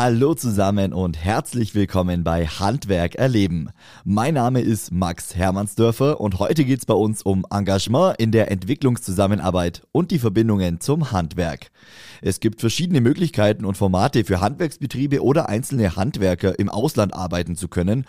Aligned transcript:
Hallo 0.00 0.34
zusammen 0.34 0.92
und 0.92 1.16
herzlich 1.16 1.74
willkommen 1.74 2.22
bei 2.22 2.46
Handwerk 2.46 3.16
erleben. 3.16 3.70
Mein 4.04 4.34
Name 4.34 4.60
ist 4.60 4.92
Max 4.92 5.34
Hermannsdörfer 5.34 6.20
und 6.20 6.38
heute 6.38 6.64
geht's 6.64 6.86
bei 6.86 6.94
uns 6.94 7.22
um 7.22 7.44
Engagement 7.50 8.14
in 8.20 8.30
der 8.30 8.48
Entwicklungszusammenarbeit 8.52 9.82
und 9.90 10.12
die 10.12 10.20
Verbindungen 10.20 10.78
zum 10.78 11.10
Handwerk. 11.10 11.72
Es 12.22 12.38
gibt 12.38 12.60
verschiedene 12.60 13.00
Möglichkeiten 13.00 13.64
und 13.64 13.76
Formate 13.76 14.22
für 14.22 14.40
Handwerksbetriebe 14.40 15.20
oder 15.20 15.48
einzelne 15.48 15.96
Handwerker 15.96 16.56
im 16.60 16.68
Ausland 16.68 17.12
arbeiten 17.12 17.56
zu 17.56 17.66
können. 17.66 18.04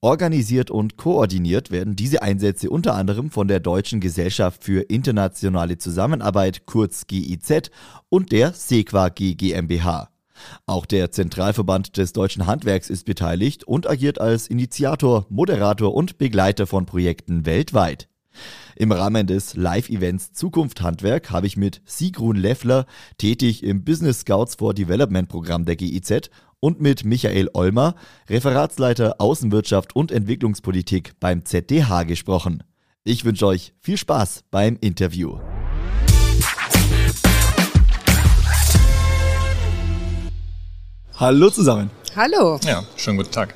Organisiert 0.00 0.70
und 0.70 0.96
koordiniert 0.96 1.70
werden 1.70 1.94
diese 1.94 2.22
Einsätze 2.22 2.70
unter 2.70 2.94
anderem 2.94 3.30
von 3.30 3.48
der 3.48 3.60
Deutschen 3.60 4.00
Gesellschaft 4.00 4.64
für 4.64 4.80
internationale 4.80 5.76
Zusammenarbeit 5.76 6.64
kurz 6.64 7.06
GIZ 7.06 7.70
und 8.08 8.32
der 8.32 8.54
SEQA 8.54 9.10
GmbH. 9.10 10.08
Auch 10.66 10.86
der 10.86 11.10
Zentralverband 11.10 11.96
des 11.96 12.12
deutschen 12.12 12.46
Handwerks 12.46 12.90
ist 12.90 13.04
beteiligt 13.04 13.64
und 13.64 13.88
agiert 13.88 14.20
als 14.20 14.48
Initiator, 14.48 15.26
Moderator 15.28 15.94
und 15.94 16.18
Begleiter 16.18 16.66
von 16.66 16.86
Projekten 16.86 17.46
weltweit. 17.46 18.08
Im 18.76 18.90
Rahmen 18.90 19.26
des 19.26 19.54
Live-Events 19.54 20.32
Zukunft 20.32 20.80
Handwerk 20.80 21.30
habe 21.30 21.46
ich 21.46 21.56
mit 21.56 21.80
Sigrun 21.84 22.36
Leffler, 22.36 22.86
tätig 23.18 23.62
im 23.62 23.84
Business 23.84 24.20
Scouts 24.20 24.56
for 24.56 24.74
Development 24.74 25.28
Programm 25.28 25.64
der 25.64 25.76
GIZ, 25.76 26.30
und 26.60 26.80
mit 26.80 27.04
Michael 27.04 27.50
Olmer, 27.52 27.94
Referatsleiter 28.28 29.20
Außenwirtschaft 29.20 29.94
und 29.94 30.10
Entwicklungspolitik 30.10 31.12
beim 31.20 31.44
ZDH 31.44 32.04
gesprochen. 32.04 32.62
Ich 33.04 33.26
wünsche 33.26 33.46
euch 33.46 33.74
viel 33.80 33.98
Spaß 33.98 34.44
beim 34.50 34.78
Interview. 34.80 35.38
Hallo 41.16 41.48
zusammen. 41.48 41.90
Hallo. 42.16 42.58
Ja, 42.64 42.82
schönen 42.96 43.18
guten 43.18 43.30
Tag. 43.30 43.54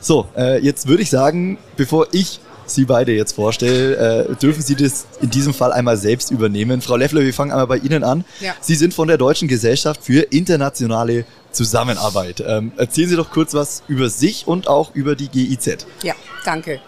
So, 0.00 0.28
äh, 0.36 0.62
jetzt 0.62 0.86
würde 0.86 1.02
ich 1.02 1.08
sagen, 1.08 1.56
bevor 1.74 2.08
ich 2.12 2.40
Sie 2.66 2.84
beide 2.84 3.12
jetzt 3.12 3.32
vorstelle, 3.32 4.28
äh, 4.28 4.34
dürfen 4.36 4.60
Sie 4.60 4.76
das 4.76 5.06
in 5.22 5.30
diesem 5.30 5.54
Fall 5.54 5.72
einmal 5.72 5.96
selbst 5.96 6.30
übernehmen. 6.30 6.82
Frau 6.82 6.96
Leffler, 6.96 7.22
wir 7.22 7.32
fangen 7.32 7.52
einmal 7.52 7.66
bei 7.66 7.78
Ihnen 7.78 8.04
an. 8.04 8.26
Ja. 8.40 8.54
Sie 8.60 8.74
sind 8.74 8.92
von 8.92 9.08
der 9.08 9.16
Deutschen 9.16 9.48
Gesellschaft 9.48 10.04
für 10.04 10.20
internationale 10.20 11.24
Zusammenarbeit. 11.52 12.44
Ähm, 12.46 12.72
erzählen 12.76 13.08
Sie 13.08 13.16
doch 13.16 13.30
kurz 13.30 13.54
was 13.54 13.82
über 13.88 14.10
sich 14.10 14.46
und 14.46 14.68
auch 14.68 14.94
über 14.94 15.16
die 15.16 15.28
GIZ. 15.28 15.86
Ja, 16.02 16.14
danke. 16.44 16.80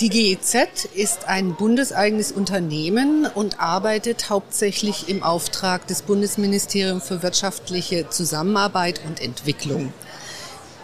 Die 0.00 0.08
GIZ 0.08 0.88
ist 0.94 1.28
ein 1.28 1.54
bundeseigenes 1.54 2.32
Unternehmen 2.32 3.28
und 3.32 3.60
arbeitet 3.60 4.28
hauptsächlich 4.28 5.08
im 5.08 5.22
Auftrag 5.22 5.86
des 5.86 6.02
Bundesministeriums 6.02 7.06
für 7.06 7.22
wirtschaftliche 7.22 8.10
Zusammenarbeit 8.10 9.00
und 9.06 9.22
Entwicklung. 9.22 9.92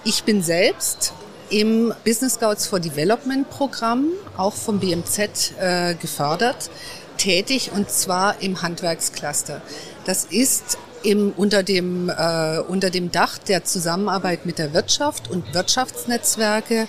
Ich 0.05 0.22
bin 0.22 0.44
selbst 0.44 1.12
im 1.50 1.92
Business 2.05 2.34
Scouts 2.34 2.69
for 2.69 2.78
Development 2.78 3.50
Programm, 3.50 4.11
auch 4.36 4.55
vom 4.55 4.78
BMZ 4.78 5.55
äh, 5.58 5.94
gefördert, 5.97 6.70
tätig 7.16 7.72
und 7.75 7.91
zwar 7.91 8.41
im 8.41 8.62
Handwerkscluster. 8.62 9.61
Das 10.05 10.25
ist 10.25 10.78
im, 11.03 11.33
unter, 11.36 11.64
dem, 11.64 12.11
äh, 12.11 12.61
unter 12.61 12.91
dem 12.91 13.11
Dach 13.11 13.38
der 13.38 13.64
Zusammenarbeit 13.64 14.47
mit 14.47 14.58
der 14.58 14.72
Wirtschaft 14.72 15.28
und 15.28 15.53
Wirtschaftsnetzwerke 15.53 16.86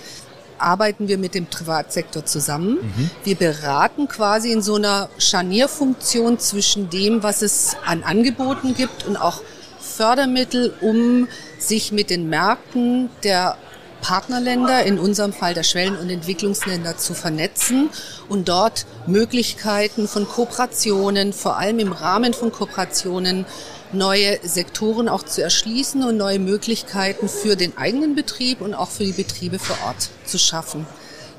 arbeiten 0.62 1.08
wir 1.08 1.17
mit 1.17 1.36
dem 1.36 1.48
Privatsektor 1.48 2.26
zusammen. 2.26 2.76
Mhm. 2.81 3.09
Wir 3.23 3.36
beraten 3.36 4.08
quasi 4.08 4.52
in 4.52 4.62
so 4.62 4.76
einer 4.76 5.09
Scharnierfunktion 5.17 6.40
zwischen 6.40 6.90
dem, 6.90 7.23
was 7.23 7.42
es 7.42 7.76
an 7.86 8.04
Angeboten 8.04 8.76
gibt 8.76 9.06
und 9.06 9.17
auch 9.17 9.42
Fördermittel, 9.80 10.73
um 10.82 11.28
sich 11.59 11.92
mit 11.92 12.09
den 12.09 12.30
Märkten 12.30 13.09
der 13.23 13.58
Partnerländer, 14.02 14.83
in 14.83 14.99
unserem 14.99 15.32
Fall 15.32 15.54
der 15.54 15.64
Schwellen- 15.64 15.98
und 15.98 16.10
Entwicklungsländer, 16.10 16.98
zu 16.98 17.14
vernetzen 17.14 17.89
und 18.28 18.49
dort 18.49 18.86
Möglichkeiten 19.05 20.08
von 20.08 20.28
Kooperationen, 20.28 21.33
vor 21.33 21.58
allem 21.58 21.80
im 21.80 21.92
Rahmen 21.92 22.33
von 22.33 22.52
Kooperationen, 22.52 23.45
neue 23.94 24.40
Sektoren 24.44 25.10
auch 25.10 25.24
zu 25.24 25.42
erschließen 25.42 26.04
und 26.04 26.18
neue 26.18 26.40
Möglichkeiten 26.40 27.30
für 27.30 27.56
den 27.56 27.78
eigenen 27.78 28.16
Betrieb 28.16 28.62
und 28.62 28.74
auch 28.74 28.90
für 28.90 29.04
die 29.04 29.12
Betriebe 29.12 29.60
vor 29.60 29.78
Ort 29.86 30.10
zu 30.26 30.38
schaffen. 30.38 30.86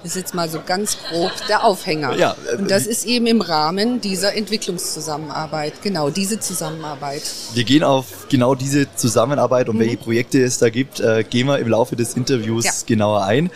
Das 0.03 0.13
ist 0.13 0.17
jetzt 0.17 0.35
mal 0.35 0.49
so 0.49 0.61
ganz 0.65 0.99
grob 1.09 1.31
der 1.49 1.65
Aufhänger. 1.65 2.15
Ja, 2.17 2.35
äh, 2.53 2.57
und 2.57 2.71
das 2.71 2.87
ist 2.87 3.07
eben 3.07 3.27
im 3.27 3.41
Rahmen 3.41 4.01
dieser 4.01 4.35
Entwicklungszusammenarbeit, 4.35 5.75
genau 5.83 6.11
diese 6.11 6.41
Zusammenarbeit. 6.41 7.23
Wir 7.55 7.63
gehen 7.63 7.85
auf 7.85 8.27
genau 8.29 8.57
diese 8.57 8.93
Zusammenarbeit 8.97 9.69
und 9.69 9.77
mhm. 9.77 9.81
welche 9.81 9.97
Projekte 9.99 10.43
es 10.43 10.59
da 10.59 10.71
gibt, 10.71 10.99
äh, 10.99 11.25
gehen 11.29 11.47
wir 11.47 11.59
im 11.59 11.69
Laufe 11.69 11.95
des 11.95 12.15
Interviews 12.15 12.65
ja. 12.65 12.73
genauer 12.87 13.25
ein. 13.25 13.51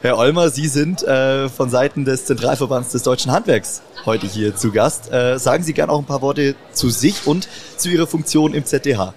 Herr 0.00 0.16
Olmer, 0.16 0.50
Sie 0.50 0.68
sind 0.68 1.02
äh, 1.02 1.48
von 1.48 1.70
Seiten 1.70 2.04
des 2.04 2.26
Zentralverbands 2.26 2.92
des 2.92 3.02
deutschen 3.02 3.32
Handwerks 3.32 3.82
heute 4.06 4.28
hier 4.28 4.54
zu 4.54 4.70
Gast. 4.70 5.12
Äh, 5.12 5.38
sagen 5.40 5.64
Sie 5.64 5.72
gerne 5.72 5.90
auch 5.90 5.98
ein 5.98 6.06
paar 6.06 6.22
Worte 6.22 6.54
zu 6.72 6.90
sich 6.90 7.26
und 7.26 7.48
zu 7.76 7.88
Ihrer 7.88 8.06
Funktion 8.06 8.54
im 8.54 8.64
ZDH. 8.64 9.14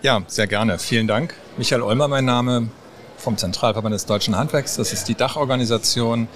Ja, 0.00 0.22
sehr 0.26 0.46
gerne. 0.46 0.78
Vielen 0.78 1.06
Dank. 1.06 1.34
Michael 1.58 1.82
Olmer, 1.82 2.08
mein 2.08 2.24
Name 2.24 2.70
vom 3.22 3.38
Zentralverband 3.38 3.94
des 3.94 4.06
deutschen 4.06 4.36
Handwerks. 4.36 4.76
Das 4.76 4.92
ist 4.92 5.08
die 5.08 5.14
Dachorganisation 5.14 6.28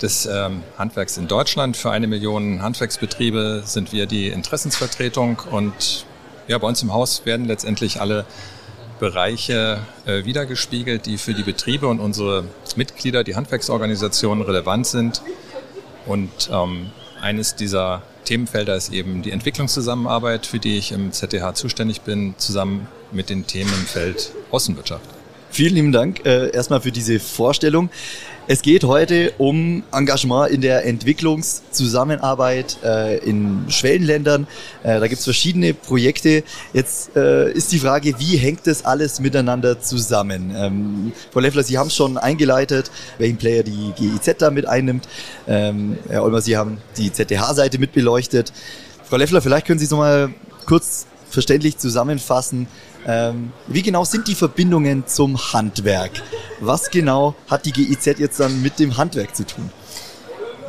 des 0.00 0.26
ähm, 0.26 0.62
Handwerks 0.78 1.16
in 1.16 1.28
Deutschland. 1.28 1.76
Für 1.76 1.90
eine 1.90 2.06
Million 2.06 2.62
Handwerksbetriebe 2.62 3.62
sind 3.64 3.92
wir 3.92 4.06
die 4.06 4.28
Interessensvertretung 4.28 5.42
und 5.50 6.06
ja, 6.46 6.58
bei 6.58 6.68
uns 6.68 6.82
im 6.82 6.92
Haus 6.92 7.24
werden 7.24 7.46
letztendlich 7.46 8.00
alle 8.00 8.26
Bereiche 9.00 9.80
äh, 10.06 10.24
wiedergespiegelt, 10.24 11.06
die 11.06 11.18
für 11.18 11.34
die 11.34 11.42
Betriebe 11.42 11.88
und 11.88 12.00
unsere 12.00 12.44
Mitglieder, 12.76 13.24
die 13.24 13.34
Handwerksorganisationen 13.34 14.44
relevant 14.44 14.86
sind. 14.86 15.22
Und 16.06 16.50
ähm, 16.52 16.90
eines 17.20 17.56
dieser 17.56 18.02
Themenfelder 18.24 18.76
ist 18.76 18.92
eben 18.92 19.22
die 19.22 19.30
Entwicklungszusammenarbeit, 19.30 20.46
für 20.46 20.58
die 20.58 20.78
ich 20.78 20.92
im 20.92 21.12
ZDH 21.12 21.54
zuständig 21.54 22.02
bin, 22.02 22.34
zusammen 22.36 22.86
mit 23.10 23.30
den 23.30 23.46
Themen 23.46 23.72
im 23.72 23.86
Feld 23.86 24.32
Außenwirtschaft. 24.50 25.23
Vielen 25.54 25.76
lieben 25.76 25.92
Dank 25.92 26.26
äh, 26.26 26.50
erstmal 26.50 26.80
für 26.80 26.90
diese 26.90 27.20
Vorstellung. 27.20 27.88
Es 28.48 28.60
geht 28.60 28.82
heute 28.82 29.32
um 29.38 29.84
Engagement 29.92 30.50
in 30.50 30.62
der 30.62 30.84
Entwicklungszusammenarbeit 30.84 32.78
äh, 32.82 33.18
in 33.18 33.66
Schwellenländern. 33.68 34.48
Äh, 34.82 34.98
da 34.98 35.06
gibt 35.06 35.20
es 35.20 35.24
verschiedene 35.24 35.72
Projekte. 35.72 36.42
Jetzt 36.72 37.14
äh, 37.14 37.52
ist 37.52 37.70
die 37.70 37.78
Frage, 37.78 38.18
wie 38.18 38.36
hängt 38.36 38.66
das 38.66 38.84
alles 38.84 39.20
miteinander 39.20 39.80
zusammen? 39.80 40.52
Ähm, 40.56 41.12
Frau 41.30 41.38
Leffler, 41.38 41.62
Sie 41.62 41.78
haben 41.78 41.90
schon 41.90 42.18
eingeleitet, 42.18 42.90
welchen 43.18 43.36
Player 43.36 43.62
die 43.62 43.92
GIZ 43.96 44.34
da 44.38 44.50
mit 44.50 44.66
einnimmt. 44.66 45.06
Ähm, 45.46 45.98
Herr 46.08 46.24
Olmer, 46.24 46.40
Sie 46.40 46.56
haben 46.56 46.78
die 46.96 47.12
ZDH-Seite 47.12 47.78
mit 47.78 47.92
beleuchtet. 47.92 48.52
Frau 49.04 49.18
Leffler, 49.18 49.40
vielleicht 49.40 49.68
können 49.68 49.78
Sie 49.78 49.84
es 49.84 49.92
nochmal 49.92 50.34
kurz 50.66 51.06
verständlich 51.34 51.76
zusammenfassen, 51.76 52.66
ähm, 53.06 53.52
wie 53.66 53.82
genau 53.82 54.04
sind 54.04 54.28
die 54.28 54.34
Verbindungen 54.34 55.06
zum 55.06 55.52
Handwerk? 55.52 56.12
Was 56.60 56.90
genau 56.90 57.34
hat 57.48 57.66
die 57.66 57.72
GIZ 57.72 58.18
jetzt 58.18 58.40
dann 58.40 58.62
mit 58.62 58.78
dem 58.78 58.96
Handwerk 58.96 59.36
zu 59.36 59.44
tun? 59.44 59.70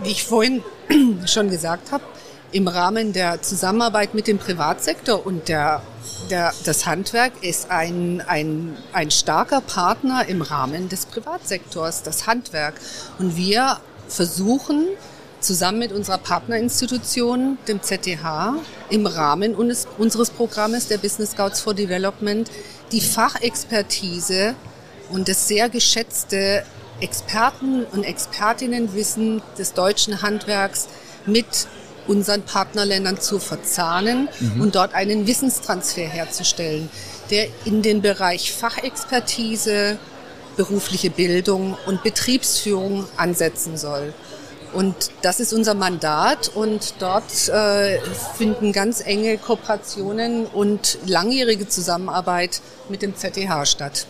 Wie 0.04 0.12
ich 0.12 0.26
vorhin 0.26 0.62
schon 1.26 1.50
gesagt 1.50 1.92
habe, 1.92 2.04
im 2.52 2.68
Rahmen 2.68 3.12
der 3.12 3.42
Zusammenarbeit 3.42 4.14
mit 4.14 4.28
dem 4.28 4.38
Privatsektor 4.38 5.26
und 5.26 5.50
der, 5.50 5.82
der, 6.30 6.54
das 6.64 6.86
Handwerk 6.86 7.34
ist 7.42 7.70
ein, 7.70 8.22
ein, 8.28 8.78
ein 8.94 9.12
starker 9.12 9.62
Partner 9.62 10.26
im 10.28 10.42
Rahmen 10.42 10.88
des 10.88 11.06
Privatsektors, 11.06 12.04
das 12.04 12.28
Handwerk. 12.28 12.76
Und 13.20 13.36
wir 13.36 13.80
versuchen, 14.08 14.88
zusammen 15.46 15.80
mit 15.80 15.92
unserer 15.92 16.18
Partnerinstitution, 16.18 17.58
dem 17.68 17.82
ZDH, 17.82 18.56
im 18.90 19.06
Rahmen 19.06 19.56
unseres 19.56 20.30
Programmes 20.32 20.88
der 20.88 20.98
Business 20.98 21.32
Scouts 21.32 21.62
for 21.62 21.74
Development 21.74 22.50
die 22.92 23.02
Fachexpertise 23.02 24.56
und 25.10 25.28
das 25.28 25.48
sehr 25.48 25.70
geschätzte 25.70 26.64
Experten- 27.00 27.86
und 27.86 28.04
Expertinnenwissen 28.04 29.42
des 29.58 29.74
deutschen 29.74 30.22
Handwerks 30.22 30.88
mit 31.26 31.68
unseren 32.08 32.44
Partnerländern 32.44 33.20
zu 33.20 33.40
verzahnen 33.40 34.30
mhm. 34.40 34.62
und 34.62 34.76
dort 34.76 34.94
einen 34.94 35.28
Wissenstransfer 35.28 36.04
herzustellen, 36.04 36.90
der 37.32 37.48
in 37.66 37.82
den 37.82 38.02
Bereich 38.02 38.54
Fachexpertise, 38.54 39.98
berufliche 40.56 41.10
Bildung 41.10 41.78
und 41.86 42.04
Betriebsführung 42.04 43.06
ansetzen 43.18 43.78
soll. 43.78 44.14
Und 44.76 45.12
das 45.22 45.40
ist 45.40 45.54
unser 45.54 45.74
Mandat 45.74 46.50
und 46.54 46.96
dort 47.00 47.48
äh, 47.48 47.98
finden 48.38 48.74
ganz 48.74 49.00
enge 49.00 49.38
Kooperationen 49.38 50.46
und 50.48 50.98
langjährige 51.06 51.68
Zusammenarbeit 51.68 52.62
mit 52.90 53.02
dem 53.02 53.16
ZDH 53.16 53.66
statt. 53.66 54.06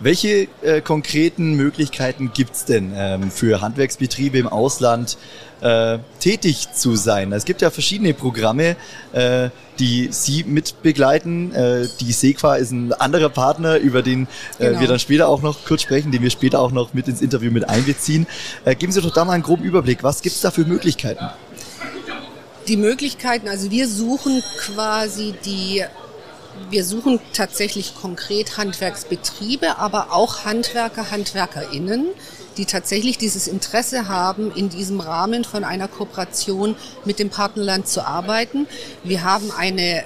Welche 0.00 0.48
äh, 0.62 0.80
konkreten 0.80 1.54
Möglichkeiten 1.54 2.32
gibt 2.34 2.54
es 2.54 2.64
denn 2.64 2.92
ähm, 2.96 3.30
für 3.30 3.60
Handwerksbetriebe 3.60 4.38
im 4.38 4.48
Ausland 4.48 5.16
äh, 5.60 5.98
tätig 6.18 6.72
zu 6.72 6.96
sein? 6.96 7.32
Es 7.32 7.44
gibt 7.44 7.62
ja 7.62 7.70
verschiedene 7.70 8.12
Programme, 8.12 8.76
äh, 9.12 9.50
die 9.78 10.08
Sie 10.10 10.42
mitbegleiten. 10.44 11.54
Äh, 11.54 11.88
die 12.00 12.12
SEQA 12.12 12.56
ist 12.56 12.72
ein 12.72 12.92
anderer 12.92 13.28
Partner, 13.28 13.76
über 13.76 14.02
den 14.02 14.26
äh, 14.58 14.66
genau. 14.66 14.80
wir 14.80 14.88
dann 14.88 14.98
später 14.98 15.28
auch 15.28 15.42
noch 15.42 15.64
kurz 15.64 15.82
sprechen, 15.82 16.10
den 16.10 16.22
wir 16.22 16.30
später 16.30 16.60
auch 16.60 16.72
noch 16.72 16.92
mit 16.92 17.06
ins 17.06 17.22
Interview 17.22 17.52
mit 17.52 17.68
einbeziehen. 17.68 18.26
Äh, 18.64 18.74
geben 18.74 18.92
Sie 18.92 19.00
doch 19.00 19.14
da 19.14 19.24
mal 19.24 19.32
einen 19.32 19.44
groben 19.44 19.62
Überblick. 19.62 20.02
Was 20.02 20.22
gibt 20.22 20.34
es 20.34 20.42
da 20.42 20.50
für 20.50 20.64
Möglichkeiten? 20.64 21.24
Die 22.66 22.76
Möglichkeiten, 22.76 23.46
also 23.46 23.70
wir 23.70 23.86
suchen 23.86 24.42
quasi 24.58 25.34
die 25.44 25.84
wir 26.70 26.84
suchen 26.84 27.20
tatsächlich 27.32 27.94
konkret 27.94 28.56
Handwerksbetriebe, 28.56 29.78
aber 29.78 30.12
auch 30.12 30.44
Handwerker, 30.44 31.10
Handwerkerinnen, 31.10 32.06
die 32.56 32.66
tatsächlich 32.66 33.18
dieses 33.18 33.48
Interesse 33.48 34.08
haben, 34.08 34.52
in 34.54 34.68
diesem 34.68 35.00
Rahmen 35.00 35.44
von 35.44 35.64
einer 35.64 35.88
Kooperation 35.88 36.76
mit 37.04 37.18
dem 37.18 37.30
Partnerland 37.30 37.88
zu 37.88 38.06
arbeiten. 38.06 38.66
Wir 39.02 39.24
haben 39.24 39.50
eine 39.50 40.04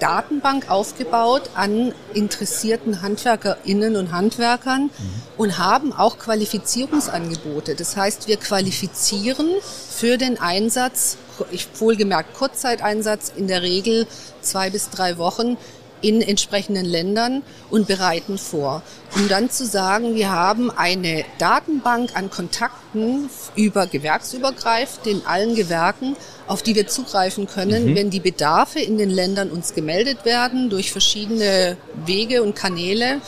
Datenbank 0.00 0.70
aufgebaut 0.70 1.50
an 1.54 1.94
interessierten 2.12 3.00
Handwerkerinnen 3.00 3.96
und 3.96 4.12
Handwerkern 4.12 4.84
mhm. 4.84 4.90
und 5.36 5.58
haben 5.58 5.92
auch 5.92 6.18
Qualifizierungsangebote. 6.18 7.74
Das 7.74 7.96
heißt, 7.96 8.28
wir 8.28 8.36
qualifizieren 8.36 9.48
für 9.90 10.18
den 10.18 10.38
Einsatz, 10.40 11.16
ich 11.50 11.68
wohlgemerkt 11.78 12.34
Kurzzeiteinsatz, 12.34 13.32
in 13.34 13.48
der 13.48 13.62
Regel 13.62 14.06
zwei 14.40 14.70
bis 14.70 14.90
drei 14.90 15.18
Wochen 15.18 15.56
in 16.04 16.20
entsprechenden 16.20 16.84
Ländern 16.84 17.42
und 17.70 17.88
bereiten 17.88 18.36
vor. 18.36 18.82
Um 19.16 19.26
dann 19.26 19.48
zu 19.48 19.64
sagen, 19.64 20.14
wir 20.14 20.30
haben 20.30 20.70
eine 20.70 21.24
Datenbank 21.38 22.14
an 22.14 22.30
Kontakten 22.30 23.30
über 23.56 23.86
gewerksübergreifend 23.86 25.06
in 25.06 25.22
allen 25.24 25.54
Gewerken, 25.54 26.14
auf 26.46 26.62
die 26.62 26.74
wir 26.74 26.86
zugreifen 26.88 27.46
können, 27.46 27.90
mhm. 27.90 27.96
wenn 27.96 28.10
die 28.10 28.20
Bedarfe 28.20 28.80
in 28.80 28.98
den 28.98 29.08
Ländern 29.08 29.50
uns 29.50 29.72
gemeldet 29.72 30.26
werden 30.26 30.68
durch 30.68 30.92
verschiedene 30.92 31.78
Wege 32.04 32.42
und 32.42 32.54
Kanäle 32.54 33.22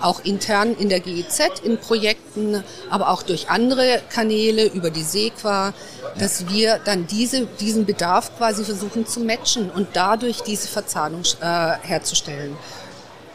auch 0.00 0.24
intern 0.24 0.74
in 0.78 0.88
der 0.88 1.00
GIZ 1.00 1.60
in 1.62 1.78
Projekten, 1.78 2.62
aber 2.90 3.10
auch 3.10 3.22
durch 3.22 3.48
andere 3.50 4.00
Kanäle 4.10 4.66
über 4.66 4.90
die 4.90 5.02
SEQA, 5.02 5.74
dass 6.18 6.48
wir 6.48 6.80
dann 6.84 7.06
diese, 7.06 7.46
diesen 7.46 7.84
Bedarf 7.84 8.36
quasi 8.36 8.64
versuchen 8.64 9.06
zu 9.06 9.20
matchen 9.20 9.70
und 9.70 9.88
dadurch 9.92 10.42
diese 10.42 10.68
Verzahnung 10.68 11.22
äh, 11.40 11.72
herzustellen. 11.82 12.56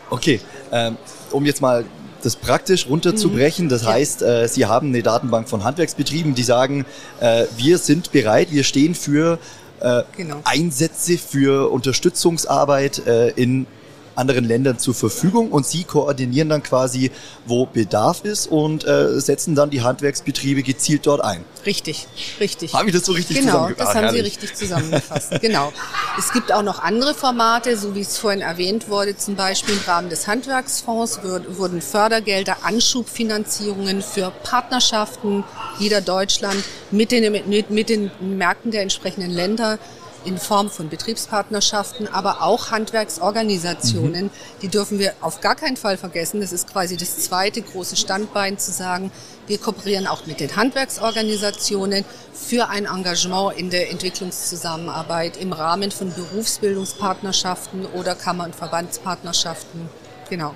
Okay, 0.10 0.40
ähm, 0.72 0.98
um 1.32 1.46
jetzt 1.46 1.62
mal 1.62 1.86
das 2.24 2.36
praktisch 2.36 2.88
runterzubrechen. 2.88 3.70
Das 3.70 3.84
mhm. 3.84 3.88
heißt, 3.88 4.22
äh, 4.22 4.48
Sie 4.48 4.66
haben 4.66 4.88
eine 4.90 5.04
Datenbank 5.04 5.50
von 5.50 5.64
Handwerksbetrieben, 5.64 6.36
die 6.36 6.44
sagen, 6.44 6.86
äh, 7.20 7.46
wir 7.58 7.78
sind 7.78 8.12
bereit, 8.12 8.52
wir 8.52 8.64
stehen 8.64 8.96
für 8.96 9.40
äh, 9.80 10.04
genau. 10.16 10.40
Einsätze, 10.46 11.18
für 11.18 11.72
Unterstützungsarbeit 11.72 13.06
äh, 13.06 13.30
in 13.32 13.68
anderen 14.16 14.46
Ländern 14.46 14.80
zur 14.80 14.94
Verfügung 14.94 15.52
und 15.52 15.66
sie 15.66 15.84
koordinieren 15.84 16.50
dann 16.50 16.64
quasi, 16.64 17.12
wo 17.46 17.66
Bedarf 17.66 18.24
ist 18.24 18.48
und 18.48 18.86
äh, 18.86 19.20
setzen 19.20 19.56
dann 19.56 19.70
die 19.70 19.82
Handwerksbetriebe 19.82 20.64
gezielt 20.64 21.06
dort 21.08 21.22
ein. 21.22 21.44
Richtig, 21.66 22.08
richtig. 22.40 22.74
Habe 22.74 22.90
ich 22.90 22.96
das 22.96 23.06
so 23.06 23.14
richtig 23.14 23.38
Genau, 23.38 23.70
das 23.70 23.90
ah, 23.90 23.96
haben 23.96 24.04
herrlich. 24.06 24.34
Sie 24.34 24.42
richtig 24.42 24.56
zusammengefasst. 24.56 25.32
genau. 25.42 25.72
Es 26.18 26.32
gibt 26.32 26.52
auch 26.52 26.64
noch 26.64 26.80
andere 26.80 27.14
Formate, 27.14 27.78
so 27.78 27.96
wie 27.96 28.02
es 28.02 28.18
vorhin 28.18 28.42
erwähnt 28.42 28.90
wurde, 28.90 29.16
zum 29.18 29.36
Beispiel 29.36 29.76
im 29.76 29.82
Rahmen 29.86 30.10
des 30.10 30.28
Handwerksfonds 30.28 31.20
wurden 31.24 31.82
Fördergelder, 31.82 32.58
Anschubfinanzierungen 32.64 34.02
für 34.02 34.32
Partnerschaften 34.44 35.44
jeder 35.80 36.02
Deutschland 36.02 36.64
mit 36.92 37.12
den, 37.12 37.32
mit, 37.32 37.70
mit 37.70 37.90
den 37.90 38.12
Märkten 38.20 38.72
der 38.72 38.82
entsprechenden 38.82 39.32
Länder 39.32 39.80
in 40.26 40.38
Form 40.38 40.70
von 40.70 40.90
Betriebspartnerschaften, 40.90 42.08
aber 42.08 42.42
auch 42.42 42.72
Handwerksorganisationen. 42.72 44.26
Mhm. 44.26 44.32
Die 44.62 44.68
dürfen 44.68 45.00
wir 45.00 45.14
auf 45.22 45.42
gar 45.42 45.56
keinen 45.56 45.78
Fall 45.78 45.98
vergessen. 45.98 46.42
Das 46.42 46.52
ist 46.52 46.72
quasi 46.72 46.98
das 46.98 47.20
zweite 47.20 47.62
große 47.62 47.96
Standbein 47.96 48.58
zu 48.58 48.72
sagen, 48.72 49.12
wir 49.48 49.58
kooperieren 49.58 50.08
auch 50.08 50.26
mit 50.26 50.40
den 50.40 50.56
Handwerksorganisationen 50.56 52.06
für 52.34 52.70
ein 52.70 52.86
Engagement 52.86 53.58
in 53.58 53.70
der 53.70 53.92
Entwicklungszusammenarbeit 53.92 55.38
im 55.38 55.54
Rahmen 55.54 55.92
von 55.92 56.14
Berufsbildungspartnerschaften 56.14 57.86
oder 57.86 58.16
Kammer- 58.16 58.46
und 58.46 58.56
Verbandspartnerschaften. 58.56 59.90
Genau. 60.30 60.56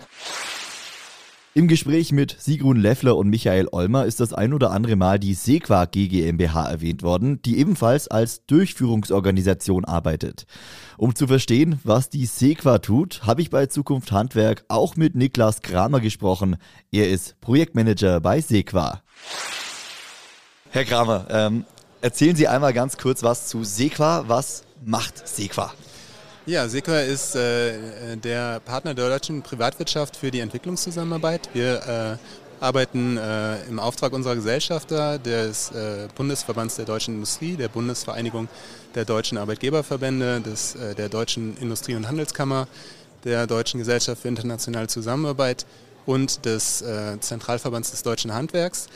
Im 1.58 1.68
Gespräch 1.68 2.12
mit 2.12 2.36
Sigrun 2.40 2.78
Leffler 2.78 3.18
und 3.18 3.30
Michael 3.30 3.68
Olmer 3.72 4.06
ist 4.06 4.20
das 4.20 4.32
ein 4.32 4.54
oder 4.54 4.70
andere 4.70 4.96
Mal 4.96 5.18
die 5.18 5.34
Sequa 5.34 5.86
GmbH 5.86 6.70
erwähnt 6.70 7.02
worden, 7.02 7.42
die 7.42 7.58
ebenfalls 7.58 8.08
als 8.08 8.46
Durchführungsorganisation 8.46 9.84
arbeitet. 9.84 10.46
Um 11.00 11.16
zu 11.16 11.26
verstehen, 11.26 11.80
was 11.84 12.12
die 12.12 12.28
Sequa 12.28 12.78
tut, 12.78 13.22
habe 13.24 13.42
ich 13.42 13.50
bei 13.50 13.66
Zukunft 13.66 14.12
Handwerk 14.12 14.66
auch 14.68 14.98
mit 14.98 15.16
Niklas 15.16 15.64
Kramer 15.64 16.00
gesprochen. 16.00 16.58
Er 16.92 17.10
ist 17.10 17.42
Projektmanager 17.42 18.20
bei 18.20 18.40
Sequa. 18.40 19.02
Herr 20.70 20.86
Kramer, 20.86 21.26
ähm, 21.32 21.66
erzählen 22.02 22.36
Sie 22.36 22.48
einmal 22.48 22.74
ganz 22.74 23.00
kurz 23.00 23.24
was 23.24 23.48
zu 23.48 23.64
Sequa. 23.64 24.26
Was 24.28 24.64
macht 24.86 25.28
Sequa? 25.28 25.74
Ja, 26.48 26.70
SEQA 26.70 27.02
ist 27.02 27.36
äh, 27.36 28.16
der 28.16 28.62
Partner 28.62 28.94
der 28.94 29.10
deutschen 29.10 29.42
Privatwirtschaft 29.42 30.16
für 30.16 30.32
die 30.32 30.40
Entwicklungszusammenarbeit. 30.40 31.50
Wir 31.52 32.18
äh, 32.62 32.64
arbeiten 32.64 33.18
äh, 33.18 33.62
im 33.66 33.80
Auftrag 33.80 34.14
unserer 34.14 34.36
Gesellschafter 34.36 35.20
des 35.20 35.72
äh, 35.72 36.08
Bundesverbands 36.16 36.78
der 36.78 36.86
deutschen 36.86 37.16
Industrie, 37.16 37.58
der 37.58 37.68
Bundesvereinigung 37.68 38.48
der 38.96 39.04
deutschen 39.04 39.38
Arbeitgeberverbände, 39.38 40.40
des, 40.40 40.76
äh, 40.76 40.96
der 40.96 41.10
deutschen 41.10 41.58
Industrie- 41.58 41.96
und 41.96 42.08
Handelskammer, 42.08 42.70
der 43.26 43.46
Deutschen 43.46 43.80
Gesellschaft 43.80 44.22
für 44.22 44.30
internationale 44.30 44.88
Zusammenarbeit 44.88 45.66
und 46.06 46.46
des 46.46 46.82
äh, 46.82 47.20
Zentralverbands 47.20 47.92
des 47.92 48.04
deutschen 48.04 48.34
Handwerks 48.34 48.88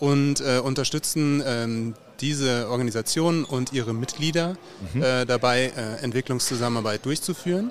und 0.00 0.40
unterstützen 0.40 1.42
ähm, 1.46 1.94
diese 2.20 2.68
Organisationen 2.68 3.44
und 3.44 3.72
ihre 3.72 3.94
Mitglieder 3.94 4.56
mhm. 4.94 5.02
äh, 5.02 5.24
dabei, 5.24 5.72
äh, 5.76 6.02
Entwicklungszusammenarbeit 6.02 7.04
durchzuführen. 7.04 7.70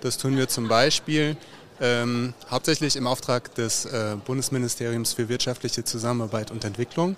Das 0.00 0.18
tun 0.18 0.36
wir 0.36 0.48
zum 0.48 0.68
Beispiel 0.68 1.36
ähm, 1.80 2.34
hauptsächlich 2.50 2.96
im 2.96 3.06
Auftrag 3.06 3.54
des 3.54 3.84
äh, 3.86 4.16
Bundesministeriums 4.24 5.12
für 5.12 5.28
wirtschaftliche 5.28 5.84
Zusammenarbeit 5.84 6.50
und 6.50 6.64
Entwicklung 6.64 7.16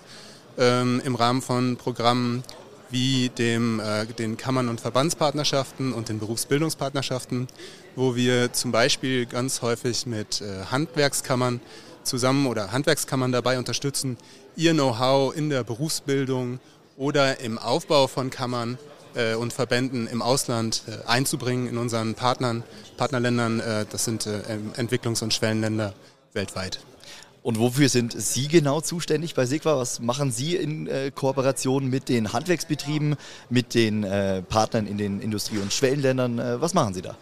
ähm, 0.57 1.01
im 1.03 1.15
Rahmen 1.15 1.41
von 1.41 1.77
Programmen 1.77 2.43
wie 2.89 3.29
dem, 3.29 3.79
äh, 3.79 4.05
den 4.05 4.37
Kammern- 4.37 4.69
und 4.69 4.79
Verbandspartnerschaften 4.79 5.93
und 5.93 6.09
den 6.09 6.19
Berufsbildungspartnerschaften, 6.19 7.47
wo 7.95 8.15
wir 8.15 8.53
zum 8.53 8.71
Beispiel 8.71 9.25
ganz 9.25 9.61
häufig 9.61 10.05
mit 10.05 10.41
äh, 10.41 10.65
Handwerkskammern 10.69 11.59
zusammen 12.03 12.47
oder 12.47 12.71
Handwerkskammern 12.71 13.31
dabei 13.31 13.57
unterstützen, 13.57 14.17
ihr 14.55 14.73
Know-how 14.73 15.35
in 15.35 15.49
der 15.49 15.63
Berufsbildung 15.63 16.59
oder 16.97 17.39
im 17.39 17.57
Aufbau 17.57 18.07
von 18.07 18.29
Kammern 18.29 18.77
äh, 19.15 19.35
und 19.35 19.53
Verbänden 19.53 20.07
im 20.07 20.21
Ausland 20.21 20.83
äh, 20.87 21.07
einzubringen 21.07 21.67
in 21.67 21.77
unseren 21.77 22.15
Partnern, 22.15 22.63
Partnerländern. 22.97 23.59
Äh, 23.59 23.85
das 23.89 24.05
sind 24.05 24.25
äh, 24.25 24.41
Entwicklungs- 24.77 25.23
und 25.23 25.33
Schwellenländer 25.33 25.93
weltweit. 26.33 26.79
Und 27.41 27.59
wofür 27.59 27.89
sind 27.89 28.15
Sie 28.17 28.47
genau 28.47 28.79
zuständig 28.79 29.35
bei 29.35 29.45
Sigwa? 29.45 29.77
Was 29.77 29.99
machen 29.99 30.31
Sie 30.31 30.55
in 30.55 30.87
äh, 30.87 31.11
Kooperation 31.11 31.89
mit 31.89 32.07
den 32.07 32.31
Handwerksbetrieben, 32.31 33.17
mit 33.49 33.73
den 33.73 34.03
äh, 34.03 34.41
Partnern 34.43 34.87
in 34.87 34.97
den 34.97 35.19
Industrie- 35.19 35.57
und 35.57 35.73
Schwellenländern? 35.73 36.61
Was 36.61 36.73
machen 36.73 36.93
Sie 36.93 37.01
da? 37.01 37.17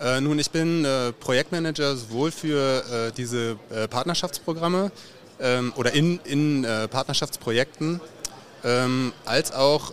Äh, 0.00 0.20
nun, 0.20 0.38
ich 0.38 0.50
bin 0.50 0.84
äh, 0.84 1.12
Projektmanager 1.12 1.96
sowohl 1.96 2.30
für 2.30 3.08
äh, 3.08 3.12
diese 3.12 3.56
Partnerschaftsprogramme 3.90 4.92
ähm, 5.40 5.72
oder 5.76 5.92
in, 5.92 6.20
in 6.24 6.66
Partnerschaftsprojekten 6.90 8.00
ähm, 8.64 9.12
als 9.24 9.52
auch 9.52 9.92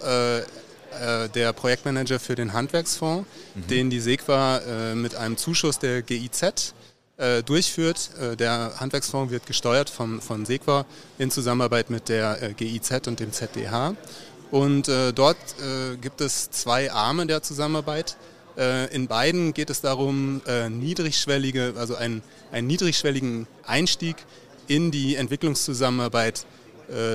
der 1.35 1.51
Projektmanager 1.51 2.21
für 2.21 2.35
den 2.35 2.53
Handwerksfonds, 2.53 3.27
mhm. 3.53 3.67
den 3.67 3.89
die 3.89 3.99
SEQA 3.99 4.93
mit 4.95 5.13
einem 5.15 5.35
Zuschuss 5.35 5.77
der 5.77 6.01
GIZ 6.01 6.73
äh, 7.17 7.43
durchführt. 7.43 8.09
Äh, 8.19 8.35
der 8.35 8.73
Handwerksfonds 8.77 9.31
wird 9.31 9.45
gesteuert 9.45 9.89
vom, 9.89 10.21
von 10.21 10.45
SEQA 10.45 10.85
in 11.17 11.31
Zusammenarbeit 11.31 11.89
mit 11.89 12.09
der 12.09 12.43
äh, 12.43 12.53
GIZ 12.53 13.07
und 13.07 13.21
dem 13.21 13.31
ZDH. 13.31 13.95
Und 14.51 14.87
dort 14.87 15.37
gibt 16.01 16.21
es 16.21 16.49
zwei 16.51 16.89
Arme 16.91 17.25
der 17.25 17.41
Zusammenarbeit. 17.41 18.15
In 18.91 19.07
beiden 19.07 19.53
geht 19.53 19.69
es 19.69 19.81
darum, 19.81 20.41
niedrigschwellige, 20.69 21.73
also 21.77 21.95
einen, 21.95 22.23
einen 22.53 22.67
niedrigschwelligen 22.67 23.47
Einstieg 23.65 24.15
in 24.67 24.91
die 24.91 25.15
Entwicklungszusammenarbeit 25.15 26.45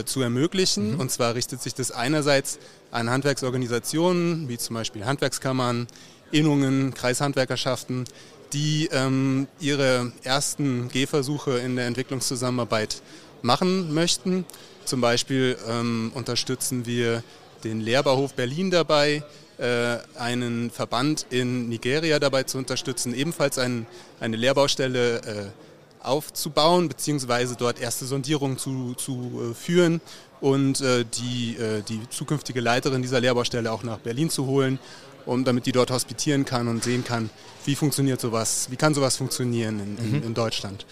zu 0.05 0.21
ermöglichen. 0.21 0.95
Mhm. 0.95 1.01
Und 1.01 1.11
zwar 1.11 1.35
richtet 1.35 1.63
sich 1.63 1.75
das 1.75 1.93
einerseits 1.93 2.59
an 2.91 3.09
Handwerksorganisationen, 3.09 4.49
wie 4.49 4.59
zum 4.59 4.75
Beispiel 4.75 5.05
Handwerkskammern, 5.07 5.87
Innungen, 6.31 6.95
Kreishandwerkerschaften, 6.95 8.05
die 8.53 8.89
ähm, 8.93 9.47
ihre 9.61 10.13
ersten 10.23 10.89
Gehversuche 10.89 11.59
in 11.59 11.77
der 11.77 11.87
Entwicklungszusammenarbeit 11.87 13.03
machen 13.43 13.95
möchten. 13.95 14.45
Zum 14.85 15.01
Beispiel 15.01 15.57
ähm, 15.69 16.11
unterstützen 16.15 16.87
wir 16.87 17.23
den 17.65 17.81
Lehrbauhof 17.81 18.35
Berlin 18.35 18.71
dabei, 18.71 19.17
äh, 19.17 19.23
einen 20.19 20.71
Verband 20.71 21.27
in 21.29 21.69
Nigeria 21.69 22.19
dabei 22.19 22.45
zu 22.45 22.57
unterstützen, 22.57 23.15
ebenfalls 23.15 23.59
ein, 23.59 23.87
eine 24.19 24.37
Lehrbaustelle 24.37 25.17
äh, 25.19 25.47
aufzubauen, 26.03 26.89
beziehungsweise 26.89 27.57
dort 27.57 27.81
erste 27.81 28.05
Sondierungen 28.05 28.59
zu, 28.59 28.95
zu 28.95 29.51
äh, 29.51 29.55
führen 29.55 30.01
und 30.41 30.81
äh, 30.81 31.05
die, 31.05 31.57
äh, 31.57 31.83
die 31.83 32.01
zukünftige 32.09 32.61
Leiterin 32.61 33.03
dieser 33.03 33.21
Lehrbaustelle 33.21 33.71
auch 33.71 33.83
nach 33.83 33.99
Berlin 33.99 34.31
zu 34.31 34.47
holen, 34.47 34.79
um, 35.27 35.45
damit 35.45 35.67
die 35.67 35.73
dort 35.73 35.91
hospitieren 35.91 36.45
kann 36.45 36.69
und 36.69 36.83
sehen 36.83 37.05
kann, 37.05 37.29
wie 37.67 37.75
funktioniert 37.75 38.21
sowas, 38.21 38.69
wie 38.71 38.77
kann 38.77 38.95
sowas 38.95 39.17
funktionieren 39.17 39.81
in, 39.81 39.99
in, 39.99 40.19
mhm. 40.19 40.27
in 40.29 40.35
Deutschland. 40.35 40.87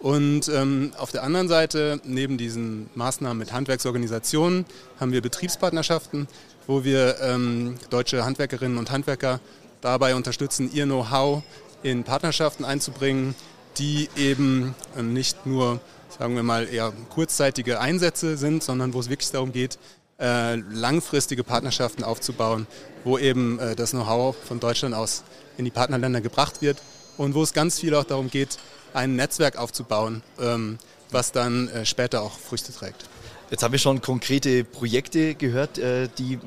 Und 0.00 0.48
ähm, 0.48 0.92
auf 0.98 1.10
der 1.10 1.22
anderen 1.22 1.48
Seite, 1.48 2.00
neben 2.04 2.38
diesen 2.38 2.88
Maßnahmen 2.94 3.38
mit 3.38 3.52
Handwerksorganisationen, 3.52 4.66
haben 5.00 5.12
wir 5.12 5.22
Betriebspartnerschaften, 5.22 6.28
wo 6.66 6.84
wir 6.84 7.20
ähm, 7.20 7.76
deutsche 7.90 8.24
Handwerkerinnen 8.24 8.78
und 8.78 8.90
Handwerker 8.90 9.40
dabei 9.80 10.14
unterstützen, 10.14 10.70
ihr 10.72 10.84
Know-how 10.84 11.42
in 11.82 12.04
Partnerschaften 12.04 12.64
einzubringen, 12.64 13.34
die 13.78 14.08
eben 14.16 14.74
ähm, 14.96 15.12
nicht 15.12 15.46
nur, 15.46 15.80
sagen 16.18 16.34
wir 16.34 16.42
mal, 16.42 16.68
eher 16.68 16.92
kurzzeitige 17.10 17.80
Einsätze 17.80 18.36
sind, 18.36 18.62
sondern 18.62 18.94
wo 18.94 19.00
es 19.00 19.08
wirklich 19.08 19.30
darum 19.30 19.52
geht, 19.52 19.78
äh, 20.18 20.56
langfristige 20.56 21.44
Partnerschaften 21.44 22.02
aufzubauen, 22.02 22.66
wo 23.04 23.18
eben 23.18 23.58
äh, 23.58 23.76
das 23.76 23.90
Know-how 23.90 24.34
von 24.46 24.60
Deutschland 24.60 24.94
aus 24.94 25.24
in 25.58 25.64
die 25.64 25.70
Partnerländer 25.70 26.20
gebracht 26.20 26.62
wird 26.62 26.78
und 27.16 27.34
wo 27.34 27.42
es 27.42 27.52
ganz 27.52 27.78
viel 27.78 27.94
auch 27.94 28.04
darum 28.04 28.30
geht, 28.30 28.58
ein 28.94 29.14
Netzwerk 29.16 29.56
aufzubauen, 29.56 30.22
ähm, 30.40 30.78
was 31.10 31.32
dann 31.32 31.68
äh, 31.68 31.84
später 31.84 32.22
auch 32.22 32.38
Früchte 32.38 32.72
trägt. 32.72 33.04
Jetzt 33.48 33.62
haben 33.62 33.70
wir 33.70 33.78
schon 33.78 34.00
konkrete 34.00 34.64
Projekte 34.64 35.36
gehört, 35.36 35.78
äh, 35.78 36.08
die 36.18 36.40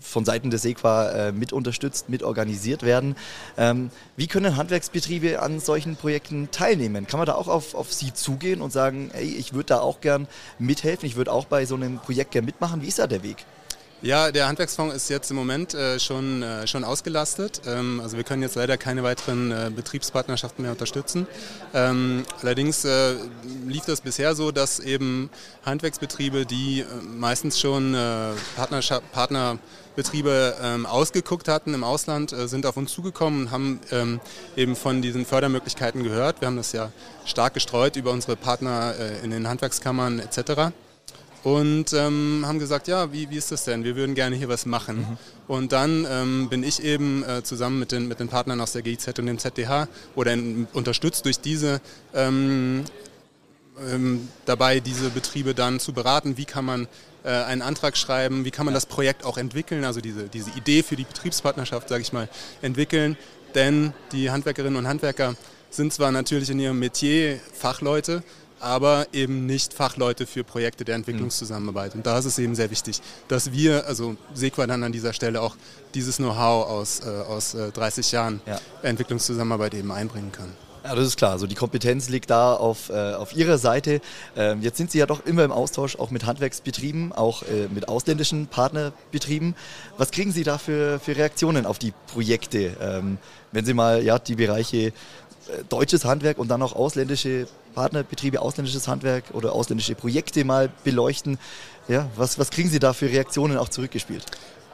von 0.00 0.24
Seiten 0.24 0.50
des 0.50 0.64
EQUA 0.64 1.10
äh, 1.10 1.32
mit 1.32 1.52
unterstützt, 1.52 2.08
mit 2.08 2.22
organisiert 2.22 2.82
werden. 2.82 3.16
Ähm, 3.58 3.90
wie 4.16 4.28
können 4.28 4.56
Handwerksbetriebe 4.56 5.40
an 5.40 5.60
solchen 5.60 5.96
Projekten 5.96 6.50
teilnehmen? 6.50 7.06
Kann 7.06 7.18
man 7.18 7.26
da 7.26 7.34
auch 7.34 7.48
auf, 7.48 7.74
auf 7.74 7.92
Sie 7.92 8.14
zugehen 8.14 8.62
und 8.62 8.72
sagen, 8.72 9.10
hey, 9.12 9.26
ich 9.26 9.52
würde 9.52 9.66
da 9.66 9.80
auch 9.80 10.00
gern 10.00 10.26
mithelfen, 10.58 11.06
ich 11.06 11.16
würde 11.16 11.32
auch 11.32 11.44
bei 11.44 11.66
so 11.66 11.74
einem 11.74 11.98
Projekt 11.98 12.30
gern 12.30 12.46
mitmachen? 12.46 12.80
Wie 12.80 12.88
ist 12.88 12.98
da 12.98 13.06
der 13.06 13.22
Weg? 13.22 13.44
Ja, 14.00 14.30
der 14.30 14.46
Handwerksfonds 14.46 14.94
ist 14.94 15.10
jetzt 15.10 15.28
im 15.32 15.36
Moment 15.36 15.74
äh, 15.74 15.98
schon, 15.98 16.40
äh, 16.44 16.68
schon 16.68 16.84
ausgelastet. 16.84 17.62
Ähm, 17.66 18.00
also 18.00 18.16
wir 18.16 18.22
können 18.22 18.42
jetzt 18.42 18.54
leider 18.54 18.76
keine 18.76 19.02
weiteren 19.02 19.50
äh, 19.50 19.72
Betriebspartnerschaften 19.74 20.62
mehr 20.62 20.70
unterstützen. 20.70 21.26
Ähm, 21.74 22.24
allerdings 22.40 22.84
äh, 22.84 23.16
lief 23.66 23.86
das 23.86 24.00
bisher 24.00 24.36
so, 24.36 24.52
dass 24.52 24.78
eben 24.78 25.30
Handwerksbetriebe, 25.66 26.46
die 26.46 26.82
äh, 26.82 26.84
meistens 27.02 27.58
schon 27.58 27.92
äh, 27.96 28.34
Partnerbetriebe 29.12 30.56
ähm, 30.62 30.86
ausgeguckt 30.86 31.48
hatten 31.48 31.74
im 31.74 31.82
Ausland, 31.82 32.30
sind 32.30 32.66
auf 32.66 32.76
uns 32.76 32.92
zugekommen 32.92 33.46
und 33.46 33.50
haben 33.50 33.80
ähm, 33.90 34.20
eben 34.56 34.76
von 34.76 35.02
diesen 35.02 35.26
Fördermöglichkeiten 35.26 36.04
gehört. 36.04 36.40
Wir 36.40 36.46
haben 36.46 36.56
das 36.56 36.70
ja 36.70 36.92
stark 37.24 37.54
gestreut 37.54 37.96
über 37.96 38.12
unsere 38.12 38.36
Partner 38.36 38.94
in 39.24 39.32
den 39.32 39.48
Handwerkskammern 39.48 40.20
etc 40.20 40.70
und 41.44 41.92
ähm, 41.92 42.44
haben 42.46 42.58
gesagt, 42.58 42.88
ja, 42.88 43.12
wie, 43.12 43.30
wie 43.30 43.36
ist 43.36 43.52
das 43.52 43.64
denn? 43.64 43.84
Wir 43.84 43.96
würden 43.96 44.14
gerne 44.14 44.36
hier 44.36 44.48
was 44.48 44.66
machen. 44.66 44.98
Mhm. 44.98 45.16
Und 45.46 45.72
dann 45.72 46.06
ähm, 46.10 46.48
bin 46.48 46.62
ich 46.62 46.82
eben 46.82 47.22
äh, 47.22 47.42
zusammen 47.42 47.78
mit 47.78 47.92
den, 47.92 48.08
mit 48.08 48.20
den 48.20 48.28
Partnern 48.28 48.60
aus 48.60 48.72
der 48.72 48.82
GIZ 48.82 49.06
und 49.18 49.26
dem 49.26 49.38
ZDH 49.38 49.88
oder 50.14 50.32
in, 50.32 50.66
unterstützt 50.72 51.24
durch 51.24 51.40
diese 51.40 51.80
ähm, 52.14 52.84
ähm, 53.80 54.28
dabei, 54.44 54.80
diese 54.80 55.10
Betriebe 55.10 55.54
dann 55.54 55.80
zu 55.80 55.92
beraten, 55.92 56.36
wie 56.36 56.44
kann 56.44 56.64
man 56.64 56.88
äh, 57.24 57.30
einen 57.30 57.62
Antrag 57.62 57.96
schreiben, 57.96 58.44
wie 58.44 58.50
kann 58.50 58.64
man 58.64 58.74
das 58.74 58.86
Projekt 58.86 59.24
auch 59.24 59.38
entwickeln, 59.38 59.84
also 59.84 60.00
diese, 60.00 60.28
diese 60.28 60.50
Idee 60.50 60.82
für 60.82 60.96
die 60.96 61.04
Betriebspartnerschaft, 61.04 61.88
sage 61.88 62.02
ich 62.02 62.12
mal, 62.12 62.28
entwickeln. 62.62 63.16
Denn 63.54 63.92
die 64.12 64.30
Handwerkerinnen 64.30 64.76
und 64.76 64.88
Handwerker 64.88 65.34
sind 65.70 65.92
zwar 65.92 66.12
natürlich 66.12 66.50
in 66.50 66.60
ihrem 66.60 66.78
Metier 66.78 67.40
Fachleute, 67.52 68.22
aber 68.60 69.06
eben 69.12 69.46
nicht 69.46 69.74
Fachleute 69.74 70.26
für 70.26 70.44
Projekte 70.44 70.84
der 70.84 70.96
Entwicklungszusammenarbeit. 70.96 71.94
Und 71.94 72.06
da 72.06 72.18
ist 72.18 72.24
es 72.24 72.38
eben 72.38 72.54
sehr 72.54 72.70
wichtig, 72.70 73.00
dass 73.28 73.52
wir, 73.52 73.86
also 73.86 74.16
Sequa 74.34 74.66
dann 74.66 74.82
an 74.82 74.92
dieser 74.92 75.12
Stelle 75.12 75.40
auch 75.40 75.56
dieses 75.94 76.16
Know-how 76.16 76.68
aus, 76.68 77.00
äh, 77.00 77.08
aus 77.08 77.54
äh, 77.54 77.70
30 77.70 78.12
Jahren 78.12 78.40
ja. 78.46 78.60
Entwicklungszusammenarbeit 78.82 79.74
eben 79.74 79.90
einbringen 79.90 80.32
können. 80.32 80.54
Ja, 80.84 80.94
das 80.94 81.06
ist 81.06 81.16
klar. 81.16 81.32
Also 81.32 81.46
die 81.46 81.54
Kompetenz 81.54 82.08
liegt 82.08 82.30
da 82.30 82.54
auf, 82.54 82.88
äh, 82.88 83.12
auf 83.12 83.36
Ihrer 83.36 83.58
Seite. 83.58 84.00
Ähm, 84.36 84.62
jetzt 84.62 84.78
sind 84.78 84.90
Sie 84.90 84.98
ja 84.98 85.06
doch 85.06 85.26
immer 85.26 85.44
im 85.44 85.52
Austausch 85.52 85.96
auch 85.96 86.10
mit 86.10 86.24
Handwerksbetrieben, 86.24 87.12
auch 87.12 87.42
äh, 87.42 87.68
mit 87.74 87.88
ausländischen 87.88 88.46
Partnerbetrieben. 88.46 89.54
Was 89.96 90.10
kriegen 90.10 90.32
Sie 90.32 90.44
da 90.44 90.56
für, 90.56 90.98
für 91.00 91.16
Reaktionen 91.16 91.66
auf 91.66 91.78
die 91.78 91.92
Projekte, 92.06 92.76
ähm, 92.80 93.18
wenn 93.52 93.64
Sie 93.64 93.74
mal 93.74 94.02
ja, 94.02 94.18
die 94.18 94.36
Bereiche 94.36 94.76
äh, 94.78 94.92
deutsches 95.68 96.04
Handwerk 96.04 96.38
und 96.38 96.48
dann 96.48 96.62
auch 96.62 96.74
ausländische 96.74 97.46
Partnerbetriebe, 97.74 98.40
ausländisches 98.40 98.88
Handwerk 98.88 99.24
oder 99.32 99.52
ausländische 99.52 99.94
Projekte 99.94 100.44
mal 100.44 100.70
beleuchten. 100.84 101.38
Ja, 101.86 102.10
was, 102.16 102.38
was 102.38 102.50
kriegen 102.50 102.68
Sie 102.68 102.78
da 102.78 102.92
für 102.92 103.06
Reaktionen 103.06 103.56
auch 103.56 103.68
zurückgespielt? 103.68 104.24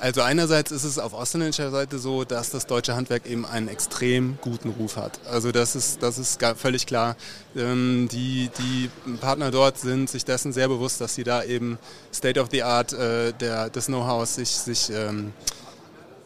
Also 0.01 0.23
einerseits 0.23 0.73
ist 0.73 0.85
es 0.85 0.99
auf 0.99 1.15
ausländischer 1.15 1.71
Seite 1.71 1.99
so, 1.99 2.25
dass 2.25 2.51
das 2.51 2.67
deutsche 2.67 2.95
Handwerk 2.95 3.27
eben 3.27 3.47
einen 3.47 3.69
extrem 3.69 4.39
guten 4.41 4.71
Ruf 4.71 4.97
hat. 4.97 5.21
Also 5.31 5.53
das 5.53 5.77
ist, 5.77 6.03
das 6.03 6.19
ist 6.19 6.43
völlig 6.57 6.87
klar. 6.87 7.17
Ähm, 7.57 8.09
die, 8.11 8.51
die 8.59 8.91
Partner 9.21 9.51
dort 9.51 9.79
sind 9.79 10.11
sich 10.11 10.25
dessen 10.25 10.53
sehr 10.53 10.69
bewusst, 10.69 11.01
dass 11.01 11.15
sie 11.15 11.25
da 11.25 11.45
eben 11.45 11.79
State 12.13 12.41
of 12.41 12.49
the 12.51 12.65
Art 12.65 12.93
äh, 12.93 13.33
der, 13.33 13.71
des 13.71 13.87
Know-hows 13.87 14.35
sich, 14.35 14.51
sich 14.51 14.91
ähm, 14.91 15.33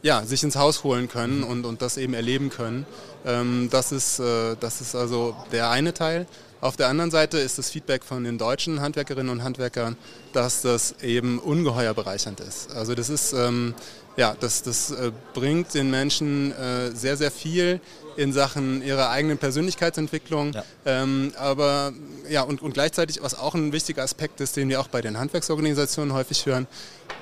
ja, 0.03 0.25
sich 0.25 0.43
ins 0.43 0.57
Haus 0.57 0.85
holen 0.85 1.09
können 1.09 1.43
und, 1.43 1.65
und 1.65 1.83
das 1.83 1.97
eben 1.97 2.15
erleben 2.15 2.51
können. 2.51 2.87
Ähm, 3.25 3.69
das, 3.71 3.93
ist, 3.93 4.21
äh, 4.21 4.57
das 4.59 4.81
ist 4.81 4.95
also 4.95 5.37
der 5.53 5.71
eine 5.71 5.95
Teil. 5.95 6.27
Auf 6.61 6.77
der 6.77 6.89
anderen 6.89 7.11
Seite 7.13 7.39
ist 7.39 7.59
das 7.59 7.71
Feedback 7.71 8.03
von 8.05 8.25
den 8.25 8.37
deutschen 8.37 8.81
Handwerkerinnen 8.81 9.31
und 9.31 9.45
Handwerkern, 9.45 9.97
dass 10.33 10.63
das 10.63 10.97
eben 11.03 11.39
ungeheuer 11.39 11.95
bereichernd 11.95 12.41
ist. 12.41 12.73
Also 12.73 12.97
das 12.97 13.11
ist, 13.11 13.33
ähm, 13.33 13.75
ja, 14.19 14.37
das, 14.39 14.63
das 14.65 14.91
äh, 14.91 15.13
bringt 15.33 15.73
den 15.75 15.91
Menschen 15.91 16.51
äh, 16.51 16.91
sehr, 16.91 17.17
sehr 17.17 17.31
viel 17.31 17.81
in 18.17 18.33
Sachen 18.33 18.83
ihrer 18.83 19.11
eigenen 19.11 19.39
Persönlichkeitsentwicklung. 19.39 20.53
Ja. 20.53 20.65
Ähm, 20.85 21.33
aber 21.39 21.93
ja, 22.29 22.43
und, 22.43 22.61
und 22.61 22.75
gleichzeitig, 22.75 23.23
was 23.23 23.39
auch 23.39 23.55
ein 23.55 23.73
wichtiger 23.73 24.03
Aspekt 24.03 24.41
ist, 24.41 24.57
den 24.57 24.69
wir 24.69 24.81
auch 24.81 24.89
bei 24.89 25.03
den 25.03 25.19
Handwerksorganisationen 25.19 26.13
häufig 26.13 26.45
hören, 26.47 26.67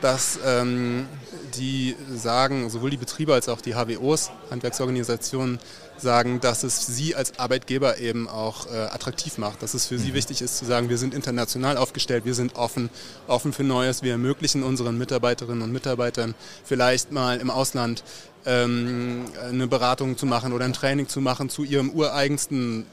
dass 0.01 0.39
ähm, 0.47 1.07
die 1.59 1.95
sagen, 2.15 2.71
sowohl 2.71 2.89
die 2.89 2.97
Betriebe 2.97 3.35
als 3.35 3.51
auch 3.51 3.61
die 3.61 3.75
HWOs, 3.75 4.31
Handwerksorganisationen, 4.51 5.59
sagen, 5.99 6.41
dass 6.41 6.63
es 6.63 6.87
sie 6.87 7.15
als 7.15 7.39
Arbeitgeber 7.39 7.99
eben 7.99 8.29
auch 8.29 8.67
äh, 8.67 8.77
attraktiv 8.77 9.39
macht, 9.39 9.63
dass 9.63 9.75
es 9.75 9.87
für 9.87 9.99
sie 9.99 10.11
mhm. 10.11 10.15
wichtig 10.15 10.43
ist 10.43 10.59
zu 10.59 10.65
sagen, 10.65 10.89
wir 10.89 10.99
sind 10.99 11.15
international 11.15 11.77
aufgestellt, 11.77 12.25
wir 12.25 12.35
sind 12.35 12.57
offen, 12.57 12.91
offen 13.27 13.53
für 13.53 13.65
Neues, 13.65 14.03
wir 14.03 14.13
ermöglichen 14.13 14.63
unseren 14.63 14.99
Mitarbeiterinnen 14.99 15.63
und 15.63 15.73
Mitarbeitern 15.73 16.35
vielleicht 16.65 17.13
mal 17.13 17.39
im 17.39 17.51
Ausland 17.51 18.05
ähm, 18.45 19.25
eine 19.43 19.67
Beratung 19.67 20.17
zu 20.17 20.27
machen 20.27 20.53
oder 20.53 20.65
ein 20.65 20.73
Training 20.73 21.09
zu 21.09 21.21
machen 21.21 21.49
zu 21.49 21.65
ihrem 21.65 21.91
ureigensten 21.91 22.87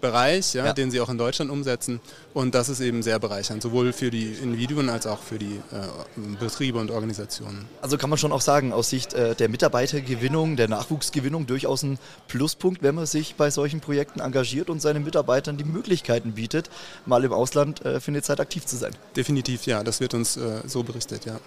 Bereich, 0.00 0.54
ja, 0.54 0.66
ja, 0.66 0.72
den 0.72 0.90
sie 0.90 1.00
auch 1.00 1.08
in 1.08 1.16
Deutschland 1.16 1.50
umsetzen. 1.50 1.98
Und 2.34 2.54
das 2.54 2.68
ist 2.68 2.80
eben 2.80 3.02
sehr 3.02 3.18
bereichernd, 3.18 3.62
sowohl 3.62 3.92
für 3.92 4.10
die 4.10 4.32
Individuen 4.32 4.90
als 4.90 5.06
auch 5.06 5.22
für 5.22 5.38
die 5.38 5.60
äh, 5.72 6.20
Betriebe 6.38 6.78
und 6.78 6.90
Organisationen. 6.90 7.66
Also 7.80 7.96
kann 7.96 8.10
man 8.10 8.18
schon 8.18 8.30
auch 8.30 8.42
sagen, 8.42 8.72
aus 8.72 8.90
Sicht 8.90 9.14
äh, 9.14 9.34
der 9.34 9.48
Mitarbeitergewinnung, 9.48 10.56
der 10.56 10.68
Nachwuchsgewinnung 10.68 11.46
durchaus 11.46 11.82
ein 11.82 11.98
Pluspunkt, 12.28 12.82
wenn 12.82 12.94
man 12.94 13.06
sich 13.06 13.34
bei 13.36 13.50
solchen 13.50 13.80
Projekten 13.80 14.20
engagiert 14.20 14.68
und 14.68 14.82
seinen 14.82 15.04
Mitarbeitern 15.04 15.56
die 15.56 15.64
Möglichkeiten 15.64 16.32
bietet, 16.32 16.68
mal 17.06 17.24
im 17.24 17.32
Ausland 17.32 17.84
äh, 17.84 18.00
für 18.00 18.10
eine 18.10 18.20
Zeit 18.20 18.40
aktiv 18.40 18.66
zu 18.66 18.76
sein. 18.76 18.92
Definitiv, 19.16 19.64
ja, 19.64 19.82
das 19.82 20.00
wird 20.00 20.12
uns 20.12 20.36
äh, 20.36 20.60
so 20.66 20.82
berichtet, 20.82 21.24
ja. 21.24 21.40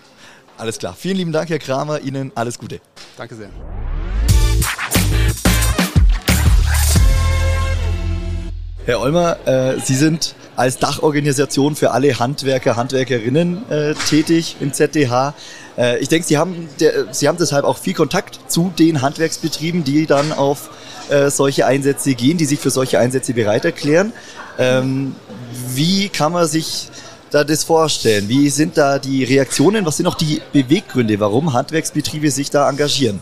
Alles 0.58 0.80
klar. 0.80 0.96
Vielen 0.98 1.18
lieben 1.18 1.32
Dank, 1.32 1.50
Herr 1.50 1.60
Kramer. 1.60 2.02
Ihnen 2.02 2.32
alles 2.34 2.58
Gute. 2.58 2.82
Danke 3.18 3.36
sehr. 3.36 3.52
Herr 8.88 9.02
Olmer, 9.02 9.36
äh, 9.46 9.82
Sie 9.84 9.96
sind 9.96 10.34
als 10.56 10.78
Dachorganisation 10.78 11.76
für 11.76 11.92
alle 11.92 12.20
Handwerker, 12.20 12.78
Handwerkerinnen 12.78 13.70
äh, 13.70 13.94
tätig 13.96 14.56
im 14.62 14.72
ZDH. 14.72 15.34
Äh, 15.78 16.00
ich 16.00 16.08
denke, 16.08 16.26
Sie 16.26 16.38
haben, 16.38 16.70
der, 16.80 17.14
Sie 17.14 17.28
haben 17.28 17.38
deshalb 17.38 17.66
auch 17.66 17.78
viel 17.78 17.94
Kontakt 17.94 18.40
zu 18.48 18.72
den 18.80 19.02
Handwerksbetrieben, 19.02 19.84
die 19.84 20.06
dann 20.06 20.32
auf 20.32 20.70
äh, 21.10 21.30
solche 21.30 21.66
Einsätze 21.66 22.16
gehen, 22.16 22.38
die 22.38 22.46
sich 22.46 22.62
für 22.62 22.70
solche 22.70 22.98
Einsätze 22.98 23.34
bereit 23.34 23.66
erklären. 23.66 24.14
Ähm, 24.58 25.16
wie 25.68 26.08
kann 26.08 26.32
man 26.32 26.48
sich 26.48 26.88
da 27.30 27.44
das 27.44 27.66
vorstellen? 27.66 28.30
Wie 28.30 28.50
sind 28.50 28.78
da 28.78 29.00
die 29.00 29.26
Reaktionen? 29.26 29.86
Was 29.86 29.98
sind 29.98 30.08
auch 30.08 30.16
die 30.16 30.42
Beweggründe, 30.54 31.20
warum 31.20 31.52
Handwerksbetriebe 31.52 32.32
sich 32.32 32.52
da 32.52 32.70
engagieren? 32.70 33.20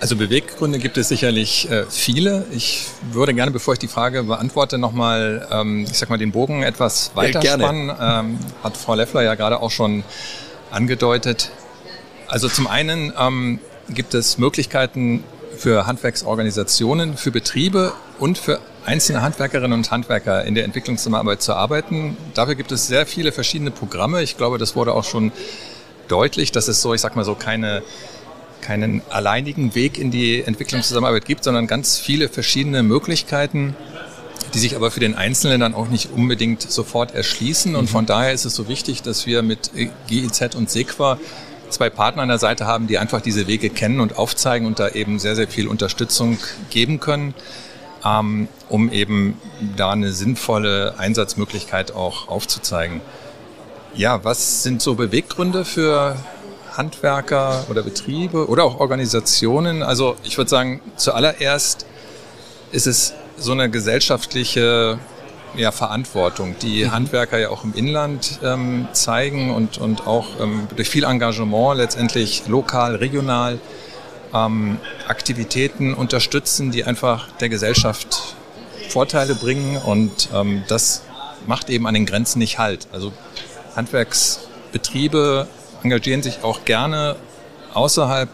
Also 0.00 0.16
Beweggründe 0.16 0.78
gibt 0.78 0.96
es 0.96 1.08
sicherlich 1.08 1.70
äh, 1.70 1.84
viele. 1.86 2.46
Ich 2.52 2.86
würde 3.12 3.34
gerne, 3.34 3.50
bevor 3.50 3.74
ich 3.74 3.78
die 3.78 3.88
Frage 3.88 4.22
beantworte, 4.22 4.78
nochmal, 4.78 5.46
ähm, 5.52 5.84
ich 5.90 5.98
sag 5.98 6.08
mal, 6.08 6.16
den 6.16 6.32
Bogen 6.32 6.62
etwas 6.62 7.10
weiter 7.14 7.42
ja, 7.42 7.52
spannen. 7.52 7.94
Ähm, 8.00 8.38
hat 8.64 8.78
Frau 8.78 8.94
Leffler 8.94 9.22
ja 9.22 9.34
gerade 9.34 9.60
auch 9.60 9.70
schon 9.70 10.02
angedeutet. 10.70 11.50
Also 12.28 12.48
zum 12.48 12.66
einen 12.66 13.12
ähm, 13.18 13.58
gibt 13.90 14.14
es 14.14 14.38
Möglichkeiten 14.38 15.22
für 15.58 15.86
Handwerksorganisationen, 15.86 17.18
für 17.18 17.30
Betriebe 17.30 17.92
und 18.18 18.38
für 18.38 18.58
einzelne 18.86 19.20
Handwerkerinnen 19.20 19.74
und 19.74 19.90
Handwerker 19.90 20.44
in 20.46 20.54
der 20.54 20.64
Entwicklungszusammenarbeit 20.64 21.42
zu 21.42 21.52
arbeiten. 21.52 22.16
Dafür 22.32 22.54
gibt 22.54 22.72
es 22.72 22.86
sehr 22.86 23.04
viele 23.04 23.32
verschiedene 23.32 23.70
Programme. 23.70 24.22
Ich 24.22 24.38
glaube, 24.38 24.56
das 24.56 24.74
wurde 24.74 24.94
auch 24.94 25.04
schon 25.04 25.30
deutlich, 26.08 26.52
dass 26.52 26.68
es 26.68 26.80
so, 26.80 26.94
ich 26.94 27.02
sag 27.02 27.16
mal 27.16 27.24
so, 27.26 27.34
keine 27.34 27.82
keinen 28.60 29.02
alleinigen 29.10 29.74
Weg 29.74 29.98
in 29.98 30.10
die 30.10 30.42
Entwicklungszusammenarbeit 30.42 31.24
gibt, 31.24 31.44
sondern 31.44 31.66
ganz 31.66 31.98
viele 31.98 32.28
verschiedene 32.28 32.82
Möglichkeiten, 32.82 33.74
die 34.54 34.58
sich 34.58 34.76
aber 34.76 34.90
für 34.90 35.00
den 35.00 35.14
Einzelnen 35.14 35.60
dann 35.60 35.74
auch 35.74 35.88
nicht 35.88 36.10
unbedingt 36.12 36.62
sofort 36.62 37.14
erschließen. 37.14 37.76
Und 37.76 37.84
mhm. 37.84 37.88
von 37.88 38.06
daher 38.06 38.32
ist 38.32 38.44
es 38.44 38.54
so 38.54 38.68
wichtig, 38.68 39.02
dass 39.02 39.26
wir 39.26 39.42
mit 39.42 39.70
GIZ 40.08 40.54
und 40.54 40.70
SEQUA 40.70 41.18
zwei 41.70 41.88
Partner 41.88 42.22
an 42.22 42.28
der 42.28 42.38
Seite 42.38 42.66
haben, 42.66 42.86
die 42.86 42.98
einfach 42.98 43.20
diese 43.20 43.46
Wege 43.46 43.70
kennen 43.70 44.00
und 44.00 44.18
aufzeigen 44.18 44.66
und 44.66 44.78
da 44.78 44.88
eben 44.88 45.18
sehr, 45.18 45.36
sehr 45.36 45.48
viel 45.48 45.68
Unterstützung 45.68 46.38
geben 46.70 47.00
können, 47.00 47.34
ähm, 48.04 48.48
um 48.68 48.90
eben 48.90 49.38
da 49.76 49.92
eine 49.92 50.12
sinnvolle 50.12 50.98
Einsatzmöglichkeit 50.98 51.92
auch 51.92 52.28
aufzuzeigen. 52.28 53.00
Ja, 53.94 54.24
was 54.24 54.62
sind 54.62 54.82
so 54.82 54.94
Beweggründe 54.94 55.64
für 55.64 56.16
Handwerker 56.76 57.64
oder 57.68 57.82
Betriebe 57.82 58.48
oder 58.48 58.64
auch 58.64 58.80
Organisationen. 58.80 59.82
Also 59.82 60.16
ich 60.24 60.36
würde 60.36 60.50
sagen, 60.50 60.80
zuallererst 60.96 61.86
ist 62.72 62.86
es 62.86 63.14
so 63.36 63.52
eine 63.52 63.70
gesellschaftliche 63.70 64.98
ja, 65.56 65.72
Verantwortung, 65.72 66.54
die 66.62 66.84
mhm. 66.84 66.92
Handwerker 66.92 67.38
ja 67.38 67.50
auch 67.50 67.64
im 67.64 67.74
Inland 67.74 68.38
ähm, 68.42 68.88
zeigen 68.92 69.52
und, 69.52 69.78
und 69.78 70.06
auch 70.06 70.26
ähm, 70.40 70.68
durch 70.76 70.88
viel 70.88 71.04
Engagement 71.04 71.76
letztendlich 71.76 72.44
lokal, 72.46 72.96
regional 72.96 73.58
ähm, 74.32 74.78
Aktivitäten 75.08 75.94
unterstützen, 75.94 76.70
die 76.70 76.84
einfach 76.84 77.28
der 77.40 77.48
Gesellschaft 77.48 78.36
Vorteile 78.88 79.34
bringen 79.34 79.76
und 79.76 80.28
ähm, 80.34 80.62
das 80.68 81.02
macht 81.46 81.70
eben 81.70 81.86
an 81.86 81.94
den 81.94 82.06
Grenzen 82.06 82.38
nicht 82.38 82.58
halt. 82.58 82.88
Also 82.92 83.12
Handwerksbetriebe 83.76 85.46
engagieren 85.82 86.22
sich 86.22 86.42
auch 86.42 86.64
gerne 86.64 87.16
außerhalb 87.74 88.28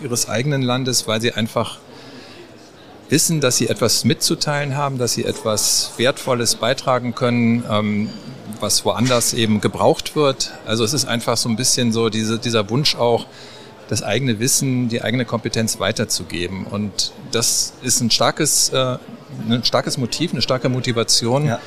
ihres 0.00 0.28
eigenen 0.28 0.62
Landes, 0.62 1.06
weil 1.08 1.20
sie 1.20 1.32
einfach 1.32 1.78
wissen, 3.08 3.40
dass 3.40 3.56
sie 3.56 3.68
etwas 3.68 4.04
mitzuteilen 4.04 4.76
haben, 4.76 4.98
dass 4.98 5.12
sie 5.12 5.24
etwas 5.24 5.92
Wertvolles 5.96 6.56
beitragen 6.56 7.14
können, 7.14 7.64
ähm, 7.70 8.10
was 8.60 8.84
woanders 8.84 9.34
eben 9.34 9.60
gebraucht 9.60 10.16
wird. 10.16 10.52
Also 10.66 10.84
es 10.84 10.92
ist 10.92 11.06
einfach 11.06 11.36
so 11.36 11.48
ein 11.48 11.56
bisschen 11.56 11.92
so 11.92 12.08
diese, 12.08 12.38
dieser 12.38 12.68
Wunsch 12.70 12.96
auch, 12.96 13.26
das 13.88 14.02
eigene 14.02 14.40
Wissen, 14.40 14.88
die 14.88 15.02
eigene 15.02 15.24
Kompetenz 15.24 15.78
weiterzugeben. 15.78 16.66
Und 16.66 17.12
das 17.30 17.74
ist 17.82 18.00
ein 18.00 18.10
starkes, 18.10 18.70
äh, 18.70 18.98
ein 19.48 19.62
starkes 19.62 19.96
Motiv, 19.96 20.32
eine 20.32 20.42
starke 20.42 20.68
Motivation. 20.68 21.46
Ja 21.46 21.60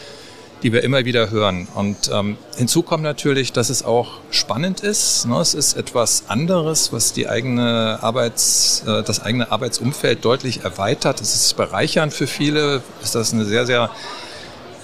die 0.64 0.74
wir 0.74 0.84
immer 0.84 1.06
wieder 1.06 1.30
hören. 1.30 1.68
Und 1.74 2.10
ähm, 2.14 2.38
hinzu 2.58 2.84
kommt 2.84 3.04
natürlich, 3.04 3.54
dass 3.54 3.70
es 3.70 3.84
auch 3.84 4.20
spannend 4.30 4.82
ist. 4.82 5.26
Ne? 5.26 5.40
Es 5.40 5.54
ist 5.54 5.76
etwas 5.76 6.26
anderes, 6.28 6.92
was 6.92 7.14
die 7.14 7.30
eigene 7.30 8.00
Arbeits, 8.02 8.84
äh, 8.86 9.04
das 9.04 9.22
eigene 9.22 9.52
Arbeitsumfeld 9.52 10.24
deutlich 10.26 10.64
erweitert. 10.64 11.22
Es 11.22 11.34
ist 11.34 11.56
bereichernd 11.56 12.14
für 12.14 12.28
viele. 12.28 12.82
Ist 13.02 13.16
das 13.16 13.34
eine 13.34 13.46
sehr, 13.46 13.66
sehr 13.66 13.90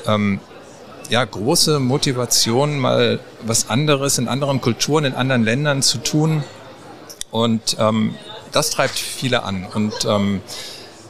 ähm, 0.08 0.39
ja, 1.10 1.24
große 1.24 1.79
Motivation, 1.79 2.79
mal 2.79 3.20
was 3.44 3.70
anderes 3.70 4.17
in 4.17 4.27
anderen 4.27 4.62
Kulturen, 4.62 5.05
in 5.05 5.13
anderen 5.13 5.44
Ländern 5.44 5.82
zu 5.82 5.98
tun. 5.98 6.44
Und 7.32 7.75
ähm, 7.79 8.15
das 8.51 8.70
treibt 8.70 8.98
viele 8.98 9.44
an. 9.44 9.67
Und 9.74 9.94
ähm, 10.08 10.41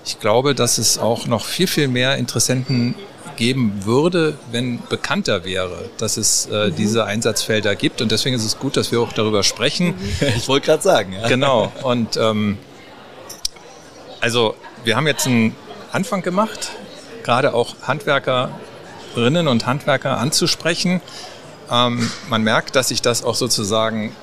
ich 0.05 0.19
glaube, 0.19 0.55
dass 0.55 0.77
es 0.79 0.97
auch 0.97 1.27
noch 1.27 1.45
viel, 1.45 1.67
viel 1.67 1.87
mehr 1.87 2.17
Interessenten 2.17 2.95
geben 3.35 3.85
würde, 3.85 4.37
wenn 4.51 4.79
bekannter 4.89 5.43
wäre, 5.43 5.89
dass 5.97 6.17
es 6.17 6.47
äh, 6.47 6.67
mhm. 6.67 6.75
diese 6.75 7.05
Einsatzfelder 7.05 7.75
gibt. 7.75 8.01
Und 8.01 8.11
deswegen 8.11 8.35
ist 8.35 8.45
es 8.45 8.59
gut, 8.59 8.77
dass 8.77 8.91
wir 8.91 9.01
auch 9.01 9.13
darüber 9.13 9.43
sprechen. 9.43 9.95
Ich 10.35 10.47
wollte 10.47 10.67
gerade 10.67 10.83
sagen. 10.83 11.13
Ja. 11.13 11.27
Genau. 11.27 11.71
Und 11.83 12.17
ähm, 12.17 12.57
also 14.19 14.55
wir 14.83 14.95
haben 14.95 15.07
jetzt 15.07 15.27
einen 15.27 15.55
Anfang 15.91 16.21
gemacht, 16.21 16.71
gerade 17.23 17.53
auch 17.53 17.75
Handwerkerinnen 17.83 19.47
und 19.47 19.65
Handwerker 19.65 20.17
anzusprechen. 20.17 21.01
Ähm, 21.71 22.09
man 22.29 22.43
merkt, 22.43 22.75
dass 22.75 22.89
sich 22.89 23.01
das 23.01 23.23
auch 23.23 23.35
sozusagen 23.35 24.15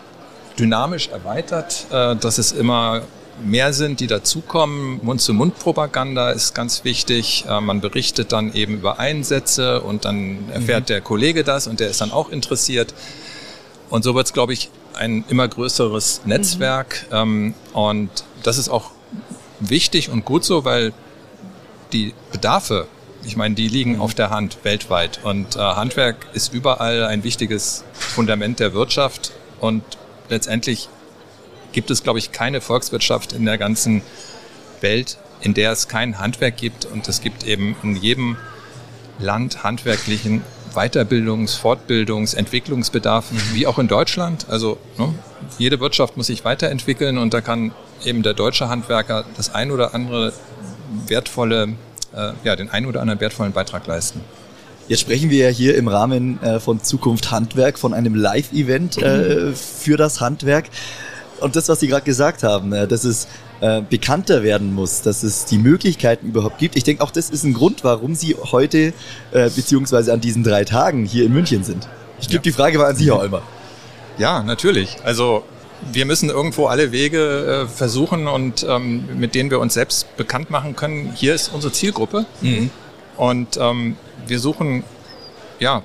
dynamisch 0.58 1.08
erweitert, 1.08 1.86
äh, 1.90 2.16
dass 2.16 2.38
es 2.38 2.52
immer 2.52 3.02
mehr 3.44 3.72
sind, 3.72 4.00
die 4.00 4.06
dazukommen. 4.06 5.00
Mund-zu-Mund-Propaganda 5.02 6.30
ist 6.30 6.54
ganz 6.54 6.84
wichtig. 6.84 7.44
Äh, 7.48 7.60
man 7.60 7.80
berichtet 7.80 8.32
dann 8.32 8.52
eben 8.54 8.74
über 8.74 8.98
Einsätze 8.98 9.80
und 9.80 10.04
dann 10.04 10.50
erfährt 10.52 10.84
mhm. 10.84 10.86
der 10.86 11.00
Kollege 11.00 11.44
das 11.44 11.66
und 11.66 11.80
der 11.80 11.90
ist 11.90 12.00
dann 12.00 12.12
auch 12.12 12.30
interessiert. 12.30 12.94
Und 13.90 14.04
so 14.04 14.14
wird 14.14 14.26
es, 14.26 14.32
glaube 14.32 14.52
ich, 14.52 14.70
ein 14.94 15.24
immer 15.28 15.48
größeres 15.48 16.22
Netzwerk. 16.24 17.06
Mhm. 17.10 17.54
und 17.72 18.10
das 18.42 18.58
ist 18.58 18.68
auch 18.68 18.90
wichtig 19.60 20.10
und 20.10 20.24
gut 20.24 20.44
so, 20.44 20.64
weil 20.64 20.92
die 21.92 22.14
Bedarfe, 22.32 22.86
ich 23.24 23.36
meine, 23.36 23.54
die 23.54 23.68
liegen 23.68 23.94
mhm. 23.94 24.00
auf 24.00 24.14
der 24.14 24.30
Hand 24.30 24.58
weltweit. 24.62 25.20
Und 25.22 25.56
äh, 25.56 25.58
Handwerk 25.58 26.16
ist 26.32 26.52
überall 26.52 27.04
ein 27.04 27.24
wichtiges 27.24 27.84
Fundament 27.92 28.60
der 28.60 28.72
Wirtschaft 28.74 29.32
und 29.60 29.82
letztendlich 30.28 30.88
gibt 31.72 31.90
es, 31.90 32.02
glaube 32.02 32.18
ich, 32.18 32.32
keine 32.32 32.60
Volkswirtschaft 32.60 33.32
in 33.32 33.44
der 33.44 33.58
ganzen 33.58 34.02
Welt, 34.80 35.18
in 35.40 35.54
der 35.54 35.72
es 35.72 35.88
kein 35.88 36.18
Handwerk 36.18 36.56
gibt. 36.56 36.84
Und 36.84 37.08
es 37.08 37.20
gibt 37.20 37.44
eben 37.44 37.76
in 37.82 37.96
jedem 37.96 38.36
Land 39.18 39.62
handwerklichen 39.62 40.42
Weiterbildungs-, 40.74 41.58
Fortbildungs-, 41.58 42.34
Entwicklungsbedarf, 42.34 43.30
mhm. 43.30 43.40
wie 43.54 43.66
auch 43.66 43.78
in 43.78 43.88
Deutschland. 43.88 44.46
Also 44.48 44.78
ne, 44.98 45.14
jede 45.58 45.80
Wirtschaft 45.80 46.16
muss 46.16 46.26
sich 46.26 46.44
weiterentwickeln 46.44 47.18
und 47.18 47.34
da 47.34 47.40
kann 47.40 47.72
eben 48.04 48.22
der 48.22 48.34
deutsche 48.34 48.68
Handwerker 48.68 49.24
das 49.36 49.54
ein 49.54 49.70
oder 49.70 49.94
andere 49.94 50.32
wertvolle, 51.06 51.74
äh, 52.14 52.32
ja, 52.44 52.56
den 52.56 52.70
ein 52.70 52.86
oder 52.86 53.00
anderen 53.00 53.20
wertvollen 53.20 53.52
Beitrag 53.52 53.86
leisten. 53.86 54.20
Jetzt 54.88 55.00
sprechen 55.00 55.30
wir 55.30 55.46
ja 55.46 55.50
hier 55.50 55.76
im 55.76 55.88
Rahmen 55.88 56.42
äh, 56.42 56.58
von 56.58 56.82
Zukunft 56.82 57.30
Handwerk, 57.30 57.78
von 57.78 57.94
einem 57.94 58.14
Live-Event 58.14 58.98
äh, 58.98 59.52
für 59.52 59.96
das 59.96 60.20
Handwerk. 60.20 60.66
Und 61.42 61.56
das, 61.56 61.68
was 61.68 61.80
Sie 61.80 61.88
gerade 61.88 62.04
gesagt 62.04 62.42
haben, 62.42 62.72
äh, 62.72 62.86
dass 62.86 63.04
es 63.04 63.28
äh, 63.60 63.82
bekannter 63.82 64.42
werden 64.42 64.74
muss, 64.74 65.02
dass 65.02 65.22
es 65.22 65.44
die 65.44 65.58
Möglichkeiten 65.58 66.28
überhaupt 66.28 66.58
gibt. 66.58 66.76
Ich 66.76 66.84
denke, 66.84 67.02
auch 67.02 67.10
das 67.10 67.30
ist 67.30 67.44
ein 67.44 67.54
Grund, 67.54 67.84
warum 67.84 68.14
Sie 68.14 68.36
heute 68.50 68.92
äh, 69.32 69.50
beziehungsweise 69.50 70.12
an 70.12 70.20
diesen 70.20 70.42
drei 70.42 70.64
Tagen 70.64 71.04
hier 71.04 71.24
in 71.24 71.32
München 71.32 71.64
sind. 71.64 71.88
Ich 72.20 72.28
gebe 72.28 72.36
ja. 72.36 72.42
die 72.42 72.52
Frage 72.52 72.78
mal 72.78 72.86
an 72.86 72.96
Sie, 72.96 73.06
Herr 73.06 73.18
Olmer. 73.18 73.42
Ja, 74.18 74.42
natürlich. 74.42 74.96
Also 75.04 75.44
wir 75.90 76.06
müssen 76.06 76.28
irgendwo 76.28 76.66
alle 76.66 76.92
Wege 76.92 77.64
äh, 77.64 77.66
versuchen 77.66 78.28
und 78.28 78.64
ähm, 78.68 79.18
mit 79.18 79.34
denen 79.34 79.50
wir 79.50 79.58
uns 79.58 79.74
selbst 79.74 80.16
bekannt 80.16 80.50
machen 80.50 80.76
können. 80.76 81.12
Hier 81.14 81.34
ist 81.34 81.52
unsere 81.52 81.72
Zielgruppe 81.72 82.26
mhm. 82.40 82.70
und 83.16 83.56
ähm, 83.60 83.96
wir 84.26 84.38
suchen 84.38 84.84
ja 85.58 85.82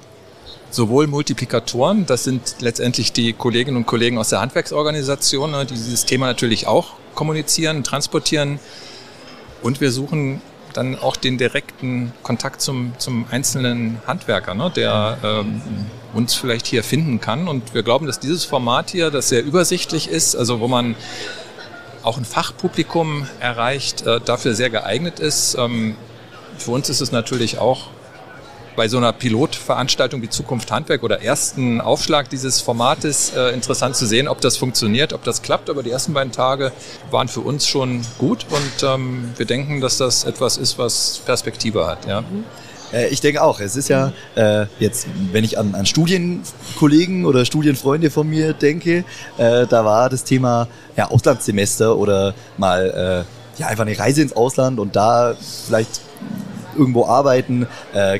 sowohl 0.69 1.08
Multiplikatoren, 1.08 2.06
das 2.06 2.23
sind 2.23 2.58
letztendlich 2.60 3.13
die 3.13 3.34
Kolleginnen 3.34 3.77
und 3.77 3.86
Kollegen 3.86 4.17
aus 4.17 4.30
der 4.30 4.41
Handwerksorganisation, 4.41 5.51
ne, 5.51 5.65
die 5.65 5.73
dieses 5.73 6.06
Thema 6.06 6.27
natürlich 6.27 6.67
auch 6.67 6.93
kommunizieren, 7.15 7.84
transportieren. 7.84 8.60
Und 9.62 9.82
wir 9.82 9.91
suchen 9.91 10.41
dann 10.73 10.97
auch 10.97 11.15
den 11.15 11.38
direkten 11.38 12.13
Kontakt 12.21 12.62
zum, 12.62 12.93
zum 12.99 13.25
einzelnen 13.32 13.97
Handwerker, 14.06 14.53
ne, 14.53 14.71
der 14.75 15.17
ähm, 15.23 15.62
uns 16.13 16.36
vielleicht 16.36 16.67
hier 16.67 16.84
finden 16.84 17.19
kann. 17.19 17.47
Und 17.47 17.73
wir 17.73 17.84
glauben, 17.84 18.06
dass 18.06 18.19
dieses 18.19 18.45
Format 18.45 18.91
hier, 18.91 19.10
das 19.10 19.30
sehr 19.30 19.43
übersichtlich 19.43 20.08
ist, 20.08 20.36
also 20.36 20.60
wo 20.60 20.67
man 20.67 20.95
auch 22.03 22.17
ein 22.17 22.25
Fachpublikum 22.25 23.27
erreicht, 23.39 24.06
äh, 24.06 24.21
dafür 24.21 24.53
sehr 24.53 24.69
geeignet 24.69 25.19
ist. 25.19 25.56
Ähm, 25.56 25.95
für 26.58 26.71
uns 26.71 26.89
ist 26.89 27.01
es 27.01 27.12
natürlich 27.12 27.58
auch 27.58 27.88
bei 28.77 28.87
so 28.87 28.97
einer 28.97 29.11
Pilotveranstaltung 29.11 30.21
wie 30.21 30.29
Zukunft 30.29 30.71
Handwerk 30.71 31.03
oder 31.03 31.21
ersten 31.21 31.81
Aufschlag 31.81 32.29
dieses 32.29 32.61
Formates 32.61 33.33
äh, 33.35 33.49
interessant 33.49 33.95
zu 33.95 34.05
sehen, 34.05 34.27
ob 34.27 34.39
das 34.39 34.55
funktioniert, 34.55 35.13
ob 35.13 35.23
das 35.23 35.41
klappt. 35.41 35.69
Aber 35.69 35.81
die 35.81 35.89
ersten 35.89 36.13
beiden 36.13 36.31
Tage 36.31 36.71
waren 37.09 37.27
für 37.27 37.41
uns 37.41 37.67
schon 37.67 38.05
gut 38.19 38.45
und 38.51 38.87
ähm, 38.87 39.31
wir 39.35 39.47
denken, 39.47 39.81
dass 39.81 39.97
das 39.97 40.23
etwas 40.23 40.57
ist, 40.57 40.77
was 40.77 41.21
Perspektive 41.25 41.87
hat. 41.87 42.05
Ja. 42.05 42.23
Äh, 42.93 43.07
ich 43.07 43.19
denke 43.19 43.41
auch. 43.41 43.59
Es 43.59 43.75
ist 43.75 43.89
ja 43.89 44.13
äh, 44.35 44.67
jetzt, 44.79 45.07
wenn 45.31 45.43
ich 45.43 45.57
an, 45.57 45.73
an 45.73 45.87
Studienkollegen 45.87 47.25
oder 47.25 47.45
Studienfreunde 47.45 48.11
von 48.11 48.29
mir 48.29 48.53
denke, 48.53 49.03
äh, 49.39 49.65
da 49.65 49.85
war 49.85 50.09
das 50.09 50.23
Thema 50.23 50.67
ja, 50.95 51.09
Auslandssemester 51.09 51.97
oder 51.97 52.35
mal 52.57 53.25
äh, 53.25 53.59
ja, 53.59 53.67
einfach 53.67 53.87
eine 53.87 53.97
Reise 53.97 54.21
ins 54.21 54.35
Ausland 54.35 54.79
und 54.79 54.95
da 54.95 55.35
vielleicht 55.65 56.01
irgendwo 56.77 57.07
arbeiten. 57.07 57.65
Äh, 57.95 58.19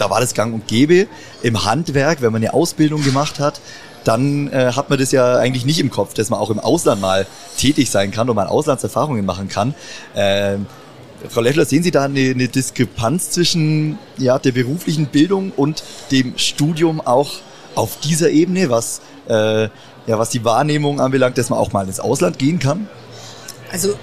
da 0.00 0.10
war 0.10 0.20
das 0.20 0.34
gang 0.34 0.54
und 0.54 0.66
gäbe. 0.66 1.06
Im 1.42 1.64
Handwerk, 1.64 2.22
wenn 2.22 2.32
man 2.32 2.42
eine 2.42 2.54
Ausbildung 2.54 3.04
gemacht 3.04 3.38
hat, 3.38 3.60
dann 4.04 4.50
äh, 4.52 4.72
hat 4.72 4.88
man 4.88 4.98
das 4.98 5.12
ja 5.12 5.36
eigentlich 5.36 5.66
nicht 5.66 5.78
im 5.78 5.90
Kopf, 5.90 6.14
dass 6.14 6.30
man 6.30 6.40
auch 6.40 6.50
im 6.50 6.58
Ausland 6.58 7.00
mal 7.00 7.26
tätig 7.58 7.90
sein 7.90 8.10
kann 8.10 8.30
und 8.30 8.36
mal 8.36 8.46
Auslandserfahrungen 8.46 9.26
machen 9.26 9.48
kann. 9.48 9.74
Ähm, 10.16 10.66
Frau 11.28 11.42
Leffler, 11.42 11.66
sehen 11.66 11.82
Sie 11.82 11.90
da 11.90 12.04
eine, 12.04 12.30
eine 12.30 12.48
Diskrepanz 12.48 13.30
zwischen 13.30 13.98
ja, 14.16 14.38
der 14.38 14.52
beruflichen 14.52 15.06
Bildung 15.06 15.52
und 15.54 15.82
dem 16.10 16.38
Studium 16.38 17.00
auch 17.02 17.32
auf 17.74 18.00
dieser 18.00 18.30
Ebene, 18.30 18.70
was, 18.70 19.02
äh, 19.28 19.64
ja, 19.64 19.70
was 20.06 20.30
die 20.30 20.44
Wahrnehmung 20.44 20.98
anbelangt, 20.98 21.36
dass 21.36 21.50
man 21.50 21.58
auch 21.58 21.72
mal 21.72 21.86
ins 21.86 22.00
Ausland 22.00 22.38
gehen 22.38 22.58
kann? 22.58 22.88
Also 23.70 23.94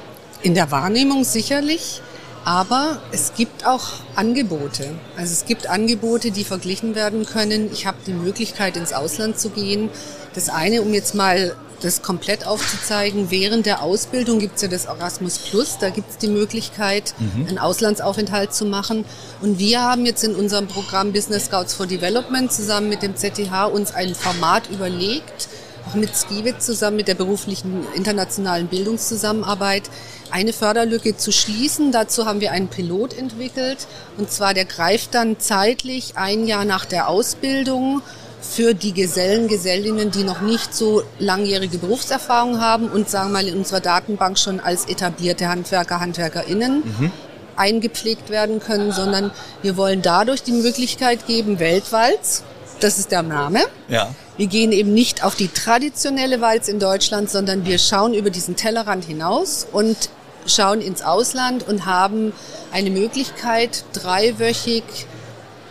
in 0.44 0.54
der 0.54 0.70
Wahrnehmung 0.70 1.24
sicherlich, 1.24 2.02
aber 2.48 3.02
es 3.12 3.34
gibt 3.36 3.68
auch 3.68 3.90
Angebote. 4.16 4.96
Also 5.18 5.34
es 5.34 5.44
gibt 5.44 5.68
Angebote, 5.68 6.32
die 6.32 6.46
verglichen 6.46 6.96
werden 6.96 7.26
können. 7.26 7.70
Ich 7.74 7.86
habe 7.86 7.98
die 8.08 8.14
Möglichkeit, 8.14 8.78
ins 8.78 8.94
Ausland 8.94 9.38
zu 9.38 9.50
gehen. 9.50 9.90
Das 10.34 10.48
eine, 10.48 10.82
um 10.82 10.94
jetzt 10.94 11.14
mal 11.14 11.58
das 11.82 12.02
komplett 12.02 12.48
aufzuzeigen. 12.48 13.32
Während 13.32 13.66
der 13.66 13.84
Ausbildung 13.84 14.40
gibt 14.40 14.56
es 14.56 14.62
ja 14.62 14.70
das 14.70 14.86
Erasmus 14.86 15.40
Plus, 15.40 15.78
da 15.78 15.90
gibt 15.90 16.10
es 16.10 16.18
die 16.20 16.30
Möglichkeit, 16.30 17.14
mhm. 17.20 17.48
einen 17.50 17.60
Auslandsaufenthalt 17.60 18.54
zu 18.54 18.64
machen. 18.64 19.04
Und 19.42 19.60
wir 19.60 19.82
haben 19.82 20.06
jetzt 20.06 20.24
in 20.24 20.34
unserem 20.34 20.68
Programm 20.68 21.12
Business 21.12 21.48
Scouts 21.48 21.74
for 21.74 21.86
Development 21.86 22.50
zusammen 22.50 22.88
mit 22.88 23.02
dem 23.02 23.18
ZTH 23.18 23.66
uns 23.66 23.94
ein 23.94 24.16
Format 24.16 24.70
überlegt, 24.70 25.50
auch 25.88 25.96
mit 25.96 26.16
Skiwit 26.16 26.62
zusammen 26.62 26.98
mit 26.98 27.08
der 27.08 27.16
beruflichen 27.16 27.86
internationalen 27.96 28.68
Bildungszusammenarbeit, 28.68 29.84
eine 30.32 30.54
Förderlücke 30.54 31.16
zu 31.16 31.32
schließen. 31.32 31.92
Dazu 31.92 32.26
haben 32.26 32.42
wir 32.42 32.52
einen 32.52 32.68
Pilot 32.68 33.18
entwickelt. 33.18 33.88
Und 34.18 34.32
zwar, 34.32 34.54
der 34.54 34.66
greift 34.66 35.14
dann 35.16 35.40
zeitlich 35.40 36.14
ein 36.16 36.46
Jahr 36.46 36.66
nach 36.66 36.86
der 36.86 37.08
Ausbildung 37.08 38.02
für 38.42 38.74
die 38.74 38.94
Gesellen, 38.94 39.48
Gesellinnen, 39.48 40.12
die 40.12 40.24
noch 40.24 40.42
nicht 40.42 40.74
so 40.74 41.04
langjährige 41.20 41.78
Berufserfahrung 41.78 42.62
haben 42.62 42.88
und 42.88 43.10
sagen 43.10 43.30
wir 43.30 43.34
mal 43.34 43.48
in 43.48 43.58
unserer 43.58 43.80
Datenbank 43.80 44.38
schon 44.38 44.60
als 44.60 44.86
etablierte 44.86 45.48
Handwerker, 45.48 46.00
Handwerkerinnen 46.00 46.84
mhm. 46.84 47.12
eingepflegt 47.56 48.30
werden 48.30 48.60
können, 48.60 48.92
sondern 48.92 49.32
wir 49.64 49.76
wollen 49.76 50.02
dadurch 50.02 50.44
die 50.44 50.52
Möglichkeit 50.52 51.26
geben, 51.26 51.60
Weltwalz, 51.60 52.44
das 52.80 52.98
ist 52.98 53.12
der 53.12 53.24
Name. 53.24 53.62
Ja. 53.88 54.14
Wir 54.38 54.48
gehen 54.48 54.72
eben 54.72 54.94
nicht 54.94 55.24
auf 55.24 55.36
die 55.36 55.48
traditionelle 55.48 56.42
Walz 56.42 56.68
in 56.68 56.80
Deutschland, 56.80 57.30
sondern 57.30 57.66
wir 57.66 57.80
schauen 57.80 58.14
über 58.14 58.30
diesen 58.30 58.56
Tellerrand 58.56 59.06
hinaus 59.06 59.68
und 59.72 60.10
schauen 60.46 60.82
ins 60.82 61.02
Ausland 61.02 61.68
und 61.68 61.86
haben 61.86 62.34
eine 62.72 62.90
Möglichkeit, 62.90 63.84
dreiwöchig, 63.94 64.84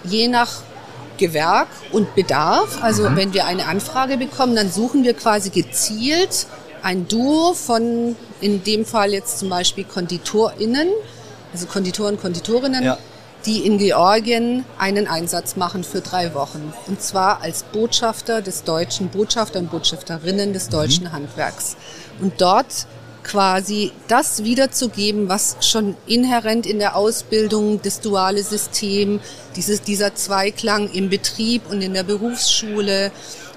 je 0.05 0.29
nach 0.29 0.63
Gewerk 1.17 1.69
und 1.93 2.15
Bedarf. 2.15 2.83
Also 2.83 3.09
mhm. 3.09 3.17
wenn 3.17 3.35
wir 3.35 3.47
eine 3.47 3.67
Anfrage 3.67 4.17
bekommen, 4.17 4.55
dann 4.55 4.71
suchen 4.71 5.05
wir 5.05 5.15
quasi 5.15 5.51
gezielt 5.51 6.47
ein 6.83 7.09
Duo 7.09 7.55
von, 7.55 8.17
in 8.41 8.63
dem 8.63 8.85
Fall 8.85 9.13
jetzt 9.13 9.39
zum 9.39 9.49
Beispiel 9.49 9.85
KonditorInnen, 9.85 10.89
also 11.53 11.67
Konditoren, 11.67 12.21
Konditorinnen, 12.21 12.85
ja. 12.85 12.99
Die 13.45 13.67
in 13.67 13.79
Georgien 13.79 14.65
einen 14.79 15.07
Einsatz 15.07 15.57
machen 15.57 15.85
für 15.85 16.01
drei 16.01 16.35
Wochen. 16.35 16.73
Und 16.87 17.03
zwar 17.03 17.43
als 17.43 17.63
Botschafter 17.63 18.43
des 18.43 18.65
deutschen, 18.65 19.09
Botschafter 19.09 19.61
und 19.61 19.71
Botschafterinnen 19.71 20.53
des 20.53 20.69
deutschen 20.69 21.05
mhm. 21.05 21.13
Handwerks. 21.13 21.77
Und 22.21 22.41
dort 22.41 22.87
quasi 23.23 23.93
das 24.07 24.45
wiederzugeben, 24.45 25.29
was 25.29 25.57
schon 25.61 25.97
inhärent 26.07 26.65
in 26.65 26.79
der 26.79 26.95
Ausbildung, 26.97 27.83
das 27.83 28.01
duale 28.01 28.43
System, 28.43 29.21
dieses, 29.57 29.83
dieser 29.83 30.15
Zweiklang 30.15 30.91
im 30.93 31.09
Betrieb 31.09 31.63
und 31.69 31.83
in 31.83 31.93
der 31.93 32.05
Berufsschule, 32.05 33.11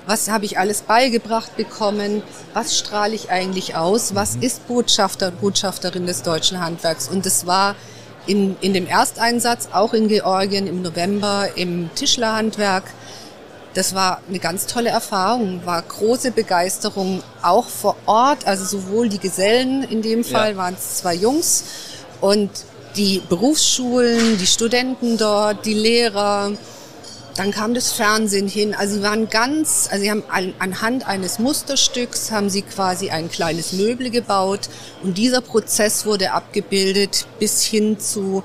was 0.07 0.27
habe 0.27 0.45
ich 0.45 0.57
alles 0.57 0.81
beigebracht 0.81 1.55
bekommen, 1.55 2.23
was 2.53 2.79
strahle 2.79 3.13
ich 3.13 3.29
eigentlich 3.29 3.75
aus, 3.75 4.15
was 4.15 4.37
mhm. 4.37 4.41
ist 4.41 4.67
Botschafter, 4.67 5.29
Botschafterin 5.29 6.07
des 6.07 6.23
deutschen 6.23 6.59
Handwerks. 6.59 7.07
Und 7.07 7.27
das 7.27 7.45
war 7.45 7.75
in, 8.29 8.55
in 8.61 8.73
dem 8.73 8.85
Ersteinsatz, 8.85 9.69
auch 9.73 9.93
in 9.93 10.07
Georgien 10.07 10.67
im 10.67 10.83
November 10.83 11.49
im 11.55 11.89
Tischlerhandwerk, 11.95 12.83
das 13.73 13.95
war 13.95 14.21
eine 14.29 14.39
ganz 14.39 14.67
tolle 14.67 14.89
Erfahrung, 14.89 15.61
war 15.65 15.81
große 15.81 16.31
Begeisterung 16.31 17.23
auch 17.41 17.67
vor 17.67 17.95
Ort, 18.05 18.45
also 18.45 18.65
sowohl 18.65 19.09
die 19.09 19.19
Gesellen, 19.19 19.83
in 19.83 20.01
dem 20.03 20.23
Fall 20.23 20.51
ja. 20.51 20.57
waren 20.57 20.75
es 20.75 20.97
zwei 20.97 21.15
Jungs 21.15 21.63
und 22.21 22.49
die 22.95 23.21
Berufsschulen, 23.27 24.37
die 24.37 24.47
Studenten 24.47 25.17
dort, 25.17 25.65
die 25.65 25.73
Lehrer, 25.73 26.51
dann 27.39 27.51
kam 27.51 27.73
das 27.73 27.93
Fernsehen 27.93 28.49
hin. 28.49 28.75
Also 28.75 28.95
sie 28.95 29.01
waren 29.01 29.29
ganz, 29.29 29.87
also 29.89 30.03
sie 30.03 30.11
haben 30.11 30.23
an, 30.29 30.53
anhand 30.59 31.07
eines 31.07 31.39
Musterstücks 31.39 32.31
haben 32.31 32.49
sie 32.49 32.63
quasi 32.63 33.11
ein 33.11 33.31
kleines 33.31 33.71
Möbel 33.71 34.09
gebaut 34.09 34.67
und 35.03 35.17
dieser 35.17 35.39
Prozess 35.39 36.05
wurde 36.05 36.33
abgebildet 36.33 37.27
bis 37.39 37.63
hin 37.63 37.97
zu, 37.97 38.43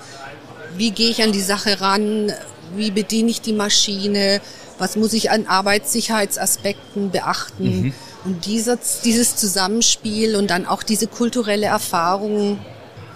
wie 0.77 0.93
gehe 0.93 1.11
ich 1.11 1.25
an 1.25 1.33
die 1.33 1.41
Sache 1.41 1.81
ran, 1.81 2.33
wie 2.77 2.93
bediene 2.93 3.33
ich 3.33 3.41
die 3.41 3.53
Maschine, 3.53 4.41
was 4.79 4.95
muss 4.95 5.13
ich 5.13 5.33
an 5.33 5.49
Arbeitssicherheitsaspekten 5.49 7.11
beachten. 7.11 7.87
Mhm. 7.87 7.95
Und 8.25 8.47
dieser, 8.47 8.79
dieses 9.05 9.35
Zusammenspiel 9.35 10.37
und 10.37 10.51
dann 10.51 10.67
auch 10.67 10.85
diese 10.85 11.09
kulturelle 11.09 11.67
Erfahrung. 11.67 12.61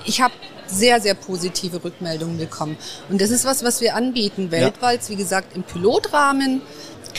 Ich 0.04 0.20
habe 0.20 0.34
sehr, 0.68 1.00
sehr 1.00 1.14
positive 1.14 1.82
Rückmeldungen 1.82 2.38
bekommen. 2.38 2.76
Und 3.08 3.20
das 3.20 3.30
ist 3.30 3.44
was, 3.44 3.64
was 3.64 3.80
wir 3.80 3.94
anbieten 3.94 4.50
weltweit, 4.50 5.02
ja. 5.02 5.08
wie 5.10 5.16
gesagt, 5.16 5.56
im 5.56 5.62
Pilotrahmen. 5.62 6.62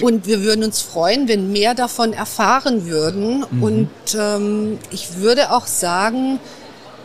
Und 0.01 0.27
wir 0.27 0.41
würden 0.41 0.63
uns 0.63 0.81
freuen, 0.81 1.27
wenn 1.27 1.51
mehr 1.51 1.73
davon 1.73 2.13
erfahren 2.13 2.85
würden. 2.85 3.45
Mhm. 3.49 3.63
Und 3.63 3.89
ähm, 4.17 4.79
ich 4.91 5.17
würde 5.17 5.51
auch 5.51 5.67
sagen, 5.67 6.39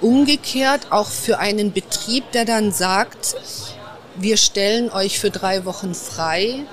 umgekehrt 0.01 0.89
auch 0.91 1.09
für 1.09 1.39
einen 1.39 1.73
Betrieb, 1.73 2.31
der 2.33 2.45
dann 2.45 2.73
sagt, 2.73 3.37
wir 4.17 4.37
stellen 4.37 4.91
euch 4.91 5.19
für 5.19 5.31
drei 5.31 5.65
Wochen 5.65 5.95
frei, 5.95 6.65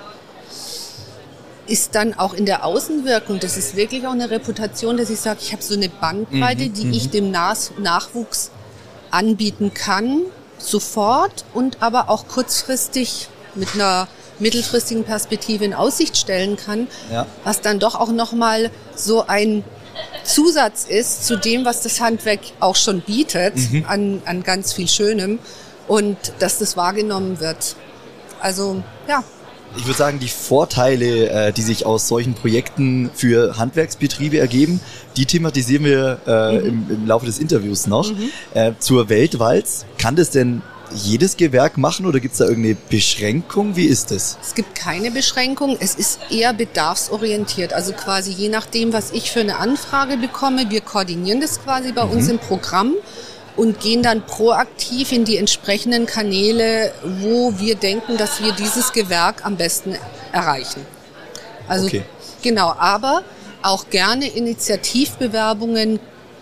ist 1.66 1.94
dann 1.94 2.14
auch 2.14 2.34
in 2.34 2.44
der 2.44 2.64
Außenwirkung, 2.64 3.40
das 3.40 3.56
ist 3.56 3.76
wirklich 3.76 4.06
auch 4.06 4.12
eine 4.12 4.30
Reputation, 4.30 4.96
dass 4.96 5.10
ich 5.10 5.20
sage, 5.20 5.40
ich 5.42 5.52
habe 5.52 5.62
so 5.62 5.74
eine 5.74 5.88
Bandbreite, 5.88 6.64
mhm, 6.64 6.74
die 6.74 6.90
ich 6.90 7.06
mhm. 7.06 7.10
dem 7.10 7.30
Nas 7.30 7.72
Nachwuchs 7.78 8.50
anbieten 9.12 9.72
kann, 9.74 10.22
sofort 10.58 11.44
und 11.54 11.82
aber 11.82 12.10
auch 12.10 12.26
kurzfristig 12.28 13.28
mit 13.54 13.74
einer 13.74 14.08
mittelfristigen 14.38 15.04
Perspektive 15.04 15.64
in 15.64 15.74
Aussicht 15.74 16.16
stellen 16.16 16.56
kann, 16.56 16.88
ja. 17.10 17.26
was 17.44 17.60
dann 17.60 17.78
doch 17.78 17.94
auch 17.94 18.10
nochmal 18.10 18.70
so 18.96 19.26
ein 19.26 19.64
Zusatz 20.24 20.84
ist 20.84 21.26
zu 21.26 21.36
dem, 21.36 21.64
was 21.64 21.82
das 21.82 22.00
Handwerk 22.00 22.40
auch 22.60 22.76
schon 22.76 23.02
bietet, 23.02 23.56
mhm. 23.56 23.84
an, 23.86 24.22
an 24.24 24.42
ganz 24.42 24.72
viel 24.72 24.88
Schönem 24.88 25.38
und 25.88 26.16
dass 26.38 26.58
das 26.58 26.76
wahrgenommen 26.76 27.40
wird. 27.40 27.76
Also 28.40 28.82
ja, 29.08 29.22
ich 29.76 29.86
würde 29.86 29.98
sagen, 29.98 30.18
die 30.18 30.28
Vorteile, 30.28 31.30
äh, 31.30 31.52
die 31.52 31.62
sich 31.62 31.86
aus 31.86 32.08
solchen 32.08 32.34
Projekten 32.34 33.10
für 33.14 33.58
Handwerksbetriebe 33.58 34.38
ergeben, 34.38 34.80
die 35.16 35.26
thematisieren 35.26 35.84
wir 35.84 36.20
äh, 36.26 36.58
mhm. 36.58 36.66
im, 36.66 36.86
im, 36.90 37.06
Laufe 37.06 37.26
des 37.26 37.38
Interviews 37.38 37.86
noch. 37.86 38.10
Mhm. 38.10 38.30
Äh, 38.54 38.72
zur 38.78 39.08
Weltwalz, 39.08 39.84
kann 39.98 40.16
das 40.16 40.30
denn 40.30 40.62
jedes 40.94 41.36
Gewerk 41.36 41.78
machen 41.78 42.06
oder 42.06 42.20
gibt 42.20 42.32
es 42.32 42.38
da 42.38 42.44
irgendeine 42.44 42.76
Beschränkung? 42.90 43.76
Wie 43.76 43.86
ist 43.86 44.10
das? 44.10 44.38
Es 44.42 44.54
gibt 44.54 44.74
keine 44.74 45.10
Beschränkung. 45.10 45.76
Es 45.80 45.94
ist 45.94 46.20
eher 46.30 46.52
bedarfsorientiert. 46.52 47.72
Also 47.72 47.92
quasi 47.92 48.30
je 48.32 48.48
nachdem, 48.48 48.92
was 48.92 49.10
ich 49.12 49.30
für 49.30 49.40
eine 49.40 49.56
Anfrage 49.58 50.18
bekomme, 50.18 50.70
wir 50.70 50.82
koordinieren 50.82 51.40
das 51.40 51.62
quasi 51.62 51.92
bei 51.92 52.04
mhm. 52.04 52.12
uns 52.12 52.28
im 52.28 52.38
Programm 52.38 52.92
und 53.56 53.80
gehen 53.80 54.02
dann 54.02 54.24
proaktiv 54.26 55.12
in 55.12 55.24
die 55.24 55.36
entsprechenden 55.36 56.06
Kanäle, 56.06 56.92
wo 57.20 57.58
wir 57.58 57.74
denken, 57.74 58.16
dass 58.16 58.42
wir 58.42 58.52
dieses 58.52 58.92
Gewerk 58.92 59.44
am 59.44 59.56
besten 59.56 59.96
erreichen. 60.32 60.86
Also 61.68 61.86
okay. 61.86 62.02
genau, 62.42 62.74
aber 62.78 63.22
auch 63.62 63.88
gerne 63.90 64.26
Initiativbewerbungen, 64.26 66.00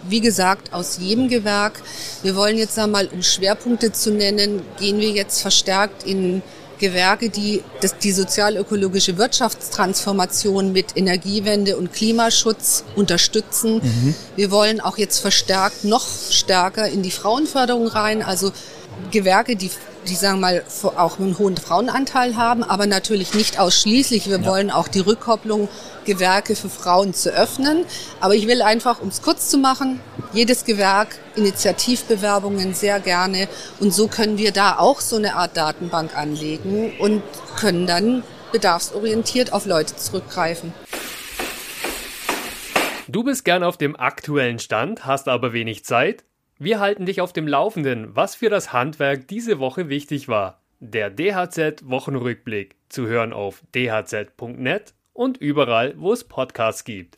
wie 0.08 0.20
gesagt, 0.20 0.72
aus 0.72 0.98
jedem 0.98 1.28
Gewerk. 1.28 1.82
Wir 2.22 2.34
wollen 2.36 2.56
jetzt 2.56 2.78
einmal, 2.78 3.08
um 3.08 3.22
Schwerpunkte 3.22 3.92
zu 3.92 4.10
nennen, 4.10 4.62
gehen 4.78 4.98
wir 4.98 5.10
jetzt 5.10 5.42
verstärkt 5.42 6.04
in 6.04 6.42
Gewerke, 6.80 7.30
die 7.30 7.62
das, 7.80 7.96
die 7.98 8.10
sozialökologische 8.10 9.16
Wirtschaftstransformation 9.16 10.72
mit 10.72 10.96
Energiewende 10.96 11.76
und 11.76 11.92
Klimaschutz 11.92 12.84
unterstützen. 12.96 13.76
Mhm. 13.76 14.14
Wir 14.34 14.50
wollen 14.50 14.80
auch 14.80 14.98
jetzt 14.98 15.20
verstärkt 15.20 15.84
noch 15.84 16.06
stärker 16.30 16.88
in 16.88 17.02
die 17.02 17.12
Frauenförderung 17.12 17.86
rein, 17.86 18.22
also 18.22 18.52
Gewerke, 19.12 19.54
die 19.54 19.70
die 20.08 20.14
sagen 20.14 20.40
mal 20.40 20.64
auch 20.96 21.18
einen 21.18 21.38
hohen 21.38 21.56
Frauenanteil 21.56 22.36
haben, 22.36 22.62
aber 22.62 22.86
natürlich 22.86 23.34
nicht 23.34 23.58
ausschließlich. 23.58 24.28
Wir 24.28 24.40
ja. 24.40 24.46
wollen 24.46 24.70
auch 24.70 24.88
die 24.88 25.00
Rückkopplung 25.00 25.68
Gewerke 26.04 26.56
für 26.56 26.68
Frauen 26.68 27.14
zu 27.14 27.30
öffnen. 27.30 27.84
Aber 28.20 28.34
ich 28.34 28.46
will 28.46 28.62
einfach, 28.62 29.00
um 29.00 29.08
es 29.08 29.22
kurz 29.22 29.48
zu 29.48 29.58
machen, 29.58 30.00
jedes 30.32 30.64
Gewerk, 30.64 31.18
Initiativbewerbungen 31.36 32.74
sehr 32.74 33.00
gerne. 33.00 33.48
Und 33.78 33.92
so 33.92 34.08
können 34.08 34.38
wir 34.38 34.52
da 34.52 34.78
auch 34.78 35.00
so 35.00 35.16
eine 35.16 35.36
Art 35.36 35.56
Datenbank 35.56 36.16
anlegen 36.16 36.92
und 36.98 37.22
können 37.56 37.86
dann 37.86 38.22
bedarfsorientiert 38.52 39.52
auf 39.52 39.66
Leute 39.66 39.96
zurückgreifen. 39.96 40.72
Du 43.06 43.24
bist 43.24 43.44
gern 43.44 43.64
auf 43.64 43.76
dem 43.76 43.96
aktuellen 43.96 44.60
Stand, 44.60 45.04
hast 45.04 45.28
aber 45.28 45.52
wenig 45.52 45.84
Zeit? 45.84 46.24
Wir 46.62 46.78
halten 46.78 47.06
dich 47.06 47.22
auf 47.22 47.32
dem 47.32 47.48
Laufenden, 47.48 48.14
was 48.14 48.34
für 48.34 48.50
das 48.50 48.70
Handwerk 48.70 49.26
diese 49.28 49.60
Woche 49.60 49.88
wichtig 49.88 50.28
war. 50.28 50.60
Der 50.78 51.08
DHZ-Wochenrückblick 51.08 52.76
zu 52.90 53.06
hören 53.06 53.32
auf 53.32 53.62
dhz.net 53.74 54.92
und 55.14 55.38
überall, 55.38 55.94
wo 55.96 56.12
es 56.12 56.24
Podcasts 56.24 56.84
gibt. 56.84 57.16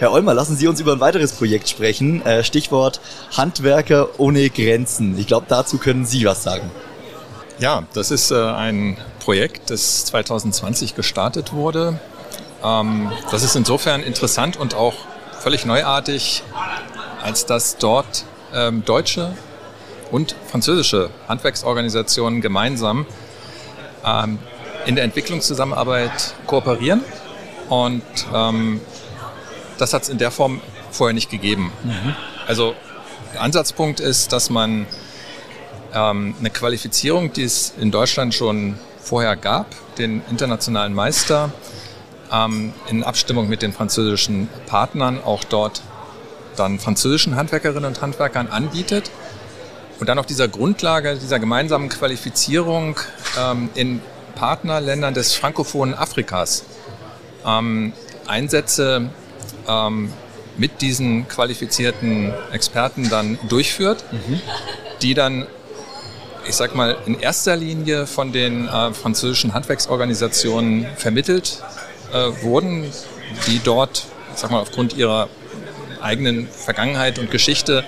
Herr 0.00 0.10
Olmer, 0.10 0.34
lassen 0.34 0.56
Sie 0.56 0.66
uns 0.66 0.80
über 0.80 0.94
ein 0.94 0.98
weiteres 0.98 1.34
Projekt 1.34 1.68
sprechen. 1.68 2.20
Äh, 2.26 2.42
Stichwort 2.42 3.00
Handwerker 3.36 4.18
ohne 4.18 4.50
Grenzen. 4.50 5.16
Ich 5.16 5.28
glaube, 5.28 5.46
dazu 5.48 5.78
können 5.78 6.06
Sie 6.06 6.24
was 6.24 6.42
sagen. 6.42 6.68
Ja, 7.60 7.86
das 7.94 8.10
ist 8.10 8.32
äh, 8.32 8.34
ein 8.34 8.96
Projekt, 9.20 9.70
das 9.70 10.04
2020 10.06 10.96
gestartet 10.96 11.52
wurde. 11.52 12.00
Ähm, 12.64 13.12
das 13.30 13.44
ist 13.44 13.54
insofern 13.54 14.02
interessant 14.02 14.56
und 14.56 14.74
auch 14.74 14.94
völlig 15.44 15.66
neuartig, 15.66 16.42
als 17.24 17.46
dass 17.46 17.78
dort 17.78 18.24
ähm, 18.52 18.84
deutsche 18.84 19.32
und 20.12 20.36
französische 20.50 21.08
Handwerksorganisationen 21.26 22.42
gemeinsam 22.42 23.06
ähm, 24.04 24.38
in 24.84 24.94
der 24.94 25.04
Entwicklungszusammenarbeit 25.04 26.34
kooperieren. 26.46 27.00
Und 27.70 28.02
ähm, 28.32 28.80
das 29.78 29.94
hat 29.94 30.02
es 30.02 30.10
in 30.10 30.18
der 30.18 30.30
Form 30.30 30.60
vorher 30.90 31.14
nicht 31.14 31.30
gegeben. 31.30 31.72
Mhm. 31.82 32.14
Also 32.46 32.74
der 33.32 33.40
Ansatzpunkt 33.40 34.00
ist, 34.00 34.30
dass 34.32 34.50
man 34.50 34.86
ähm, 35.94 36.34
eine 36.38 36.50
Qualifizierung, 36.50 37.32
die 37.32 37.44
es 37.44 37.72
in 37.80 37.90
Deutschland 37.90 38.34
schon 38.34 38.78
vorher 39.02 39.34
gab, 39.36 39.66
den 39.96 40.20
internationalen 40.30 40.92
Meister, 40.92 41.50
ähm, 42.30 42.74
in 42.90 43.02
Abstimmung 43.02 43.48
mit 43.48 43.62
den 43.62 43.72
französischen 43.72 44.50
Partnern 44.66 45.24
auch 45.24 45.42
dort 45.42 45.80
dann 46.56 46.78
französischen 46.78 47.36
Handwerkerinnen 47.36 47.84
und 47.84 48.00
Handwerkern 48.00 48.48
anbietet 48.48 49.10
und 50.00 50.08
dann 50.08 50.18
auf 50.18 50.26
dieser 50.26 50.48
Grundlage 50.48 51.16
dieser 51.16 51.38
gemeinsamen 51.38 51.88
Qualifizierung 51.88 52.98
ähm, 53.38 53.70
in 53.74 54.00
Partnerländern 54.34 55.14
des 55.14 55.34
frankophonen 55.34 55.94
Afrikas 55.94 56.64
ähm, 57.46 57.92
Einsätze 58.26 59.10
ähm, 59.68 60.12
mit 60.56 60.82
diesen 60.82 61.28
qualifizierten 61.28 62.32
Experten 62.52 63.08
dann 63.10 63.38
durchführt, 63.48 64.04
mhm. 64.12 64.40
die 65.02 65.14
dann, 65.14 65.46
ich 66.46 66.54
sag 66.54 66.74
mal, 66.74 66.96
in 67.06 67.18
erster 67.18 67.56
Linie 67.56 68.06
von 68.06 68.32
den 68.32 68.68
äh, 68.68 68.92
französischen 68.92 69.54
Handwerksorganisationen 69.54 70.86
vermittelt 70.96 71.62
äh, 72.12 72.42
wurden, 72.42 72.90
die 73.48 73.60
dort, 73.62 74.04
ich 74.32 74.40
sag 74.40 74.50
mal, 74.50 74.60
aufgrund 74.60 74.96
ihrer 74.96 75.28
eigenen 76.04 76.48
Vergangenheit 76.48 77.18
und 77.18 77.30
Geschichte 77.30 77.84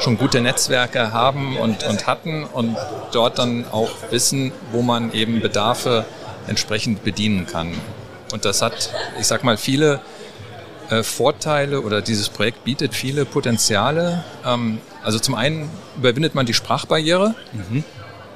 schon 0.00 0.18
gute 0.18 0.40
Netzwerke 0.40 1.12
haben 1.12 1.56
und, 1.56 1.84
und 1.84 2.06
hatten 2.06 2.44
und 2.44 2.76
dort 3.12 3.38
dann 3.38 3.64
auch 3.70 3.90
wissen, 4.10 4.52
wo 4.72 4.82
man 4.82 5.12
eben 5.12 5.40
Bedarfe 5.40 6.04
entsprechend 6.46 7.04
bedienen 7.04 7.46
kann. 7.46 7.72
Und 8.32 8.44
das 8.44 8.62
hat, 8.62 8.90
ich 9.18 9.26
sag 9.26 9.44
mal, 9.44 9.56
viele 9.56 10.00
äh, 10.90 11.02
Vorteile 11.02 11.80
oder 11.80 12.02
dieses 12.02 12.28
Projekt 12.28 12.64
bietet 12.64 12.94
viele 12.94 13.24
Potenziale. 13.24 14.24
Ähm, 14.44 14.78
also 15.02 15.18
zum 15.18 15.34
einen 15.34 15.70
überwindet 15.96 16.34
man 16.34 16.46
die 16.46 16.54
Sprachbarriere. 16.54 17.34
Mhm. 17.52 17.84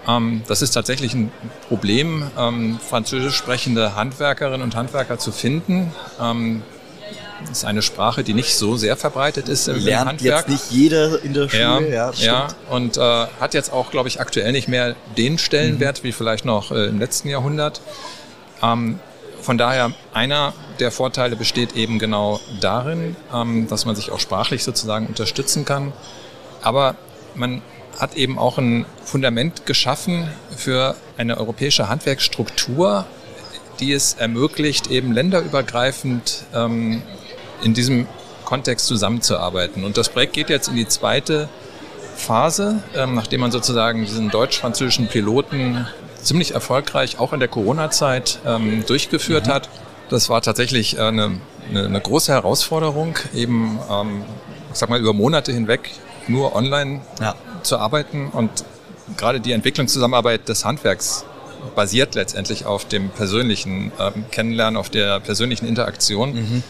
Ähm, 0.07 0.43
das 0.47 0.62
ist 0.62 0.71
tatsächlich 0.71 1.14
ein 1.14 1.31
Problem, 1.69 2.31
ähm, 2.38 2.79
französisch 2.81 3.35
sprechende 3.35 3.95
Handwerkerinnen 3.95 4.62
und 4.62 4.77
Handwerker 4.77 5.19
zu 5.19 5.33
finden. 5.33 5.93
Das 7.40 7.59
ist 7.59 7.64
eine 7.64 7.83
Sprache, 7.83 8.25
die 8.25 8.35
nicht 8.35 8.57
so 8.57 8.77
sehr 8.77 8.97
verbreitet 8.97 9.49
ist 9.49 9.68
im 9.68 9.77
Lernt 9.85 10.09
Handwerk. 10.09 10.49
jetzt 10.49 10.71
nicht 10.71 10.71
jeder 10.71 11.23
in 11.23 11.35
der 11.35 11.49
Schule. 11.49 11.88
Ja, 11.90 12.11
ja, 12.11 12.12
ja 12.18 12.49
und 12.68 12.97
äh, 12.97 13.01
hat 13.01 13.55
jetzt 13.55 13.73
auch, 13.73 13.90
glaube 13.90 14.09
ich, 14.09 14.21
aktuell 14.21 14.53
nicht 14.53 14.68
mehr 14.68 14.97
den 15.16 15.38
Stellenwert 15.38 16.01
mhm. 16.01 16.09
wie 16.09 16.12
vielleicht 16.12 16.44
noch 16.44 16.73
äh, 16.73 16.87
im 16.87 16.99
letzten 16.99 17.29
Jahrhundert. 17.29 17.81
Ähm, 18.62 18.99
von 19.40 19.57
daher, 19.57 19.92
einer 20.12 20.53
der 20.81 20.90
Vorteile 20.90 21.37
besteht 21.37 21.75
eben 21.75 21.99
genau 21.99 22.40
darin, 22.61 23.16
ähm, 23.33 23.68
dass 23.68 23.85
man 23.85 23.97
sich 23.97 24.11
auch 24.11 24.21
sprachlich 24.21 24.64
sozusagen 24.64 25.07
unterstützen 25.07 25.64
kann. 25.64 25.92
Aber 26.61 26.97
man 27.35 27.62
hat 27.99 28.14
eben 28.14 28.38
auch 28.38 28.59
ein 28.59 28.85
Fundament 29.05 29.66
geschaffen 29.66 30.29
für 30.57 30.97
eine 31.16 31.38
europäische 31.38 31.88
Handwerksstruktur, 31.88 33.07
die 33.81 33.93
es 33.93 34.14
ermöglicht, 34.14 34.88
eben 34.91 35.12
länderübergreifend 35.12 36.45
ähm, 36.55 37.03
in 37.62 37.75
diesem 37.75 38.07
Kontext 38.45 38.87
zusammenzuarbeiten. 38.87 39.85
Und 39.85 39.97
das 39.99 40.09
Projekt 40.09 40.33
geht 40.33 40.49
jetzt 40.49 40.69
in 40.69 40.77
die 40.77 40.88
zweite 40.88 41.49
Phase, 42.17 42.83
ähm, 42.95 43.14
nachdem 43.14 43.41
man 43.41 43.51
sozusagen 43.51 44.05
diesen 44.05 44.31
deutsch-französischen 44.31 45.09
Piloten 45.09 45.87
ziemlich 46.23 46.55
erfolgreich 46.55 47.19
auch 47.19 47.33
in 47.33 47.41
der 47.41 47.49
Corona-Zeit 47.49 48.41
ähm, 48.45 48.85
durchgeführt 48.87 49.47
mhm. 49.47 49.53
hat. 49.53 49.69
Das 50.09 50.29
war 50.29 50.43
tatsächlich 50.43 50.97
äh, 50.97 51.03
eine, 51.03 51.41
eine, 51.71 51.85
eine, 51.87 52.01
große 52.01 52.33
Herausforderung, 52.33 53.17
eben, 53.35 53.79
ähm, 53.91 54.25
ich 54.73 54.79
sag 54.79 54.88
mal, 54.88 54.99
über 54.99 55.12
Monate 55.12 55.53
hinweg 55.53 55.91
nur 56.27 56.55
online 56.57 57.01
ja. 57.21 57.35
zu 57.62 57.79
arbeiten 57.79 58.29
und 58.29 58.51
gerade 59.17 59.41
die 59.41 59.53
Entwicklungszusammenarbeit 59.53 60.49
des 60.49 60.64
Handwerks 60.64 61.25
basiert 61.75 62.14
letztendlich 62.14 62.66
auf 62.66 62.87
dem 62.87 63.11
persönlichen 63.11 63.92
ähm, 63.99 64.25
Kennenlernen, 64.31 64.77
auf 64.77 64.90
der 64.90 65.21
persönlichen 65.21 65.66
Interaktion. 65.66 66.35
Mhm. 66.35 66.62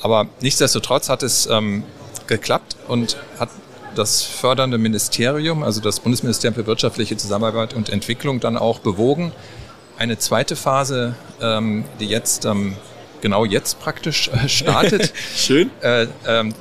Aber 0.00 0.26
nichtsdestotrotz 0.40 1.08
hat 1.08 1.22
es 1.22 1.46
ähm, 1.46 1.84
geklappt 2.26 2.76
und 2.88 3.16
hat 3.38 3.50
das 3.94 4.22
fördernde 4.22 4.78
Ministerium, 4.78 5.62
also 5.62 5.80
das 5.80 6.00
Bundesministerium 6.00 6.54
für 6.54 6.66
wirtschaftliche 6.66 7.16
Zusammenarbeit 7.16 7.74
und 7.74 7.90
Entwicklung, 7.90 8.40
dann 8.40 8.56
auch 8.56 8.78
bewogen, 8.78 9.32
eine 9.98 10.18
zweite 10.18 10.56
Phase, 10.56 11.14
ähm, 11.40 11.84
die 12.00 12.06
jetzt 12.06 12.44
ähm, 12.44 12.76
genau 13.20 13.44
jetzt 13.44 13.80
praktisch 13.80 14.28
äh, 14.28 14.48
startet, 14.48 15.12
schön, 15.36 15.70
äh, 15.82 16.06
ähm, 16.26 16.54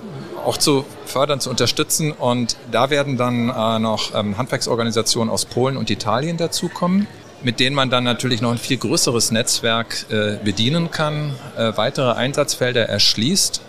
auch 0.46 0.58
zu 0.58 0.86
fördern, 1.06 1.40
zu 1.40 1.50
unterstützen. 1.50 2.12
Und 2.12 2.58
da 2.72 2.90
werden 2.90 3.18
dann 3.18 3.50
äh, 3.50 3.80
noch 3.80 4.14
ähm, 4.14 4.38
Handwerksorganisationen 4.38 5.32
aus 5.32 5.46
Polen 5.46 5.78
und 5.78 5.90
Italien 5.90 6.38
dazukommen 6.38 7.08
mit 7.44 7.60
denen 7.60 7.76
man 7.76 7.90
dann 7.90 8.04
natürlich 8.04 8.42
noch 8.42 8.52
ein 8.52 8.58
viel 8.58 8.78
größeres 8.78 9.32
Netzwerk 9.32 10.06
äh, 10.10 10.38
bedienen 10.44 10.92
kann, 10.92 11.36
äh, 11.58 11.72
weitere 11.76 12.14
Einsatzfelder 12.14 12.88
erschließt, 12.88 13.62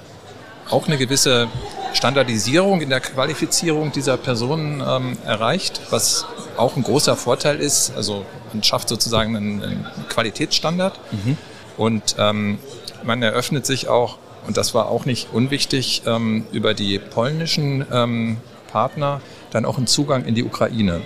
auch 0.70 0.86
eine 0.86 0.96
gewisse 0.96 1.48
Standardisierung 1.92 2.80
in 2.80 2.88
der 2.88 3.00
Qualifizierung 3.00 3.92
dieser 3.92 4.16
Personen 4.16 4.82
ähm, 4.86 5.18
erreicht, 5.24 5.80
was 5.90 6.26
auch 6.56 6.76
ein 6.76 6.82
großer 6.82 7.16
Vorteil 7.16 7.60
ist. 7.60 7.92
Also 7.96 8.24
man 8.52 8.62
schafft 8.62 8.88
sozusagen 8.88 9.36
einen, 9.36 9.62
einen 9.62 9.86
Qualitätsstandard 10.08 10.98
mhm. 11.12 11.36
und 11.76 12.16
ähm, 12.18 12.58
man 13.04 13.22
eröffnet 13.22 13.66
sich 13.66 13.88
auch, 13.88 14.18
und 14.46 14.56
das 14.56 14.74
war 14.74 14.88
auch 14.88 15.04
nicht 15.04 15.28
unwichtig, 15.32 16.02
ähm, 16.06 16.46
über 16.52 16.74
die 16.74 16.98
polnischen 16.98 17.84
ähm, 17.92 18.38
Partner 18.70 19.20
dann 19.50 19.64
auch 19.64 19.76
einen 19.76 19.86
Zugang 19.86 20.24
in 20.24 20.34
die 20.34 20.44
Ukraine. 20.44 21.02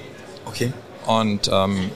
Okay. 0.46 0.72
Und 1.07 1.50
ähm, 1.52 1.90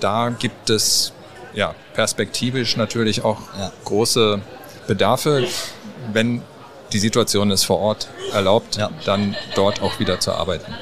da 0.00 0.30
gibt 0.30 0.70
es 0.70 1.12
ja, 1.54 1.74
perspektivisch 1.94 2.76
natürlich 2.76 3.24
auch 3.24 3.40
ja. 3.58 3.72
große 3.84 4.40
Bedarfe, 4.86 5.46
wenn 6.12 6.42
die 6.92 6.98
Situation 6.98 7.50
es 7.50 7.64
vor 7.64 7.78
Ort 7.78 8.08
erlaubt, 8.32 8.76
ja. 8.76 8.90
dann 9.04 9.36
dort 9.54 9.82
auch 9.82 10.00
wieder 10.00 10.20
zu 10.20 10.32
arbeiten. 10.32 10.72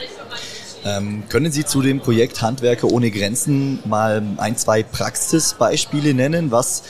Ähm, 0.84 1.24
können 1.28 1.50
Sie 1.50 1.64
zu 1.64 1.82
dem 1.82 2.00
Projekt 2.00 2.42
Handwerker 2.42 2.86
ohne 2.88 3.10
Grenzen 3.10 3.80
mal 3.86 4.22
ein, 4.36 4.56
zwei 4.56 4.84
Praxisbeispiele 4.84 6.14
nennen? 6.14 6.52
Was, 6.52 6.84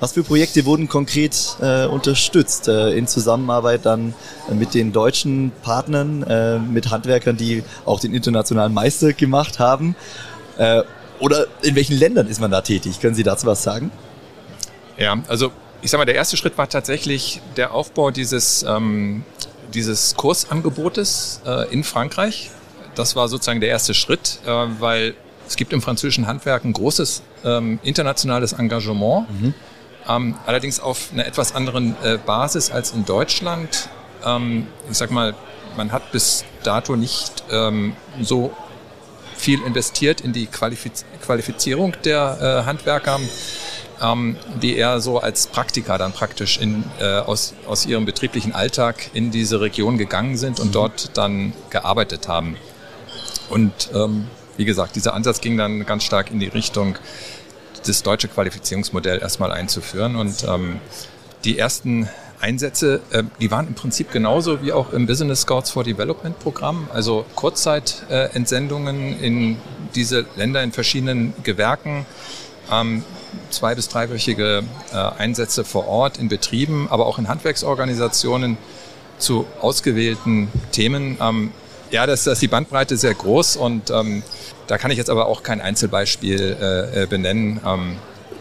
was 0.00 0.12
für 0.12 0.22
Projekte 0.22 0.64
wurden 0.64 0.88
konkret 0.88 1.56
äh, 1.60 1.84
unterstützt 1.84 2.68
äh, 2.68 2.92
in 2.92 3.06
Zusammenarbeit 3.06 3.84
dann 3.84 4.14
mit 4.50 4.72
den 4.72 4.92
deutschen 4.92 5.52
Partnern, 5.62 6.22
äh, 6.22 6.58
mit 6.58 6.90
Handwerkern, 6.90 7.36
die 7.36 7.62
auch 7.84 8.00
den 8.00 8.14
internationalen 8.14 8.72
Meister 8.72 9.12
gemacht 9.12 9.58
haben? 9.58 9.96
Oder 11.22 11.46
in 11.62 11.76
welchen 11.76 11.96
Ländern 11.96 12.26
ist 12.26 12.40
man 12.40 12.50
da 12.50 12.62
tätig? 12.62 13.00
Können 13.00 13.14
Sie 13.14 13.22
dazu 13.22 13.46
was 13.46 13.62
sagen? 13.62 13.92
Ja, 14.98 15.16
also 15.28 15.52
ich 15.80 15.88
sag 15.88 15.98
mal, 15.98 16.04
der 16.04 16.16
erste 16.16 16.36
Schritt 16.36 16.58
war 16.58 16.68
tatsächlich 16.68 17.40
der 17.56 17.72
Aufbau 17.72 18.10
dieses, 18.10 18.64
ähm, 18.64 19.22
dieses 19.72 20.16
Kursangebotes 20.16 21.40
äh, 21.46 21.72
in 21.72 21.84
Frankreich. 21.84 22.50
das 22.96 23.14
war 23.14 23.28
sozusagen 23.28 23.60
der 23.60 23.70
erste 23.70 23.94
Schritt, 23.94 24.40
äh, 24.44 24.50
weil 24.80 25.14
es 25.46 25.54
gibt 25.54 25.72
im 25.72 25.80
französischen 25.80 26.26
Handwerk 26.26 26.64
ein 26.64 26.72
großes 26.72 27.22
ähm, 27.44 27.78
internationales 27.84 28.52
Engagement, 28.52 29.30
mhm. 29.30 29.54
ähm, 30.08 30.34
allerdings 30.44 30.80
auf 30.80 31.10
einer 31.12 31.24
etwas 31.24 31.54
anderen 31.54 31.94
äh, 32.02 32.18
Basis 32.18 32.72
als 32.72 32.90
in 32.90 33.04
Deutschland. 33.04 33.88
Ähm, 34.24 34.66
ich 34.90 34.98
sag 34.98 35.12
mal, 35.12 35.34
man 35.76 35.92
hat 35.92 36.10
bis 36.10 36.44
dato 36.64 36.96
nicht 36.96 37.44
ähm, 37.50 37.94
so 38.20 38.52
viel 39.42 39.62
investiert 39.62 40.20
in 40.20 40.32
die 40.32 40.46
Qualifiz 40.46 41.04
Qualifizierung 41.24 41.94
der 42.04 42.38
äh, 42.40 42.66
Handwerker, 42.66 43.18
ähm, 44.00 44.36
die 44.62 44.76
eher 44.76 45.00
so 45.00 45.18
als 45.18 45.48
Praktiker 45.48 45.98
dann 45.98 46.12
praktisch 46.12 46.58
in, 46.58 46.84
äh, 47.00 47.18
aus, 47.18 47.54
aus 47.66 47.84
ihrem 47.86 48.04
betrieblichen 48.04 48.54
Alltag 48.54 49.10
in 49.14 49.30
diese 49.32 49.60
Region 49.60 49.98
gegangen 49.98 50.36
sind 50.36 50.60
und 50.60 50.68
mhm. 50.68 50.72
dort 50.72 51.10
dann 51.16 51.52
gearbeitet 51.70 52.28
haben. 52.28 52.56
Und 53.50 53.90
ähm, 53.92 54.28
wie 54.56 54.64
gesagt, 54.64 54.94
dieser 54.94 55.14
Ansatz 55.14 55.40
ging 55.40 55.56
dann 55.56 55.84
ganz 55.86 56.04
stark 56.04 56.30
in 56.30 56.38
die 56.38 56.48
Richtung, 56.48 56.96
das 57.84 58.02
deutsche 58.04 58.28
Qualifizierungsmodell 58.28 59.18
erstmal 59.20 59.50
einzuführen. 59.50 60.14
Und 60.14 60.44
ähm, 60.44 60.78
die 61.44 61.58
ersten 61.58 62.08
Einsätze, 62.42 63.00
äh, 63.10 63.22
die 63.40 63.50
waren 63.50 63.68
im 63.68 63.74
Prinzip 63.74 64.10
genauso 64.10 64.62
wie 64.62 64.72
auch 64.72 64.92
im 64.92 65.06
Business 65.06 65.42
Scouts 65.42 65.70
for 65.70 65.84
Development 65.84 66.38
Programm, 66.40 66.88
also 66.92 67.24
Kurzzeit-Entsendungen 67.36 69.20
in 69.20 69.56
diese 69.94 70.26
Länder 70.36 70.62
in 70.62 70.72
verschiedenen 70.72 71.34
Gewerken, 71.44 72.04
ähm, 72.70 73.04
zwei- 73.50 73.76
bis 73.76 73.88
dreiwöchige 73.88 74.64
äh, 74.92 74.96
Einsätze 74.96 75.64
vor 75.64 75.86
Ort 75.86 76.18
in 76.18 76.28
Betrieben, 76.28 76.88
aber 76.90 77.06
auch 77.06 77.18
in 77.18 77.28
Handwerksorganisationen 77.28 78.58
zu 79.18 79.46
ausgewählten 79.60 80.48
Themen. 80.72 81.18
Ähm, 81.20 81.52
ja, 81.92 82.06
das, 82.06 82.24
das 82.24 82.34
ist 82.34 82.42
die 82.42 82.48
Bandbreite 82.48 82.96
sehr 82.96 83.14
groß 83.14 83.56
und 83.56 83.90
ähm, 83.90 84.24
da 84.66 84.78
kann 84.78 84.90
ich 84.90 84.98
jetzt 84.98 85.10
aber 85.10 85.26
auch 85.26 85.44
kein 85.44 85.60
Einzelbeispiel 85.60 86.56
äh, 86.60 87.02
äh 87.02 87.06
benennen. 87.06 87.60
Ähm, 87.64 87.96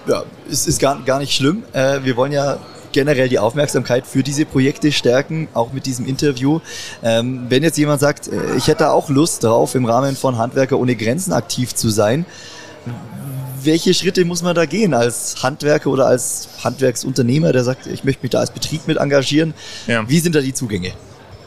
ja, 0.07 0.23
es 0.49 0.65
ist 0.65 0.81
gar, 0.81 0.99
gar 1.03 1.19
nicht 1.19 1.35
schlimm. 1.35 1.61
Wir 1.73 2.15
wollen 2.15 2.31
ja 2.31 2.57
generell 2.91 3.30
die 3.30 3.39
Aufmerksamkeit 3.39 4.06
für 4.08 4.23
diese 4.23 4.45
Projekte 4.45 4.91
stärken, 4.91 5.47
auch 5.54 5.73
mit 5.73 5.86
diesem 5.86 6.06
Interview. 6.06 6.60
Ähm, 7.04 7.45
wenn 7.49 7.63
jetzt 7.63 7.77
jemand 7.77 7.99
sagt, 7.99 8.27
äh, 8.27 8.56
ich 8.58 8.67
hätte 8.67 8.91
auch 8.91 9.10
Lust 9.10 9.43
drauf, 9.43 9.75
im 9.75 9.86
Rahmen 9.86 10.15
von 10.15 10.38
Handwerker 10.38 10.80
ohne 10.80 10.95
Grenzen 10.95 11.34
aktiv 11.34 11.75
zu 11.75 11.89
sein, 11.89 12.25
welche 13.63 13.93
Schritte 13.93 14.25
muss 14.25 14.41
man 14.41 14.56
da 14.56 14.65
gehen 14.65 14.93
als 14.93 15.43
Handwerker 15.43 15.89
oder 15.89 16.08
als 16.08 16.49
Handwerksunternehmer, 16.63 17.51
der 17.51 17.63
sagt, 17.63 17.88
ich 17.88 18.04
möchte 18.04 18.23
mich 18.23 18.32
da 18.32 18.39
als 18.39 18.51
Betrieb 18.51 18.88
mit 18.88 18.97
engagieren? 18.97 19.54
Ja. 19.88 20.08
Wie 20.08 20.19
sind 20.19 20.36
da 20.36 20.41
die 20.41 20.54
Zugänge? 20.54 20.93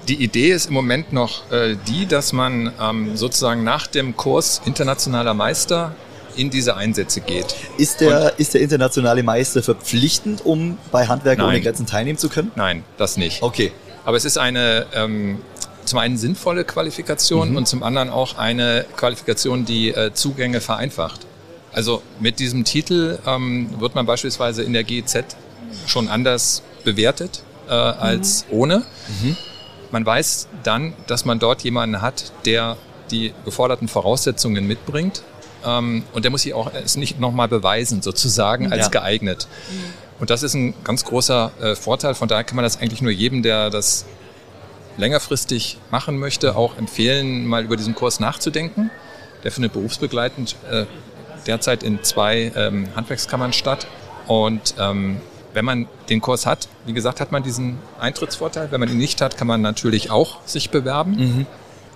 Die 0.09 0.23
Idee 0.23 0.53
ist 0.53 0.67
im 0.67 0.75
Moment 0.75 1.13
noch 1.13 1.51
äh, 1.51 1.77
die, 1.89 2.07
dass 2.07 2.33
man 2.33 2.73
ähm, 2.81 3.17
sozusagen 3.17 3.65
nach 3.65 3.87
dem 3.87 4.17
Kurs 4.17 4.61
internationaler 4.67 5.35
Meister 5.35 5.95
in 6.37 6.51
diese 6.51 6.77
Einsätze 6.77 7.21
geht. 7.21 7.55
Ist 7.79 8.01
der, 8.01 8.39
ist 8.39 8.55
der 8.55 8.61
internationale 8.61 9.23
Meister 9.23 9.63
verpflichtend, 9.63 10.45
um 10.45 10.79
bei 10.91 11.07
Handwerker 11.07 11.47
ohne 11.47 11.61
Grenzen 11.61 11.87
teilnehmen 11.87 12.19
zu 12.19 12.29
können? 12.29 12.51
Nein, 12.57 12.85
das 12.97 13.17
nicht. 13.17 13.43
Okay. 13.43 13.73
Aber 14.05 14.17
es 14.17 14.25
ist 14.25 14.37
eine 14.39 14.87
ähm, 14.95 15.41
zum 15.85 15.99
einen 15.99 16.17
sinnvolle 16.17 16.65
Qualifikation 16.65 17.51
mhm. 17.51 17.57
und 17.57 17.69
zum 17.69 17.83
anderen 17.83 18.11
auch 18.11 18.39
eine 18.39 18.85
Qualifikation, 18.97 19.65
die 19.65 19.91
äh, 19.91 20.13
Zugänge 20.15 20.61
vereinfacht. 20.61 21.21
Also 21.73 22.03
mit 22.21 22.39
diesem 22.39 22.65
Titel 22.65 23.19
ähm, 23.27 23.69
wird 23.81 23.95
man 23.95 24.07
beispielsweise 24.07 24.63
in 24.63 24.73
der 24.73 24.85
GEZ 24.85 25.37
schon 25.87 26.09
anders 26.09 26.63
bewertet 26.85 27.43
äh, 27.69 27.73
als 27.73 28.47
mhm. 28.47 28.59
ohne. 28.59 28.79
Mhm. 29.23 29.37
Man 29.91 30.07
weiß 30.07 30.49
dann, 30.63 30.95
dass 31.07 31.25
man 31.25 31.39
dort 31.39 31.63
jemanden 31.63 32.01
hat, 32.01 32.33
der 32.47 32.77
die 33.11 33.33
geforderten 33.45 33.89
Voraussetzungen 33.89 34.67
mitbringt 34.67 35.23
ähm, 35.65 36.05
und 36.13 36.25
der 36.25 36.31
muss 36.31 36.43
sich 36.43 36.55
auch 36.55 36.71
es 36.73 36.97
nicht 36.97 37.21
nochmal 37.21 37.49
beweisen, 37.49 38.03
sozusagen, 38.03 38.73
als 38.73 38.87
ja. 38.87 38.89
geeignet. 38.89 39.49
Und 40.21 40.31
das 40.31 40.43
ist 40.43 40.55
ein 40.55 40.75
ganz 40.85 41.05
großer 41.05 41.53
äh, 41.61 41.75
Vorteil. 41.75 42.15
Von 42.15 42.29
daher 42.29 42.45
kann 42.45 42.57
man 42.57 42.63
das 42.63 42.81
eigentlich 42.81 43.03
nur 43.03 43.13
jedem, 43.13 43.43
der 43.43 43.71
das 43.71 44.05
längerfristig 44.97 45.79
machen 45.91 46.19
möchte, 46.19 46.57
auch 46.57 46.77
empfehlen, 46.79 47.47
mal 47.47 47.65
über 47.65 47.77
diesen 47.77 47.95
Kurs 47.95 48.21
nachzudenken. 48.21 48.91
Der 49.43 49.51
findet 49.51 49.73
berufsbegleitend 49.73 50.57
äh, 50.71 50.87
derzeit 51.47 51.83
in 51.83 52.03
zwei 52.03 52.53
ähm, 52.57 52.89
Handwerkskammern 52.95 53.53
statt. 53.53 53.87
Und 54.27 54.75
ähm, 54.79 55.21
wenn 55.53 55.65
man 55.65 55.87
den 56.09 56.21
Kurs 56.21 56.47
hat, 56.47 56.69
wie 56.87 56.93
gesagt, 56.93 57.21
hat 57.21 57.33
man 57.33 57.43
diesen 57.43 57.79
Eintrittsvorteil. 58.01 58.71
Wenn 58.71 58.81
man 58.81 58.89
ihn 58.89 58.99
nicht 58.99 59.21
hat, 59.21 59.37
kann 59.37 59.47
man 59.47 59.61
natürlich 59.61 60.11
auch 60.11 60.41
sich 60.47 60.71
bewerben. 60.71 61.17
Mhm. 61.17 61.47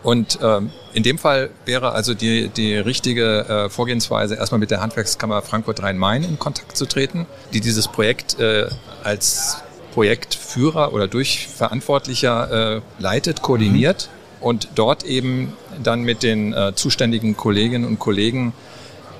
Und 0.02 0.38
ähm, 0.42 0.70
in 0.92 1.02
dem 1.02 1.18
Fall 1.18 1.50
wäre 1.64 1.92
also 1.92 2.14
die, 2.14 2.48
die 2.48 2.76
richtige 2.76 3.40
äh, 3.48 3.68
Vorgehensweise, 3.68 4.36
erstmal 4.36 4.60
mit 4.60 4.70
der 4.70 4.80
Handwerkskammer 4.80 5.42
Frankfurt 5.42 5.82
Rhein-Main 5.82 6.22
in 6.22 6.38
Kontakt 6.38 6.76
zu 6.76 6.86
treten, 6.86 7.26
die 7.52 7.60
dieses 7.60 7.88
Projekt 7.88 8.38
äh, 8.38 8.68
als 9.02 9.62
Projektführer 9.92 10.92
oder 10.92 11.08
Durchverantwortlicher 11.08 12.76
äh, 12.76 12.80
leitet, 12.98 13.42
koordiniert 13.42 14.08
mhm. 14.40 14.46
und 14.46 14.68
dort 14.76 15.02
eben 15.02 15.54
dann 15.82 16.02
mit 16.02 16.22
den 16.22 16.52
äh, 16.52 16.72
zuständigen 16.74 17.36
Kolleginnen 17.36 17.84
und 17.84 17.98
Kollegen 17.98 18.52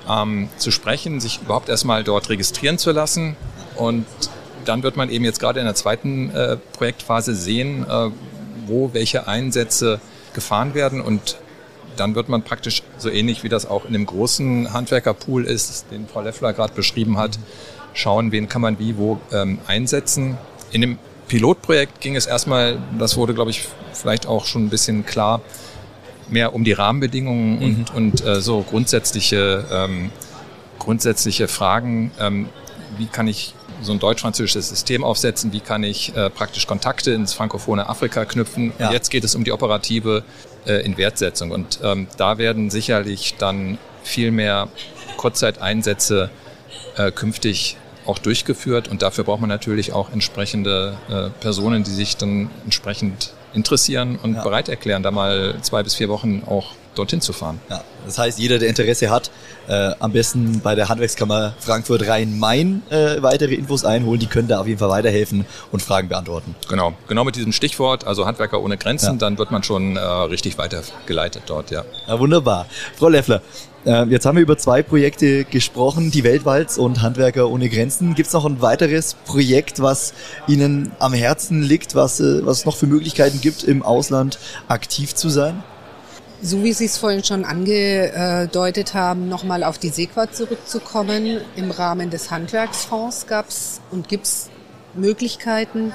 ähm, 0.09 0.47
zu 0.57 0.71
sprechen, 0.71 1.19
sich 1.19 1.41
überhaupt 1.41 1.67
erstmal 1.67 2.05
dort 2.05 2.29
registrieren 2.29 2.77
zu 2.77 2.91
lassen 2.91 3.35
und 3.75 4.05
dann 4.65 4.83
wird 4.83 4.95
man 4.95 5.09
eben 5.09 5.25
jetzt 5.25 5.39
gerade 5.39 5.59
in 5.59 5.65
der 5.65 5.75
zweiten 5.75 6.29
äh, 6.31 6.57
Projektphase 6.73 7.35
sehen, 7.35 7.85
äh, 7.89 8.09
wo 8.67 8.93
welche 8.93 9.27
Einsätze 9.27 9.99
gefahren 10.33 10.73
werden 10.73 11.01
und 11.01 11.37
dann 11.95 12.15
wird 12.15 12.29
man 12.29 12.43
praktisch 12.43 12.83
so 12.97 13.09
ähnlich 13.09 13.43
wie 13.43 13.49
das 13.49 13.65
auch 13.65 13.85
in 13.85 13.93
dem 13.93 14.05
großen 14.05 14.73
Handwerkerpool 14.73 15.45
ist, 15.45 15.85
den 15.91 16.07
Frau 16.07 16.21
Leffler 16.21 16.53
gerade 16.53 16.73
beschrieben 16.73 17.17
hat, 17.17 17.37
schauen, 17.93 18.31
wen 18.31 18.47
kann 18.47 18.61
man 18.61 18.79
wie 18.79 18.97
wo 18.97 19.19
ähm, 19.31 19.59
einsetzen. 19.67 20.37
In 20.71 20.81
dem 20.81 20.97
Pilotprojekt 21.27 21.99
ging 22.01 22.15
es 22.15 22.25
erstmal, 22.25 22.77
das 22.97 23.17
wurde 23.17 23.33
glaube 23.33 23.51
ich 23.51 23.67
vielleicht 23.93 24.27
auch 24.27 24.45
schon 24.45 24.65
ein 24.65 24.69
bisschen 24.69 25.05
klar, 25.05 25.41
mehr 26.29 26.53
um 26.53 26.63
die 26.63 26.73
Rahmenbedingungen 26.73 27.59
mhm. 27.59 27.65
und, 27.65 27.95
und 27.95 28.25
äh, 28.25 28.39
so 28.39 28.61
grundsätzliche, 28.61 29.65
ähm, 29.71 30.11
grundsätzliche 30.77 31.47
Fragen. 31.47 32.11
Ähm, 32.19 32.49
wie 32.97 33.07
kann 33.07 33.27
ich 33.27 33.53
so 33.81 33.91
ein 33.91 33.99
deutsch-französisches 33.99 34.69
System 34.69 35.03
aufsetzen, 35.03 35.53
wie 35.53 35.59
kann 35.59 35.83
ich 35.83 36.15
äh, 36.15 36.29
praktisch 36.29 36.67
Kontakte 36.67 37.11
ins 37.11 37.33
frankophone 37.33 37.79
Afrika 37.79 38.25
knüpfen. 38.25 38.73
Ja. 38.79 38.91
Jetzt 38.91 39.09
geht 39.09 39.23
es 39.23 39.35
um 39.35 39.43
die 39.43 39.51
operative 39.51 40.23
äh, 40.65 40.83
Inwertsetzung 40.85 41.51
und 41.51 41.79
ähm, 41.83 42.07
da 42.17 42.37
werden 42.37 42.69
sicherlich 42.69 43.35
dann 43.37 43.77
viel 44.03 44.31
mehr 44.31 44.67
Kurzzeiteinsätze 45.17 46.29
äh, 46.97 47.11
künftig 47.11 47.77
auch 48.05 48.17
durchgeführt 48.17 48.87
und 48.87 49.01
dafür 49.01 49.23
braucht 49.23 49.41
man 49.41 49.49
natürlich 49.49 49.93
auch 49.93 50.11
entsprechende 50.11 50.97
äh, 51.09 51.29
Personen, 51.41 51.83
die 51.83 51.91
sich 51.91 52.17
dann 52.17 52.49
entsprechend 52.63 53.33
interessieren 53.53 54.17
und 54.21 54.35
ja. 54.35 54.43
bereit 54.43 54.69
erklären, 54.69 55.03
da 55.03 55.11
mal 55.11 55.55
zwei 55.61 55.83
bis 55.83 55.95
vier 55.95 56.09
Wochen 56.09 56.43
auch 56.45 56.73
dorthin 56.99 57.21
zu 57.21 57.33
fahren. 57.33 57.59
Ja, 57.69 57.83
das 58.05 58.17
heißt, 58.17 58.39
jeder, 58.39 58.59
der 58.59 58.69
Interesse 58.69 59.09
hat, 59.09 59.31
äh, 59.67 59.91
am 59.99 60.11
besten 60.11 60.59
bei 60.61 60.75
der 60.75 60.89
Handwerkskammer 60.89 61.53
Frankfurt 61.59 62.07
Rhein-Main 62.07 62.81
äh, 62.89 63.21
weitere 63.21 63.55
Infos 63.55 63.85
einholen. 63.85 64.19
Die 64.19 64.27
können 64.27 64.47
da 64.47 64.59
auf 64.59 64.67
jeden 64.67 64.79
Fall 64.79 64.89
weiterhelfen 64.89 65.45
und 65.71 65.81
Fragen 65.81 66.09
beantworten. 66.09 66.55
Genau, 66.67 66.93
genau 67.07 67.23
mit 67.23 67.35
diesem 67.35 67.51
Stichwort, 67.51 68.05
also 68.05 68.25
Handwerker 68.25 68.61
ohne 68.61 68.77
Grenzen, 68.77 69.13
ja. 69.13 69.17
dann 69.17 69.37
wird 69.37 69.51
man 69.51 69.63
schon 69.63 69.95
äh, 69.95 69.99
richtig 69.99 70.57
weitergeleitet 70.57 71.43
dort, 71.47 71.71
ja. 71.71 71.83
ja 72.07 72.19
wunderbar. 72.19 72.65
Frau 72.97 73.09
Leffler, 73.09 73.41
äh, 73.85 74.05
Jetzt 74.05 74.25
haben 74.25 74.35
wir 74.35 74.41
über 74.41 74.57
zwei 74.57 74.83
Projekte 74.83 75.45
gesprochen, 75.45 76.11
die 76.11 76.23
Weltwalz 76.23 76.77
und 76.77 77.01
Handwerker 77.01 77.49
ohne 77.49 77.69
Grenzen. 77.69 78.13
Gibt 78.13 78.27
es 78.27 78.33
noch 78.33 78.45
ein 78.45 78.61
weiteres 78.61 79.13
Projekt, 79.25 79.81
was 79.81 80.13
Ihnen 80.47 80.91
am 80.99 81.13
Herzen 81.13 81.61
liegt, 81.61 81.95
was, 81.95 82.19
äh, 82.19 82.45
was 82.45 82.59
es 82.59 82.65
noch 82.65 82.75
für 82.75 82.87
Möglichkeiten 82.87 83.39
gibt, 83.39 83.63
im 83.63 83.83
Ausland 83.83 84.37
aktiv 84.67 85.15
zu 85.15 85.29
sein? 85.29 85.63
So 86.41 86.63
wie 86.63 86.71
Sie 86.71 86.85
es 86.85 86.97
vorhin 86.97 87.23
schon 87.23 87.43
angedeutet 87.43 88.93
haben, 88.93 89.27
nochmal 89.27 89.63
auf 89.63 89.77
die 89.77 89.89
Sequa 89.89 90.31
zurückzukommen. 90.31 91.41
Im 91.55 91.71
Rahmen 91.71 92.09
des 92.09 92.31
Handwerksfonds 92.31 93.27
gab 93.27 93.49
es 93.49 93.81
und 93.91 94.07
gibt 94.07 94.25
es 94.25 94.49
Möglichkeiten. 94.93 95.91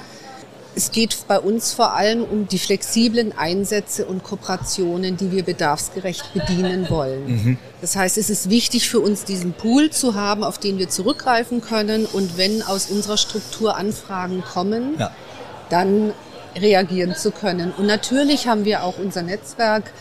Es 0.77 0.91
geht 0.91 1.17
bei 1.29 1.39
uns 1.39 1.73
vor 1.73 1.95
allem 1.95 2.25
um 2.25 2.49
die 2.49 2.59
flexiblen 2.59 3.37
Einsätze 3.37 4.07
und 4.07 4.23
Kooperationen, 4.25 5.17
die 5.17 5.31
wir 5.31 5.45
bedarfsgerecht 5.45 6.35
bedienen 6.35 6.91
wollen. 6.91 7.27
Mhm. 7.27 7.59
Das 7.81 7.97
heißt, 7.97 8.19
es 8.19 8.29
ist 8.29 8.51
wichtig 8.51 8.91
für 8.91 9.01
uns, 9.01 9.25
diesen 9.25 9.53
Pool 9.53 9.91
zu 9.91 10.15
haben, 10.15 10.43
auf 10.43 10.59
den 10.59 10.79
wir 10.79 10.89
zurückgreifen 10.89 11.61
können. 11.61 12.07
Und 12.07 12.37
wenn 12.37 12.63
aus 12.63 12.87
unserer 12.91 13.17
Struktur 13.17 13.77
Anfragen 13.77 14.43
kommen, 14.43 14.97
ja. 14.99 15.13
dann 15.71 16.13
reagieren 16.57 17.15
zu 17.15 17.31
können. 17.31 17.73
Und 17.77 17.87
natürlich 17.87 18.47
haben 18.49 18.65
wir 18.65 18.83
auch 18.83 18.99
unser 18.99 19.23
Netzwerk 19.23 19.93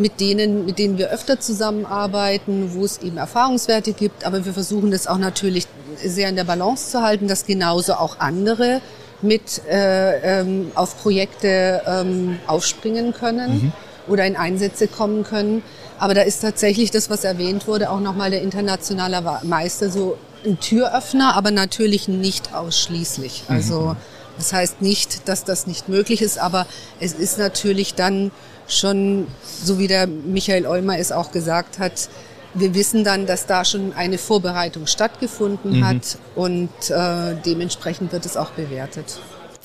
mit 0.00 0.18
denen, 0.18 0.64
mit 0.64 0.78
denen 0.78 0.98
wir 0.98 1.10
öfter 1.10 1.38
zusammenarbeiten, 1.38 2.74
wo 2.74 2.84
es 2.84 2.98
eben 2.98 3.18
Erfahrungswerte 3.18 3.92
gibt. 3.92 4.24
Aber 4.24 4.44
wir 4.44 4.52
versuchen 4.52 4.90
das 4.90 5.06
auch 5.06 5.18
natürlich 5.18 5.66
sehr 6.02 6.28
in 6.28 6.36
der 6.36 6.44
Balance 6.44 6.90
zu 6.90 7.02
halten, 7.02 7.28
dass 7.28 7.44
genauso 7.44 7.92
auch 7.94 8.18
andere 8.18 8.80
mit 9.22 9.60
äh, 9.70 10.40
ähm, 10.40 10.72
auf 10.74 10.98
Projekte 11.02 11.82
ähm, 11.86 12.38
aufspringen 12.46 13.12
können. 13.12 13.52
Mhm. 13.52 13.72
oder 14.08 14.26
in 14.26 14.34
Einsätze 14.34 14.88
kommen 14.88 15.22
können. 15.22 15.62
Aber 15.98 16.14
da 16.14 16.22
ist 16.22 16.40
tatsächlich 16.40 16.90
das, 16.90 17.10
was 17.10 17.22
erwähnt 17.22 17.68
wurde, 17.68 17.90
auch 17.90 18.00
nochmal 18.00 18.30
der 18.30 18.42
internationale 18.42 19.22
Meister 19.44 19.90
so 19.90 20.16
ein 20.44 20.58
Türöffner, 20.58 21.36
aber 21.36 21.50
natürlich 21.50 22.08
nicht 22.08 22.54
ausschließlich. 22.54 23.44
Mhm. 23.46 23.54
Also 23.54 23.96
das 24.38 24.52
heißt 24.54 24.80
nicht, 24.80 25.28
dass 25.28 25.44
das 25.44 25.66
nicht 25.66 25.90
möglich 25.90 26.22
ist, 26.22 26.38
aber 26.38 26.66
es 26.98 27.12
ist 27.12 27.38
natürlich 27.38 27.94
dann 27.94 28.30
schon, 28.70 29.26
so 29.42 29.78
wie 29.78 29.86
der 29.86 30.06
Michael 30.06 30.66
Olmer 30.66 30.98
es 30.98 31.12
auch 31.12 31.32
gesagt 31.32 31.78
hat, 31.78 32.08
wir 32.54 32.74
wissen 32.74 33.04
dann, 33.04 33.26
dass 33.26 33.46
da 33.46 33.64
schon 33.64 33.92
eine 33.92 34.18
Vorbereitung 34.18 34.86
stattgefunden 34.86 35.78
mhm. 35.78 35.84
hat 35.84 36.18
und 36.34 36.68
äh, 36.88 37.36
dementsprechend 37.44 38.12
wird 38.12 38.26
es 38.26 38.36
auch 38.36 38.50
bewertet. 38.50 39.20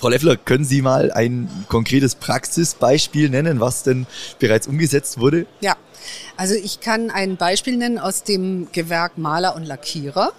Frau 0.05 0.11
Leffler, 0.11 0.37
können 0.37 0.65
Sie 0.65 0.83
mal 0.83 1.11
ein 1.11 1.49
konkretes 1.67 2.13
Praxisbeispiel 2.13 3.27
nennen, 3.31 3.59
was 3.59 3.81
denn 3.81 4.05
bereits 4.37 4.67
umgesetzt 4.67 5.19
wurde? 5.19 5.47
Ja, 5.61 5.77
also 6.37 6.53
ich 6.53 6.79
kann 6.79 7.09
ein 7.09 7.37
Beispiel 7.37 7.75
nennen 7.75 7.97
aus 7.97 8.21
dem 8.21 8.67
Gewerk 8.71 9.17
Maler 9.17 9.55
und 9.55 9.63
Lackierer. 9.63 10.31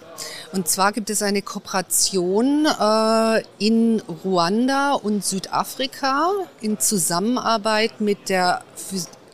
Und 0.53 0.69
zwar 0.69 0.93
gibt 0.93 1.09
es 1.09 1.21
eine 1.21 1.41
Kooperation 1.41 2.65
äh, 2.65 3.43
in 3.59 4.01
Ruanda 4.23 4.93
und 4.93 5.25
Südafrika 5.25 6.29
in 6.61 6.79
Zusammenarbeit 6.79 7.99
mit 7.99 8.29
der 8.29 8.63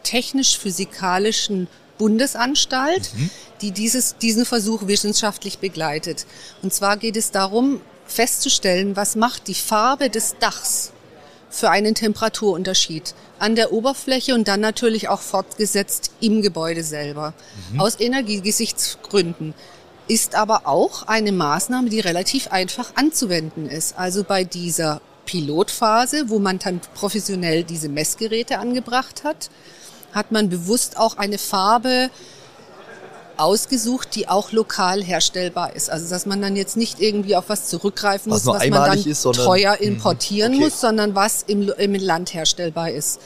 technisch-physikalischen 0.02 1.68
Bundesanstalt, 2.00 3.12
mhm. 3.16 3.30
die 3.62 3.70
dieses, 3.70 4.18
diesen 4.18 4.46
Versuch 4.46 4.88
wissenschaftlich 4.88 5.60
begleitet. 5.60 6.26
Und 6.64 6.74
zwar 6.74 6.98
geht 6.98 7.18
es 7.18 7.30
darum, 7.30 7.82
festzustellen, 8.06 8.96
was 8.96 9.16
macht 9.16 9.48
die 9.48 9.56
Farbe 9.56 10.10
des 10.10 10.36
Dachs 10.40 10.92
für 11.50 11.70
einen 11.70 11.94
Temperaturunterschied 11.94 13.14
an 13.40 13.56
der 13.56 13.72
Oberfläche 13.72 14.34
und 14.34 14.48
dann 14.48 14.60
natürlich 14.60 15.10
auch 15.10 15.22
fortgesetzt 15.22 16.12
im 16.20 16.42
Gebäude 16.42 16.84
selber. 16.84 17.34
Mhm. 17.72 17.80
Aus 17.80 18.00
Energiegesichtsgründen 18.00 19.54
ist 20.08 20.36
aber 20.36 20.68
auch 20.68 21.04
eine 21.04 21.32
Maßnahme, 21.32 21.90
die 21.90 22.00
relativ 22.00 22.48
einfach 22.48 22.96
anzuwenden 22.96 23.70
ist. 23.70 23.98
Also 23.98 24.24
bei 24.24 24.44
dieser 24.44 25.02
Pilotphase, 25.26 26.30
wo 26.30 26.40
man 26.40 26.60
dann 26.60 26.82
professionell 26.94 27.64
diese 27.64 27.90
Messgeräte 27.90 28.60
angebracht 28.60 29.24
hat, 29.24 29.50
hat 30.12 30.32
man 30.32 30.50
bewusst 30.50 30.98
auch 30.98 31.18
eine 31.18 31.38
Farbe 31.38 32.10
ausgesucht, 33.38 34.16
die 34.16 34.28
auch 34.28 34.52
lokal 34.52 35.04
herstellbar 35.04 35.76
ist. 35.76 35.90
Also 35.90 36.10
dass 36.10 36.26
man 36.26 36.42
dann 36.42 36.56
jetzt 36.56 36.78
nicht 36.78 37.00
irgendwie 37.00 37.36
auf 37.36 37.46
was 37.48 37.68
zurückgreifen 37.68 38.32
was 38.32 38.46
muss, 38.46 38.56
was 38.56 38.70
man 38.70 38.90
dann 38.90 39.04
ist, 39.04 39.24
teuer 39.24 39.78
mhm. 39.80 39.88
importieren 39.88 40.54
okay. 40.54 40.64
muss, 40.64 40.82
sondern 40.82 41.16
was 41.16 41.44
im, 41.44 41.70
im 41.78 41.96
Land 41.96 42.34
herstellbar 42.34 42.92
ist. 42.92 43.20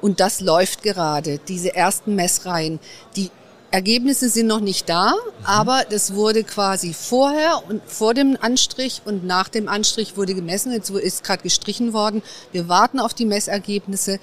Und 0.00 0.20
das 0.20 0.40
läuft 0.40 0.82
gerade, 0.82 1.38
diese 1.48 1.74
ersten 1.74 2.14
Messreihen. 2.14 2.78
Die 3.16 3.30
Ergebnisse 3.76 4.30
sind 4.30 4.46
noch 4.46 4.60
nicht 4.60 4.88
da, 4.88 5.10
mhm. 5.10 5.44
aber 5.44 5.82
das 5.90 6.14
wurde 6.14 6.44
quasi 6.44 6.94
vorher 6.94 7.60
und 7.68 7.82
vor 7.84 8.14
dem 8.14 8.38
Anstrich 8.40 9.02
und 9.04 9.26
nach 9.26 9.48
dem 9.48 9.68
Anstrich 9.68 10.16
wurde 10.16 10.34
gemessen. 10.34 10.72
Jetzt 10.72 10.88
ist 10.88 11.22
gerade 11.22 11.42
gestrichen 11.42 11.92
worden. 11.92 12.22
Wir 12.52 12.68
warten 12.68 12.98
auf 12.98 13.12
die 13.12 13.26
Messergebnisse. 13.26 14.18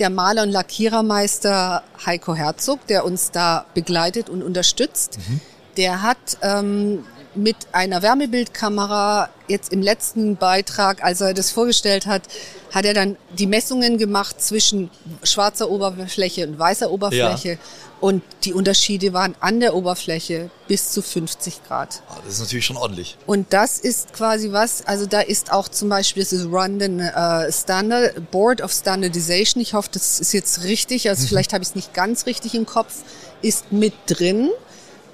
Der 0.00 0.10
Maler 0.10 0.42
und 0.42 0.50
Lackierermeister 0.50 1.84
Heiko 2.04 2.34
Herzog, 2.34 2.84
der 2.88 3.04
uns 3.04 3.30
da 3.30 3.64
begleitet 3.74 4.28
und 4.28 4.42
unterstützt, 4.42 5.18
mhm. 5.18 5.40
der 5.76 6.02
hat 6.02 6.38
ähm, 6.42 7.04
mit 7.36 7.56
einer 7.72 8.02
Wärmebildkamera 8.02 9.28
jetzt 9.48 9.72
im 9.72 9.82
letzten 9.82 10.36
Beitrag, 10.36 11.04
als 11.04 11.20
er 11.20 11.34
das 11.34 11.50
vorgestellt 11.50 12.06
hat, 12.06 12.22
hat 12.72 12.84
er 12.84 12.94
dann 12.94 13.16
die 13.38 13.46
Messungen 13.46 13.98
gemacht 13.98 14.40
zwischen 14.42 14.90
schwarzer 15.22 15.70
Oberfläche 15.70 16.46
und 16.46 16.58
weißer 16.58 16.90
Oberfläche. 16.90 17.50
Ja. 17.50 17.58
Und 17.98 18.22
die 18.44 18.52
Unterschiede 18.52 19.14
waren 19.14 19.34
an 19.40 19.58
der 19.58 19.74
Oberfläche 19.74 20.50
bis 20.68 20.90
zu 20.90 21.00
50 21.00 21.64
Grad. 21.66 22.02
Ah, 22.08 22.18
das 22.24 22.34
ist 22.34 22.40
natürlich 22.40 22.66
schon 22.66 22.76
ordentlich. 22.76 23.16
Und 23.26 23.54
das 23.54 23.78
ist 23.78 24.12
quasi 24.12 24.52
was, 24.52 24.86
also 24.86 25.06
da 25.06 25.20
ist 25.20 25.50
auch 25.50 25.68
zum 25.68 25.88
Beispiel 25.88 26.22
das 26.22 26.42
London 26.42 27.00
uh, 27.00 27.50
Standard, 27.50 28.30
Board 28.30 28.60
of 28.60 28.70
Standardization, 28.70 29.62
ich 29.62 29.72
hoffe, 29.72 29.88
das 29.92 30.20
ist 30.20 30.34
jetzt 30.34 30.64
richtig, 30.64 31.08
also 31.08 31.22
mhm. 31.22 31.28
vielleicht 31.28 31.54
habe 31.54 31.62
ich 31.62 31.70
es 31.70 31.74
nicht 31.74 31.94
ganz 31.94 32.26
richtig 32.26 32.54
im 32.54 32.66
Kopf, 32.66 32.96
ist 33.40 33.72
mit 33.72 33.94
drin, 34.06 34.50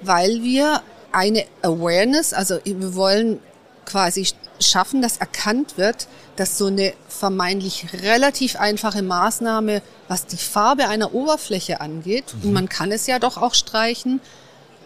weil 0.01 0.43
wir 0.43 0.81
eine 1.13 1.45
Awareness, 1.61 2.33
also 2.33 2.59
wir 2.63 2.95
wollen 2.95 3.39
quasi 3.85 4.27
schaffen, 4.59 5.01
dass 5.01 5.17
erkannt 5.17 5.77
wird, 5.77 6.07
dass 6.35 6.57
so 6.57 6.67
eine 6.67 6.93
vermeintlich 7.07 7.87
relativ 8.01 8.55
einfache 8.55 9.01
Maßnahme, 9.01 9.81
was 10.07 10.25
die 10.25 10.37
Farbe 10.37 10.87
einer 10.87 11.13
Oberfläche 11.13 11.81
angeht, 11.81 12.25
mhm. 12.33 12.43
und 12.43 12.53
man 12.53 12.69
kann 12.69 12.91
es 12.91 13.07
ja 13.07 13.19
doch 13.19 13.37
auch 13.37 13.53
streichen, 13.53 14.19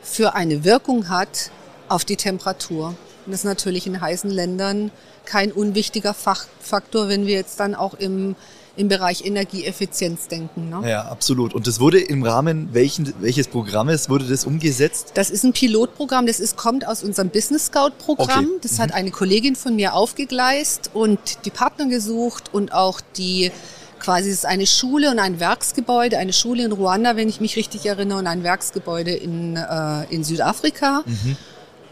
für 0.01 0.36
eine 0.36 0.63
Wirkung 0.63 1.09
hat 1.09 1.51
auf 1.89 2.05
die 2.05 2.15
Temperatur. 2.15 2.95
Und 3.25 3.32
das 3.32 3.41
ist 3.41 3.45
natürlich 3.45 3.88
in 3.88 3.99
heißen 3.99 4.30
Ländern 4.30 4.91
kein 5.25 5.51
unwichtiger 5.51 6.13
Faktor, 6.13 7.09
wenn 7.09 7.25
wir 7.25 7.36
jetzt 7.36 7.59
dann 7.59 7.75
auch 7.75 7.93
im 7.93 8.36
im 8.78 8.88
Bereich 8.88 9.25
Energieeffizienz 9.25 10.28
denken. 10.28 10.69
Ne? 10.69 10.89
Ja, 10.89 11.01
absolut. 11.03 11.53
Und 11.53 11.67
das 11.67 11.80
wurde 11.80 11.99
im 11.99 12.23
Rahmen 12.23 12.69
welchen, 12.73 13.13
welches 13.19 13.47
Programmes 13.47 14.09
wurde 14.09 14.25
das 14.25 14.45
umgesetzt? 14.45 15.11
Das 15.15 15.30
ist 15.30 15.43
ein 15.43 15.53
Pilotprogramm, 15.53 16.28
das 16.28 16.39
ist, 16.39 16.55
kommt 16.55 16.88
aus 16.88 17.03
unserem 17.03 17.30
Business 17.30 17.67
Scout 17.67 17.91
Programm. 17.97 18.45
Okay. 18.45 18.59
Das 18.61 18.73
mhm. 18.73 18.82
hat 18.84 18.93
eine 18.93 19.11
Kollegin 19.11 19.55
von 19.55 19.75
mir 19.75 19.93
aufgegleist 19.93 20.91
und 20.93 21.19
die 21.45 21.49
Partner 21.49 21.88
gesucht 21.88 22.53
und 22.53 22.73
auch 22.73 23.01
die 23.17 23.51
quasi 23.99 24.30
ist 24.30 24.45
eine 24.45 24.67
Schule 24.67 25.09
und 25.09 25.19
ein 25.19 25.39
Werksgebäude, 25.39 26.19
eine 26.19 26.32
Schule 26.32 26.63
in 26.63 26.71
Ruanda, 26.71 27.15
wenn 27.15 27.30
ich 27.30 27.41
mich 27.41 27.55
richtig 27.55 27.86
erinnere, 27.88 28.19
und 28.19 28.28
ein 28.28 28.43
Werksgebäude 28.43 29.11
in, 29.11 29.55
äh, 29.55 30.03
in 30.09 30.23
Südafrika. 30.23 31.03
Mhm 31.05 31.36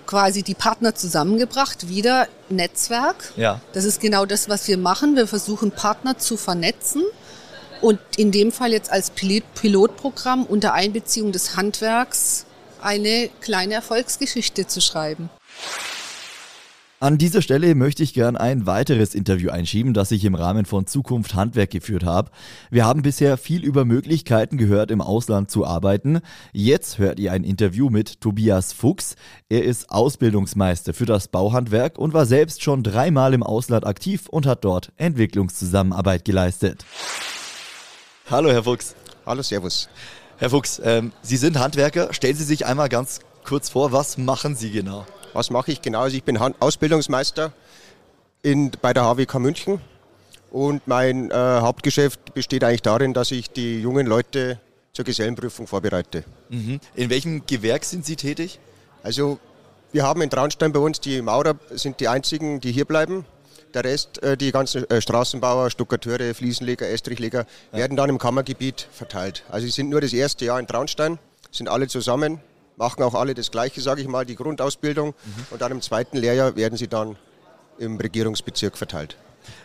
quasi 0.05 0.43
die 0.43 0.53
Partner 0.53 0.95
zusammengebracht, 0.95 1.89
wieder 1.89 2.27
Netzwerk. 2.49 3.33
Ja. 3.35 3.61
Das 3.73 3.85
ist 3.85 3.99
genau 4.01 4.25
das, 4.25 4.49
was 4.49 4.67
wir 4.67 4.77
machen. 4.77 5.15
Wir 5.15 5.27
versuchen 5.27 5.71
Partner 5.71 6.17
zu 6.17 6.37
vernetzen 6.37 7.03
und 7.81 7.99
in 8.17 8.31
dem 8.31 8.51
Fall 8.51 8.71
jetzt 8.71 8.91
als 8.91 9.11
Pilotprogramm 9.11 10.45
unter 10.45 10.73
Einbeziehung 10.73 11.31
des 11.31 11.55
Handwerks 11.55 12.45
eine 12.81 13.29
kleine 13.41 13.73
Erfolgsgeschichte 13.73 14.67
zu 14.67 14.81
schreiben. 14.81 15.29
An 17.01 17.17
dieser 17.17 17.41
Stelle 17.41 17.75
möchte 17.75 18.03
ich 18.03 18.13
gern 18.13 18.37
ein 18.37 18.65
weiteres 18.65 19.15
Interview 19.15 19.49
einschieben, 19.49 19.93
das 19.93 20.11
ich 20.11 20.23
im 20.23 20.33
Rahmen 20.33 20.63
von 20.63 20.87
Zukunft 20.87 21.35
Handwerk 21.35 21.69
geführt 21.69 22.05
habe. 22.05 22.31
Wir 22.71 22.85
haben 22.85 23.01
bisher 23.01 23.35
viel 23.35 23.65
über 23.65 23.83
Möglichkeiten 23.83 24.57
gehört, 24.57 24.91
im 24.91 25.01
Ausland 25.01 25.51
zu 25.51 25.65
arbeiten. 25.65 26.21
Jetzt 26.53 26.97
hört 26.97 27.19
ihr 27.19 27.33
ein 27.33 27.43
Interview 27.43 27.89
mit 27.89 28.21
Tobias 28.21 28.71
Fuchs. 28.71 29.15
Er 29.49 29.65
ist 29.65 29.89
Ausbildungsmeister 29.89 30.93
für 30.93 31.05
das 31.05 31.27
Bauhandwerk 31.27 31.97
und 31.97 32.13
war 32.13 32.25
selbst 32.25 32.63
schon 32.63 32.81
dreimal 32.81 33.33
im 33.33 33.43
Ausland 33.43 33.85
aktiv 33.85 34.29
und 34.29 34.45
hat 34.45 34.63
dort 34.63 34.93
Entwicklungszusammenarbeit 34.95 36.23
geleistet. 36.23 36.85
Hallo, 38.31 38.49
Herr 38.51 38.63
Fuchs. 38.63 38.95
Hallo, 39.25 39.41
Servus. 39.41 39.89
Herr 40.37 40.49
Fuchs, 40.49 40.81
ähm, 40.81 41.11
Sie 41.21 41.37
sind 41.37 41.59
Handwerker. 41.59 42.13
Stellen 42.13 42.37
Sie 42.37 42.45
sich 42.45 42.65
einmal 42.65 42.87
ganz 42.87 43.19
kurz 43.43 43.67
vor, 43.67 43.91
was 43.91 44.17
machen 44.17 44.55
Sie 44.55 44.71
genau? 44.71 45.05
Was 45.35 45.49
mache 45.49 45.73
ich 45.73 45.81
genau? 45.81 45.99
Also 45.99 46.15
ich 46.15 46.23
bin 46.23 46.37
Ausbildungsmeister 46.37 47.51
in, 48.41 48.71
bei 48.81 48.93
der 48.93 49.03
HWK 49.03 49.39
München 49.39 49.81
und 50.49 50.87
mein 50.87 51.29
äh, 51.29 51.33
Hauptgeschäft 51.35 52.33
besteht 52.33 52.63
eigentlich 52.63 52.83
darin, 52.83 53.13
dass 53.13 53.31
ich 53.31 53.51
die 53.51 53.81
jungen 53.81 54.07
Leute 54.07 54.61
zur 54.93 55.03
Gesellenprüfung 55.03 55.67
vorbereite. 55.67 56.23
Mhm. 56.47 56.79
In 56.95 57.09
welchem 57.09 57.45
Gewerk 57.45 57.83
sind 57.83 58.05
Sie 58.05 58.15
tätig? 58.15 58.61
Also 59.03 59.37
wir 59.91 60.03
haben 60.03 60.21
in 60.21 60.29
Traunstein 60.29 60.71
bei 60.71 60.79
uns, 60.79 61.01
die 61.01 61.21
Maurer 61.21 61.55
sind 61.71 61.99
die 61.99 62.07
einzigen, 62.07 62.61
die 62.61 62.71
hier 62.71 62.85
bleiben. 62.85 63.25
Der 63.73 63.83
Rest, 63.83 64.23
äh, 64.23 64.37
die 64.37 64.53
ganzen 64.53 64.89
äh, 64.89 65.01
Straßenbauer, 65.01 65.69
Stuckateure, 65.69 66.33
Fliesenleger, 66.33 66.87
Estrichleger, 66.87 67.45
ja. 67.73 67.79
werden 67.79 67.97
dann 67.97 68.09
im 68.09 68.19
Kammergebiet 68.19 68.87
verteilt. 68.89 69.43
Also 69.49 69.65
sie 69.65 69.73
sind 69.73 69.89
nur 69.89 69.99
das 69.99 70.13
erste 70.13 70.45
Jahr 70.45 70.61
in 70.61 70.67
Traunstein, 70.67 71.19
sind 71.51 71.67
alle 71.67 71.89
zusammen, 71.89 72.39
machen 72.77 73.03
auch 73.03 73.13
alle 73.13 73.33
das 73.33 73.51
Gleiche, 73.51 73.81
sage 73.81 74.01
ich 74.01 74.07
mal, 74.07 74.25
die 74.25 74.35
Grundausbildung. 74.35 75.09
Mhm. 75.09 75.45
Und 75.51 75.61
dann 75.61 75.71
im 75.71 75.81
zweiten 75.81 76.17
Lehrjahr 76.17 76.55
werden 76.55 76.77
sie 76.77 76.87
dann 76.87 77.17
im 77.77 77.97
Regierungsbezirk 77.97 78.77
verteilt. 78.77 79.17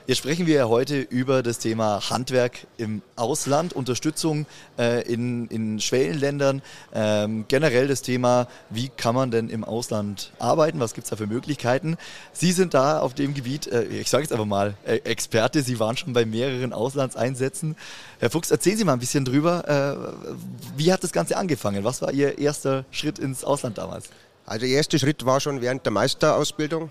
Jetzt 0.06 0.18
sprechen 0.18 0.46
wir 0.46 0.68
heute 0.68 1.00
über 1.00 1.42
das 1.42 1.58
Thema 1.58 2.10
Handwerk 2.10 2.66
im 2.78 3.02
Ausland, 3.16 3.72
Unterstützung 3.72 4.46
äh, 4.78 5.02
in, 5.02 5.46
in 5.48 5.78
Schwellenländern, 5.80 6.62
ähm, 6.92 7.44
generell 7.48 7.86
das 7.86 8.02
Thema, 8.02 8.48
wie 8.70 8.88
kann 8.88 9.14
man 9.14 9.30
denn 9.30 9.48
im 9.48 9.62
Ausland 9.62 10.32
arbeiten, 10.38 10.80
was 10.80 10.94
gibt 10.94 11.04
es 11.04 11.10
da 11.10 11.16
für 11.16 11.26
Möglichkeiten. 11.26 11.96
Sie 12.32 12.52
sind 12.52 12.74
da 12.74 13.00
auf 13.00 13.14
dem 13.14 13.34
Gebiet, 13.34 13.66
äh, 13.68 13.84
ich 13.84 14.10
sage 14.10 14.24
jetzt 14.24 14.32
einfach 14.32 14.46
mal, 14.46 14.74
äh, 14.84 14.96
Experte, 15.04 15.62
Sie 15.62 15.78
waren 15.78 15.96
schon 15.96 16.12
bei 16.12 16.24
mehreren 16.24 16.72
Auslandseinsätzen. 16.72 17.76
Herr 18.18 18.30
Fuchs, 18.30 18.50
erzählen 18.50 18.76
Sie 18.78 18.84
mal 18.84 18.94
ein 18.94 18.98
bisschen 18.98 19.24
drüber, 19.24 19.68
äh, 19.68 20.36
wie 20.76 20.92
hat 20.92 21.04
das 21.04 21.12
Ganze 21.12 21.36
angefangen? 21.36 21.84
Was 21.84 22.02
war 22.02 22.12
Ihr 22.12 22.38
erster 22.38 22.84
Schritt 22.90 23.18
ins 23.18 23.44
Ausland 23.44 23.78
damals? 23.78 24.08
Also 24.46 24.66
der 24.66 24.70
erste 24.70 24.98
Schritt 24.98 25.24
war 25.24 25.38
schon 25.38 25.60
während 25.60 25.84
der 25.84 25.92
Meisterausbildung 25.92 26.90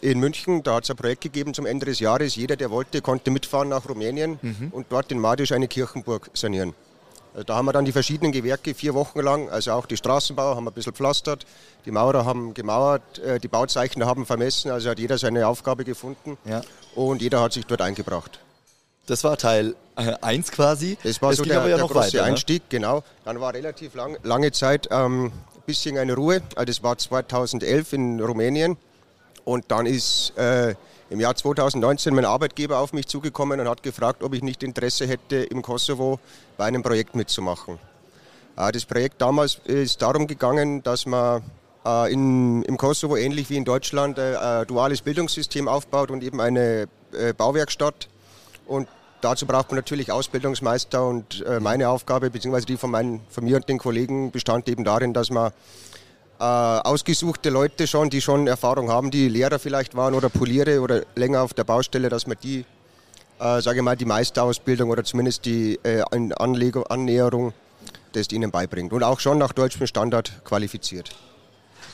in 0.00 0.18
München. 0.20 0.62
Da 0.62 0.74
hat 0.76 0.84
es 0.84 0.90
ein 0.90 0.96
Projekt 0.96 1.22
gegeben 1.22 1.54
zum 1.54 1.66
Ende 1.66 1.86
des 1.86 2.00
Jahres. 2.00 2.36
Jeder, 2.36 2.56
der 2.56 2.70
wollte, 2.70 3.00
konnte 3.02 3.30
mitfahren 3.30 3.68
nach 3.68 3.88
Rumänien 3.88 4.38
mhm. 4.40 4.68
und 4.72 4.86
dort 4.90 5.10
in 5.12 5.18
Madisch 5.18 5.52
eine 5.52 5.68
Kirchenburg 5.68 6.30
sanieren. 6.34 6.74
Also 7.32 7.44
da 7.44 7.56
haben 7.56 7.66
wir 7.66 7.72
dann 7.72 7.84
die 7.84 7.92
verschiedenen 7.92 8.32
Gewerke 8.32 8.74
vier 8.74 8.94
Wochen 8.94 9.20
lang, 9.20 9.48
also 9.50 9.72
auch 9.72 9.86
die 9.86 9.96
Straßenbauer 9.96 10.56
haben 10.56 10.66
ein 10.66 10.74
bisschen 10.74 10.94
pflastert, 10.94 11.46
die 11.84 11.92
Maurer 11.92 12.24
haben 12.24 12.54
gemauert, 12.54 13.20
äh, 13.20 13.38
die 13.38 13.46
Bauzeichner 13.46 14.06
haben 14.06 14.26
vermessen, 14.26 14.70
also 14.72 14.90
hat 14.90 14.98
jeder 14.98 15.16
seine 15.16 15.46
Aufgabe 15.46 15.84
gefunden 15.84 16.36
Ja. 16.44 16.62
und 16.96 17.22
jeder 17.22 17.40
hat 17.40 17.52
sich 17.52 17.66
dort 17.66 17.82
eingebracht. 17.82 18.40
Das 19.06 19.22
war 19.24 19.36
Teil 19.36 19.74
1 19.96 20.50
quasi. 20.52 20.96
Das 21.02 21.20
war 21.22 21.30
es 21.30 21.38
so 21.38 21.44
der, 21.44 21.66
ja 21.66 21.76
der 21.76 21.86
große 21.86 21.94
weiter. 21.94 22.16
Ne? 22.18 22.22
Einstieg, 22.24 22.62
genau. 22.68 23.02
Dann 23.24 23.40
war 23.40 23.54
relativ 23.54 23.94
lang, 23.94 24.16
lange 24.22 24.52
Zeit 24.52 24.88
ähm, 24.90 25.26
ein 25.26 25.62
bisschen 25.66 25.98
eine 25.98 26.14
Ruhe. 26.14 26.42
Also 26.54 26.66
das 26.66 26.82
war 26.82 26.96
2011 26.96 27.92
in 27.92 28.20
Rumänien. 28.20 28.76
Und 29.44 29.64
dann 29.68 29.86
ist 29.86 30.32
äh, 30.36 30.74
im 31.10 31.20
Jahr 31.20 31.34
2019 31.34 32.14
mein 32.14 32.24
Arbeitgeber 32.24 32.78
auf 32.78 32.92
mich 32.92 33.06
zugekommen 33.06 33.58
und 33.60 33.68
hat 33.68 33.82
gefragt, 33.82 34.22
ob 34.22 34.34
ich 34.34 34.42
nicht 34.42 34.62
Interesse 34.62 35.06
hätte, 35.06 35.36
im 35.36 35.62
Kosovo 35.62 36.20
bei 36.56 36.66
einem 36.66 36.82
Projekt 36.82 37.14
mitzumachen. 37.14 37.78
Äh, 38.56 38.72
das 38.72 38.84
Projekt 38.84 39.20
damals 39.20 39.60
ist 39.64 40.02
darum 40.02 40.26
gegangen, 40.26 40.82
dass 40.82 41.06
man 41.06 41.42
äh, 41.84 42.12
in, 42.12 42.62
im 42.62 42.76
Kosovo 42.76 43.16
ähnlich 43.16 43.50
wie 43.50 43.56
in 43.56 43.64
Deutschland 43.64 44.18
äh, 44.18 44.36
ein 44.36 44.66
duales 44.66 45.02
Bildungssystem 45.02 45.68
aufbaut 45.68 46.10
und 46.10 46.22
eben 46.22 46.40
eine 46.40 46.88
äh, 47.12 47.32
Bauwerkstatt. 47.32 48.08
Und 48.66 48.88
dazu 49.20 49.46
braucht 49.46 49.70
man 49.70 49.76
natürlich 49.76 50.12
Ausbildungsmeister 50.12 51.04
und 51.04 51.44
äh, 51.44 51.60
meine 51.60 51.88
Aufgabe, 51.88 52.30
beziehungsweise 52.30 52.66
die 52.66 52.76
von, 52.76 52.90
meinen, 52.90 53.20
von 53.30 53.44
mir 53.44 53.56
und 53.56 53.68
den 53.68 53.78
Kollegen, 53.78 54.30
bestand 54.30 54.68
eben 54.68 54.84
darin, 54.84 55.12
dass 55.12 55.30
man 55.30 55.52
äh, 56.40 56.42
ausgesuchte 56.42 57.50
Leute 57.50 57.86
schon, 57.86 58.10
die 58.10 58.20
schon 58.20 58.46
Erfahrung 58.46 58.90
haben, 58.90 59.10
die 59.10 59.28
Lehrer 59.28 59.58
vielleicht 59.58 59.94
waren 59.94 60.14
oder 60.14 60.28
Poliere 60.30 60.80
oder 60.80 61.02
länger 61.14 61.42
auf 61.42 61.54
der 61.54 61.64
Baustelle, 61.64 62.08
dass 62.08 62.26
man 62.26 62.38
die, 62.42 62.64
äh, 63.38 63.60
sage 63.60 63.78
ich 63.78 63.84
mal, 63.84 63.96
die 63.96 64.06
Meisterausbildung 64.06 64.90
oder 64.90 65.04
zumindest 65.04 65.44
die 65.44 65.78
äh, 65.82 66.02
An- 66.10 66.32
Anlegung, 66.32 66.86
Annäherung 66.86 67.52
das 68.12 68.32
ihnen 68.32 68.50
beibringt 68.50 68.92
und 68.92 69.04
auch 69.04 69.20
schon 69.20 69.38
nach 69.38 69.52
deutschem 69.52 69.86
Standard 69.86 70.44
qualifiziert. 70.44 71.10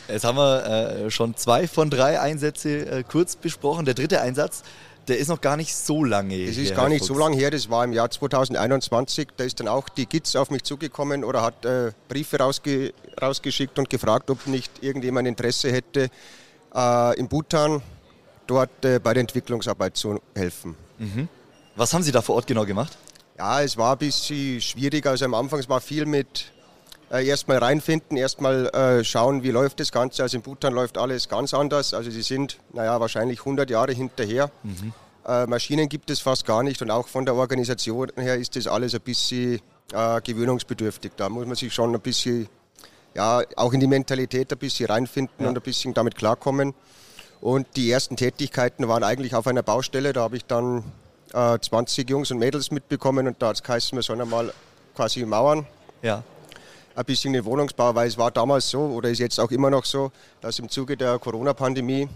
Jetzt 0.09 0.25
haben 0.25 0.39
wir 0.39 0.65
äh, 1.07 1.11
schon 1.11 1.37
zwei 1.37 1.67
von 1.67 1.91
drei 1.91 2.21
Einsätze 2.21 2.87
äh, 2.87 3.03
kurz 3.03 3.37
besprochen. 3.37 3.85
Der 3.85 3.95
dritte 3.95 4.21
Einsatz, 4.21 4.63
der 5.09 5.19
ist 5.19 5.29
noch 5.29 5.41
gar 5.41 5.57
nicht 5.57 5.75
so 5.75 6.05
lange 6.05 6.47
Das 6.47 6.57
her, 6.57 6.63
ist 6.65 6.71
Herr 6.71 6.77
gar 6.77 6.89
nicht 6.89 7.05
so 7.05 7.15
Fuchs. 7.15 7.21
lange 7.25 7.37
her, 7.37 7.51
das 7.51 7.71
war 7.71 7.85
im 7.85 7.93
Jahr 7.93 8.11
2021. 8.11 9.29
Da 9.37 9.45
ist 9.45 9.61
dann 9.61 9.69
auch 9.69 9.89
die 9.89 10.07
GIZ 10.07 10.37
auf 10.37 10.51
mich 10.51 10.65
zugekommen 10.65 11.25
oder 11.25 11.43
hat 11.43 11.65
äh, 11.65 11.93
Briefe 12.09 12.39
rausge 12.39 12.93
rausgeschickt 13.21 13.79
und 13.79 13.89
gefragt, 13.91 14.31
ob 14.31 14.47
nicht 14.47 14.71
irgendjemand 14.83 15.27
Interesse 15.29 15.71
hätte, 15.73 16.09
äh, 16.75 17.19
in 17.19 17.29
Bhutan 17.29 17.83
dort 18.47 18.85
äh, 18.85 18.99
bei 18.99 19.15
der 19.15 19.23
Entwicklungsarbeit 19.23 19.97
zu 19.97 20.21
helfen. 20.35 20.77
Was 21.77 21.93
haben 21.93 22.03
Sie 22.03 22.13
da 22.13 22.23
vor 22.23 22.37
Ort 22.37 22.47
genau 22.47 22.65
gemacht? 22.65 22.97
Ja, 23.39 23.61
es 23.63 23.77
war 23.77 23.93
ein 23.93 23.99
bisschen 23.99 24.61
schwierig. 24.61 25.07
Also 25.07 25.25
am 25.27 25.35
Anfang 25.35 25.59
es 25.61 25.69
war 25.69 25.81
viel 25.81 26.07
mit 26.07 26.53
äh, 27.11 27.27
erstmal 27.27 27.59
reinfinden, 27.59 28.17
erstmal 28.17 28.67
äh, 28.69 29.05
schauen, 29.05 29.43
wie 29.43 29.51
läuft 29.51 29.81
das 29.81 29.93
Ganze. 29.93 30.23
Also 30.23 30.37
in 30.37 30.43
Bhutan 30.43 30.73
läuft 30.73 30.99
alles 30.99 31.29
ganz 31.29 31.55
anders. 31.55 31.95
Also 31.95 32.11
sie 32.11 32.23
sind, 32.23 32.59
naja, 32.73 32.99
wahrscheinlich 33.01 33.41
100 33.41 33.71
Jahre 33.71 33.93
hinterher. 33.93 34.51
Äh, 35.27 35.47
Maschinen 35.47 35.89
gibt 35.89 36.11
es 36.11 36.21
fast 36.21 36.47
gar 36.47 36.63
nicht 36.63 36.81
und 36.83 36.91
auch 36.91 37.09
von 37.09 37.25
der 37.25 37.35
Organisation 37.35 38.11
her 38.17 38.37
ist 38.37 38.57
das 38.57 38.67
alles 38.67 38.95
ein 38.95 39.01
bisschen 39.01 39.61
äh, 39.93 40.21
gewöhnungsbedürftig. 40.21 41.13
Da 41.17 41.29
muss 41.29 41.47
man 41.47 41.57
sich 41.57 41.73
schon 41.73 41.95
ein 41.95 42.01
bisschen, 42.01 42.49
ja, 43.15 43.43
auch 43.57 43.73
in 43.73 43.81
die 43.81 43.87
Mentalität 43.87 44.53
ein 44.53 44.59
bisschen 44.59 44.87
reinfinden 44.87 45.47
und 45.47 45.57
ein 45.57 45.63
bisschen 45.63 45.95
damit 45.95 46.17
klarkommen. 46.17 46.75
Und 47.41 47.67
die 47.77 47.91
ersten 47.91 48.17
Tätigkeiten 48.17 48.89
waren 48.89 49.05
eigentlich 49.05 49.35
auf 49.35 49.47
einer 49.47 49.63
Baustelle. 49.63 50.13
Da 50.13 50.23
habe 50.23 50.37
ich 50.37 50.45
dann 50.47 50.85
äh, 51.35 51.59
20 51.59 52.09
Jungs 52.09 52.31
und 52.31 52.39
Mädels 52.39 52.71
mitbekommen 52.71 53.27
und 53.27 53.41
da 53.43 53.49
hat 53.49 53.57
es 53.57 53.63
geheißen, 53.63 53.97
wir 53.97 54.03
sollen 54.03 54.21
einmal 54.21 54.53
quasi 54.95 55.25
mauern 55.25 55.67
Ja. 56.03 56.23
Ein 56.97 57.05
bisschen 57.05 57.35
den 57.35 57.45
Wohnungsbau, 57.45 57.95
weil 57.95 58.09
es 58.09 58.17
war 58.17 58.31
damals 58.31 58.71
so 58.71 58.81
oder 58.81 59.11
ist 59.11 59.19
jetzt 59.19 59.39
auch 59.39 59.51
immer 59.51 59.71
noch 59.71 59.85
so, 59.85 60.11
dass 60.41 60.59
im 60.59 60.69
Zuge 60.69 60.97
der 60.97 61.19
Corona-Pandemie 61.19 62.09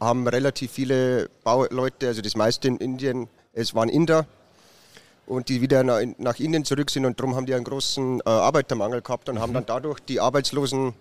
haben 0.00 0.26
relativ 0.26 0.72
viele 0.72 1.28
Bauleute, 1.44 2.08
also 2.08 2.22
das 2.22 2.34
meiste 2.34 2.68
in 2.68 2.78
Indien, 2.78 3.28
es 3.52 3.74
waren 3.74 3.88
Inder 3.88 4.26
und 5.26 5.48
die 5.48 5.60
wieder 5.60 5.84
na- 5.84 6.00
nach 6.18 6.38
Indien 6.40 6.64
zurück 6.64 6.90
sind 6.90 7.04
und 7.04 7.20
darum 7.20 7.36
haben 7.36 7.46
die 7.46 7.54
einen 7.54 7.64
großen 7.64 8.20
äh, 8.20 8.28
Arbeitermangel 8.28 9.02
gehabt 9.02 9.28
und 9.28 9.38
haben 9.40 9.52
dann 9.52 9.66
dadurch 9.66 10.00
die 10.00 10.20
arbeitslosen 10.20 10.94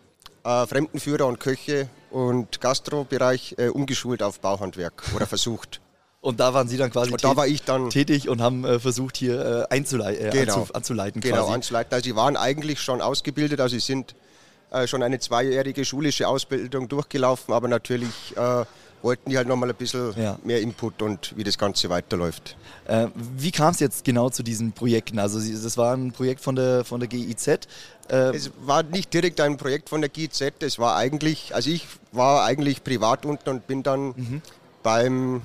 äh, 0.44 0.68
Fremdenführer 0.68 1.26
und 1.26 1.40
Köche 1.40 1.88
und 2.12 2.60
Gastrobereich 2.60 3.56
äh, 3.58 3.70
umgeschult 3.70 4.22
auf 4.22 4.40
Bauhandwerk 4.42 5.02
oder 5.16 5.26
versucht. 5.28 5.80
Und 6.24 6.40
da 6.40 6.54
waren 6.54 6.70
Sie 6.70 6.78
dann 6.78 6.90
quasi 6.90 7.12
Und 7.12 7.22
da 7.22 7.36
war 7.36 7.48
ich 7.48 7.64
dann 7.64 7.90
tätig 7.90 8.30
und 8.30 8.42
haben 8.42 8.64
äh, 8.64 8.80
versucht, 8.80 9.18
hier 9.18 9.68
äh, 9.70 9.74
einzulei 9.76 10.16
äh, 10.16 10.30
Genau. 10.32 10.62
anzu 10.62 10.74
anzuleiten. 10.74 11.20
Genau, 11.22 11.42
quasi. 11.44 11.54
anzuleiten. 11.54 11.94
Also 11.94 12.06
sie 12.06 12.16
waren 12.16 12.38
eigentlich 12.38 12.80
schon 12.80 13.02
ausgebildet, 13.02 13.60
also 13.60 13.74
sie 13.76 13.82
sind 13.82 14.16
äh, 14.72 14.88
schon 14.88 15.04
eine 15.04 15.20
zweijährige 15.20 15.84
schulische 15.84 16.30
Ausbildung 16.30 16.88
durchgelaufen, 16.88 17.54
aber 17.54 17.68
natürlich 17.68 18.14
äh, 18.38 18.64
wollten 19.02 19.32
die 19.32 19.36
halt 19.38 19.50
nochmal 19.50 19.68
ein 19.70 19.76
bisschen 19.76 20.14
Ja. 20.18 20.40
mehr 20.46 20.62
Input 20.62 21.02
und 21.02 21.34
wie 21.36 21.44
das 21.44 21.58
Ganze 21.58 21.90
weiterläuft. 21.90 22.56
Äh, 22.88 23.08
wie 23.38 23.52
kam 23.52 23.74
es 23.74 23.82
jetzt 23.82 24.06
genau 24.06 24.30
zu 24.30 24.44
diesen 24.44 24.72
Projekten? 24.72 25.20
Also 25.20 25.40
das 25.42 25.76
war 25.76 25.94
ein 25.94 26.14
Projekt 26.14 26.40
von 26.40 26.56
der, 26.56 26.86
von 26.86 27.02
der 27.02 27.10
GIZ. 27.10 27.48
Äh, 28.08 28.16
Es 28.34 28.50
war 28.66 28.82
nicht 28.84 29.14
direkt 29.14 29.42
ein 29.42 29.58
Projekt 29.58 29.90
von 29.90 30.00
der 30.00 30.10
GZ, 30.10 30.54
es 30.64 30.80
war 30.80 30.96
eigentlich, 30.96 31.54
also 31.54 31.70
ich 31.70 31.86
war 32.14 32.46
eigentlich 32.46 32.82
privat 32.82 33.26
unten 33.26 33.50
und 33.50 33.68
bin 33.68 33.84
dann 33.84 34.42
beim, 34.84 35.42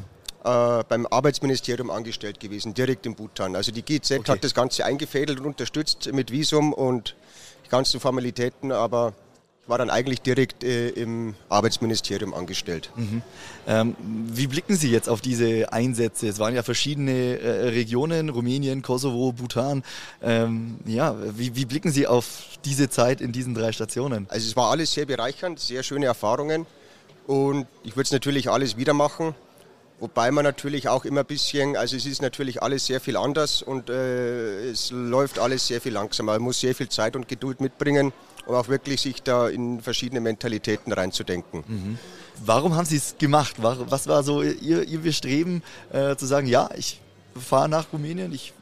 äh, 0.48 0.84
beim 0.88 1.06
Arbeitsministerium 1.06 1.90
angestellt 1.90 2.40
gewesen, 2.40 2.74
direkt 2.74 3.06
in 3.06 3.14
Bhutan. 3.14 3.54
Also 3.56 3.72
die 3.72 3.82
GZ 3.82 4.18
Okay. 4.20 4.32
hat 4.32 4.44
das 4.44 4.54
Ganze 4.54 4.84
eingefädelt 4.84 5.40
und 5.40 5.46
unterstützt 5.46 6.10
mit 6.12 6.30
Visum 6.32 6.72
und 6.72 7.14
die 7.66 7.68
ganzen 7.70 8.00
Formalitäten, 8.00 8.72
aber 8.72 9.12
ich 9.62 9.68
war 9.68 9.76
dann 9.76 9.90
eigentlich 9.90 10.22
direkt 10.22 10.64
äh, 10.64 10.88
im 10.88 11.34
Arbeitsministerium 11.50 12.32
angestellt. 12.32 12.90
Ähm, 13.66 13.94
wie 14.00 14.46
blicken 14.46 14.76
Sie 14.76 14.90
jetzt 14.90 15.10
auf 15.10 15.20
diese 15.20 15.70
Einsätze? 15.74 16.26
Es 16.28 16.38
waren 16.38 16.54
ja 16.54 16.62
verschiedene 16.62 17.38
äh, 17.38 17.68
Regionen, 17.68 18.30
Rumänien, 18.30 18.80
Kosovo, 18.80 19.32
Bhutan. 19.32 19.84
Ähm, 20.22 20.78
ja, 20.86 21.14
wie, 21.36 21.54
wie 21.54 21.66
blicken 21.66 21.92
Sie 21.92 22.06
auf 22.06 22.44
diese 22.64 22.88
Zeit 22.88 23.20
in 23.20 23.32
diesen 23.32 23.54
drei 23.54 23.72
Stationen? 23.72 24.26
Also 24.30 24.46
es 24.48 24.56
war 24.56 24.70
alles 24.70 24.92
sehr 24.94 25.04
bereichernd, 25.04 25.60
sehr 25.60 25.82
schöne 25.82 26.06
Erfahrungen 26.06 26.64
und 27.26 27.66
ich 27.84 27.92
würde 27.94 28.06
es 28.06 28.12
natürlich 28.12 28.48
alles 28.48 28.78
wieder 28.78 28.94
machen. 28.94 29.34
Wobei 30.00 30.30
man 30.30 30.44
natürlich 30.44 30.88
auch 30.88 31.04
immer 31.04 31.20
ein 31.20 31.26
bisschen, 31.26 31.76
also 31.76 31.96
es 31.96 32.06
ist 32.06 32.22
natürlich 32.22 32.62
alles 32.62 32.86
sehr 32.86 33.00
viel 33.00 33.16
anders 33.16 33.62
und 33.62 33.90
äh, 33.90 34.70
es 34.70 34.90
läuft 34.92 35.40
alles 35.40 35.66
sehr 35.66 35.80
viel 35.80 35.92
langsamer. 35.92 36.32
Man 36.34 36.42
muss 36.42 36.60
sehr 36.60 36.74
viel 36.74 36.88
Zeit 36.88 37.16
und 37.16 37.26
Geduld 37.26 37.60
mitbringen, 37.60 38.12
um 38.46 38.54
auch 38.54 38.68
wirklich 38.68 39.00
sich 39.00 39.24
da 39.24 39.48
in 39.48 39.80
verschiedene 39.80 40.20
Mentalitäten 40.20 40.92
reinzudenken. 40.92 41.98
Warum 42.44 42.76
haben 42.76 42.84
Sie 42.86 42.96
es 42.96 43.16
gemacht? 43.18 43.56
Was 43.58 44.06
war 44.06 44.22
so 44.22 44.40
Ihr, 44.42 44.84
Ihr 44.84 45.00
Bestreben, 45.00 45.62
äh, 45.92 46.14
zu 46.14 46.26
sagen, 46.26 46.46
ja, 46.46 46.70
ich 46.76 47.00
fahre 47.34 47.68
nach 47.68 47.86
Rumänien, 47.92 48.32
ich 48.32 48.52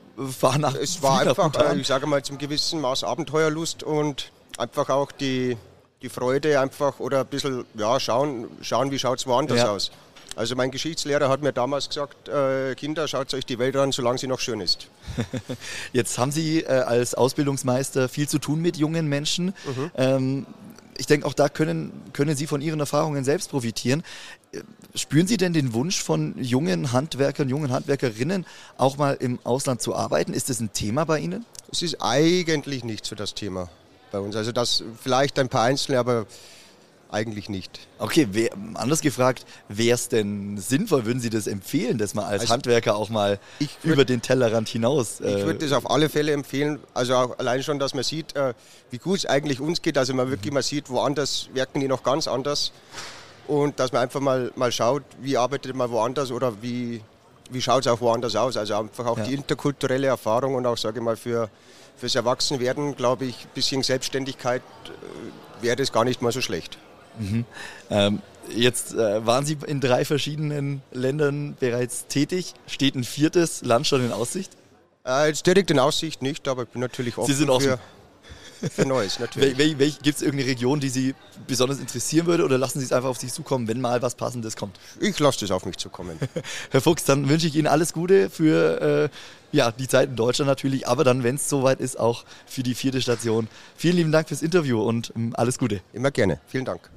fahre 0.41 0.59
nach 0.59 0.75
Es 0.75 1.03
war 1.03 1.21
einfach, 1.21 1.55
äh, 1.57 1.77
ich 1.79 1.87
sage 1.87 2.07
mal, 2.07 2.23
zum 2.23 2.39
gewissen 2.39 2.81
Maß 2.81 3.05
Abenteuerlust 3.05 3.83
und 3.83 4.33
einfach 4.57 4.89
auch 4.89 5.13
die, 5.13 5.59
die 6.01 6.09
Freude 6.09 6.59
einfach 6.61 6.99
oder 6.99 7.21
ein 7.21 7.27
bisschen, 7.27 7.67
ja, 7.75 8.01
schauen, 8.01 8.47
schauen 8.63 8.91
wie 8.91 8.99
schaut 8.99 9.19
es 9.19 9.27
woanders 9.27 9.59
Ja. 9.59 9.71
aus. 9.71 9.91
Also 10.37 10.55
mein 10.55 10.71
Geschichtslehrer 10.71 11.31
hat 11.31 11.41
mir 11.41 11.55
damals 11.55 11.89
gesagt, 11.89 12.29
äh, 12.29 12.75
Kinder, 12.75 13.09
schaut 13.09 13.33
euch 13.33 13.47
die 13.47 13.59
Welt 13.59 13.75
an, 13.75 13.91
solange 13.91 14.19
sie 14.19 14.27
noch 14.27 14.39
schön 14.39 14.61
ist. 14.61 14.89
Jetzt 15.95 16.19
haben 16.19 16.31
Sie 16.31 16.61
äh, 16.61 16.67
als 16.67 17.15
Ausbildungsmeister 17.15 18.11
viel 18.11 18.29
zu 18.29 18.39
tun 18.39 18.61
mit 18.61 18.77
jungen 18.77 19.09
Menschen. 19.09 19.47
Mhm. 19.47 19.91
Ähm, 19.97 20.47
ich 20.99 21.07
denke, 21.07 21.27
auch 21.27 21.33
da 21.33 21.49
können, 21.49 21.91
können 22.13 22.37
Sie 22.37 22.47
von 22.47 22.61
Ihren 22.61 22.81
Erfahrungen 22.81 23.25
selbst 23.25 23.51
profitieren. 23.51 24.03
Äh, 24.53 24.61
Spüren 24.95 25.27
Sie 25.27 25.39
denn 25.39 25.55
den 25.55 25.73
Wunsch 25.73 26.03
von 26.03 26.35
jungen 26.39 26.93
Handwerkern, 26.93 27.49
jungen 27.49 27.71
Handwerkerinnen, 27.71 28.47
auch 28.77 28.99
mal 28.99 29.15
im 29.19 29.39
Ausland 29.43 29.81
zu 29.81 29.95
arbeiten? 29.95 30.35
Ist 30.35 30.51
das 30.51 30.61
ein 30.61 30.73
Thema 30.73 31.05
bei 31.05 31.19
Ihnen? 31.19 31.47
Es 31.73 31.81
ist 31.81 31.97
eigentlich 32.01 32.85
nicht 32.85 33.07
so 33.07 33.15
das 33.15 33.33
Thema 33.33 33.71
bei 34.13 34.19
uns. 34.19 34.37
Also 34.37 34.53
das 34.53 34.85
vielleicht 35.03 35.39
ein 35.39 35.49
paar 35.49 35.65
Einzelne, 35.65 35.99
aber 35.99 36.27
eigentlich 37.11 37.49
nicht. 37.49 37.87
Okay, 37.99 38.29
wer, 38.33 38.51
anders 38.75 39.01
gefragt, 39.01 39.47
wäre 39.69 39.95
es 39.95 40.09
denn 40.09 40.59
sinnvoll, 40.59 41.07
würden 41.07 41.21
Sie 41.21 41.31
das 41.31 41.47
empfehlen, 41.47 41.99
dass 41.99 42.15
man 42.15 42.25
als 42.25 42.43
Also, 42.43 42.55
Handwerker 42.55 42.97
auch 42.97 43.09
mal 43.11 43.39
ich 43.59 43.71
würd- 43.83 43.93
über 43.93 44.05
den 44.05 44.23
Tellerrand 44.23 44.69
hinaus... 44.69 45.21
Ich 45.21 45.27
äh, 45.27 45.45
würde 45.47 45.61
das 45.61 45.73
auf 45.73 45.89
alle 45.91 46.09
Fälle 46.09 46.33
empfehlen, 46.33 46.81
also 46.95 47.15
auch 47.15 47.39
allein 47.39 47.63
schon, 47.63 47.79
dass 47.79 47.95
man 47.95 48.03
sieht, 48.05 48.35
äh, 48.37 48.55
wie 48.91 48.99
gut 48.99 49.19
es 49.21 49.27
eigentlich 49.27 49.61
uns 49.61 49.83
geht, 49.83 49.97
also 49.99 50.15
man 50.15 50.31
wirklich 50.31 50.53
mal 50.53 50.63
sieht, 50.63 50.91
woanders 50.91 51.49
wirken 51.55 51.81
die 51.81 51.89
noch 51.89 52.03
ganz 52.03 52.27
anders 52.29 52.73
und 53.47 53.79
dass 53.79 53.93
man 53.93 54.03
einfach 54.03 54.21
mal, 54.21 54.51
mal 54.57 54.73
schaut, 54.73 55.05
wie 55.21 55.37
arbeitet 55.37 55.75
man 55.77 55.91
woanders 55.91 56.33
oder 56.33 56.61
wie, 56.63 57.01
wie 57.51 57.63
schaut 57.63 57.87
es 57.87 57.93
auch 57.93 58.01
woanders 58.01 58.35
aus. 58.35 58.57
Also 58.57 58.75
einfach 58.75 59.07
auch 59.07 59.19
Ja. 59.19 59.25
die 59.25 59.35
interkulturelle 59.35 60.09
Erfahrung 60.09 60.57
und 60.57 60.67
auch, 60.67 60.77
sage 60.77 60.99
ich 60.99 61.05
mal, 61.05 61.17
für, 61.17 61.49
fürs 61.97 62.17
Erwachsenwerden, 62.17 62.97
glaube 62.97 63.27
ich, 63.27 63.45
ein 63.45 63.51
bisschen 63.55 63.85
Selbstständigkeit 63.85 64.63
äh, 64.87 65.63
wäre 65.65 65.77
das 65.77 65.93
gar 65.93 66.05
nicht 66.05 66.21
mal 66.21 66.33
so 66.33 66.41
schlecht. 66.41 66.77
Ähm, 67.91 68.21
jetzt 68.55 68.95
äh, 68.95 69.25
waren 69.27 69.45
Sie 69.47 69.57
in 69.67 69.81
drei 69.81 70.05
verschiedenen 70.05 70.83
Ländern 70.93 71.57
bereits 71.59 72.07
tätig. 72.07 72.55
Steht 72.67 72.95
ein 72.95 73.05
viertes 73.05 73.63
Land 73.63 73.87
schon 73.87 74.05
in 74.05 74.13
Aussicht? 74.13 74.53
Äh, 75.07 75.29
jetzt 75.29 75.47
direkt 75.47 75.71
in 75.71 75.79
Aussicht 75.79 76.23
nicht, 76.23 76.49
aber 76.49 76.65
ich 76.65 76.69
bin 76.69 76.81
natürlich 76.81 77.17
offen 77.17 77.33
Sie 77.33 77.39
sind 77.39 77.51
offen. 77.51 77.71
für, 77.71 77.79
für 78.73 78.87
Neues, 78.87 79.19
natürlich. 79.19 79.57
Wel, 79.59 79.79
wel, 79.79 79.91
Gibt 79.91 80.17
es 80.17 80.23
irgendeine 80.23 80.51
Region, 80.51 80.81
die 80.81 80.89
Sie 80.89 81.15
besonders 81.47 81.79
interessieren 81.79 82.27
würde 82.27 82.45
oder 82.45 82.59
lassen 82.59 82.79
Sie 82.81 82.85
es 82.85 82.93
einfach 82.93 83.09
auf 83.09 83.19
sich 83.19 83.33
zukommen, 83.33 83.69
wenn 83.69 83.81
mal 83.81 84.03
was 84.03 84.15
Passendes 84.15 84.57
kommt? 84.57 84.79
Ich 85.01 85.19
lasse 85.19 85.41
das 85.41 85.51
auf 85.51 85.65
mich 85.65 85.77
zukommen. 85.77 86.19
Herr 86.71 86.81
Fuchs, 86.81 87.05
dann 87.05 87.29
wünsche 87.29 87.47
ich 87.47 87.57
Ihnen 87.57 87.67
alles 87.67 87.93
Gute 87.93 88.31
für 88.31 89.11
äh, 89.11 89.57
ja, 89.57 89.71
die 89.73 89.89
Zeit 89.89 90.11
in 90.11 90.17
Deutschland 90.17 90.49
natürlich, 90.49 90.89
aber 90.89 91.05
dann, 91.05 91.23
wenn 91.23 91.37
es 91.37 91.49
soweit 91.49 91.81
ist, 91.81 91.99
auch 91.99 92.25
für 92.47 92.63
die 92.63 92.75
vierte 92.75 93.01
Station. 93.01 93.49
Vielen 93.77 93.97
lieben 93.97 94.13
Dank 94.13 94.29
fürs 94.29 94.43
Interview 94.43 94.83
und 94.83 95.13
ähm, 95.17 95.33
alles 95.37 95.59
Gute. 95.59 95.81
Immer 95.93 96.11
gerne. 96.11 96.41
Vielen 96.47 96.65
Dank. 96.65 96.91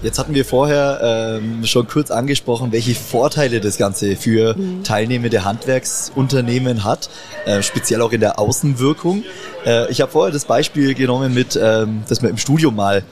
Jetzt 0.00 0.20
hatten 0.20 0.32
wir 0.32 0.44
vorher 0.44 1.40
ähm, 1.42 1.66
schon 1.66 1.88
kurz 1.88 2.12
angesprochen, 2.12 2.70
welche 2.70 2.94
Vorteile 2.94 3.60
das 3.60 3.78
Ganze 3.78 4.14
für 4.14 4.54
teilnehmende 4.84 5.44
Handwerksunternehmen 5.44 6.84
hat, 6.84 7.10
äh, 7.46 7.62
speziell 7.62 8.00
auch 8.02 8.12
in 8.12 8.20
der 8.20 8.38
Außenwirkung. 8.38 9.24
Äh, 9.66 9.90
ich 9.90 10.00
habe 10.00 10.12
vorher 10.12 10.32
das 10.32 10.44
Beispiel 10.44 10.94
genommen 10.94 11.34
mit, 11.34 11.58
ähm, 11.60 12.02
dass 12.08 12.22
man 12.22 12.30
im 12.30 12.38
Studium 12.38 12.76
mal 12.76 13.02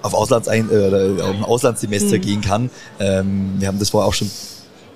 auf 0.00 0.14
Auslandsein 0.14 0.70
äh, 0.70 0.74
oder 0.74 1.24
auf 1.24 1.36
ein 1.36 1.44
Auslandssemester 1.44 2.18
gehen 2.18 2.40
kann. 2.40 2.70
Ähm, 2.98 3.56
wir 3.58 3.68
haben 3.68 3.78
das 3.78 3.90
vorher 3.90 4.08
auch 4.08 4.14
schon 4.14 4.30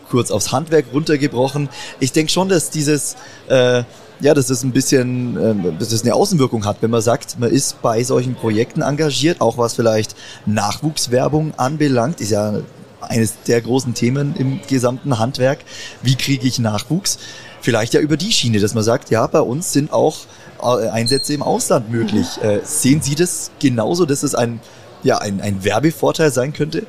kurz 0.08 0.30
aufs 0.30 0.50
Handwerk 0.50 0.86
runtergebrochen. 0.94 1.68
Ich 2.00 2.12
denke 2.12 2.32
schon, 2.32 2.48
dass 2.48 2.70
dieses 2.70 3.16
äh, 3.48 3.82
ja, 4.20 4.34
dass 4.34 4.48
das 4.48 4.62
ein 4.62 4.72
bisschen, 4.72 5.36
ähm, 5.36 5.78
dass 5.78 5.90
das 5.90 6.02
eine 6.02 6.14
Außenwirkung 6.14 6.64
hat, 6.64 6.78
wenn 6.80 6.90
man 6.90 7.02
sagt, 7.02 7.38
man 7.38 7.50
ist 7.50 7.80
bei 7.82 8.02
solchen 8.02 8.34
Projekten 8.34 8.82
engagiert, 8.82 9.40
auch 9.40 9.58
was 9.58 9.74
vielleicht 9.74 10.14
Nachwuchswerbung 10.46 11.52
anbelangt, 11.56 12.20
ist 12.20 12.30
ja 12.30 12.60
eines 13.00 13.34
der 13.46 13.60
großen 13.60 13.94
Themen 13.94 14.34
im 14.36 14.60
gesamten 14.66 15.18
Handwerk. 15.18 15.60
Wie 16.02 16.16
kriege 16.16 16.46
ich 16.46 16.58
Nachwuchs? 16.58 17.18
Vielleicht 17.60 17.94
ja 17.94 18.00
über 18.00 18.16
die 18.16 18.32
Schiene, 18.32 18.60
dass 18.60 18.74
man 18.74 18.82
sagt, 18.82 19.10
ja, 19.10 19.26
bei 19.26 19.40
uns 19.40 19.72
sind 19.72 19.92
auch 19.92 20.16
äh, 20.60 20.88
Einsätze 20.88 21.32
im 21.34 21.42
Ausland 21.42 21.90
möglich. 21.90 22.26
Äh, 22.42 22.60
sehen 22.64 23.02
Sie 23.02 23.14
das 23.14 23.50
genauso, 23.58 24.04
dass 24.04 24.22
es 24.22 24.34
ein, 24.34 24.60
ja, 25.02 25.18
ein, 25.18 25.40
ein 25.40 25.64
Werbevorteil 25.64 26.32
sein 26.32 26.52
könnte? 26.52 26.86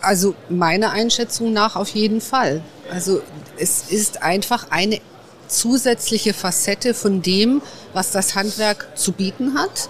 Also 0.00 0.34
meiner 0.48 0.92
Einschätzung 0.92 1.52
nach 1.52 1.76
auf 1.76 1.88
jeden 1.88 2.20
Fall. 2.20 2.60
Also 2.90 3.20
es 3.58 3.84
ist 3.90 4.22
einfach 4.22 4.66
eine 4.70 5.00
zusätzliche 5.48 6.34
Facette 6.34 6.94
von 6.94 7.22
dem, 7.22 7.62
was 7.92 8.10
das 8.10 8.34
Handwerk 8.34 8.88
zu 8.96 9.12
bieten 9.12 9.58
hat. 9.58 9.88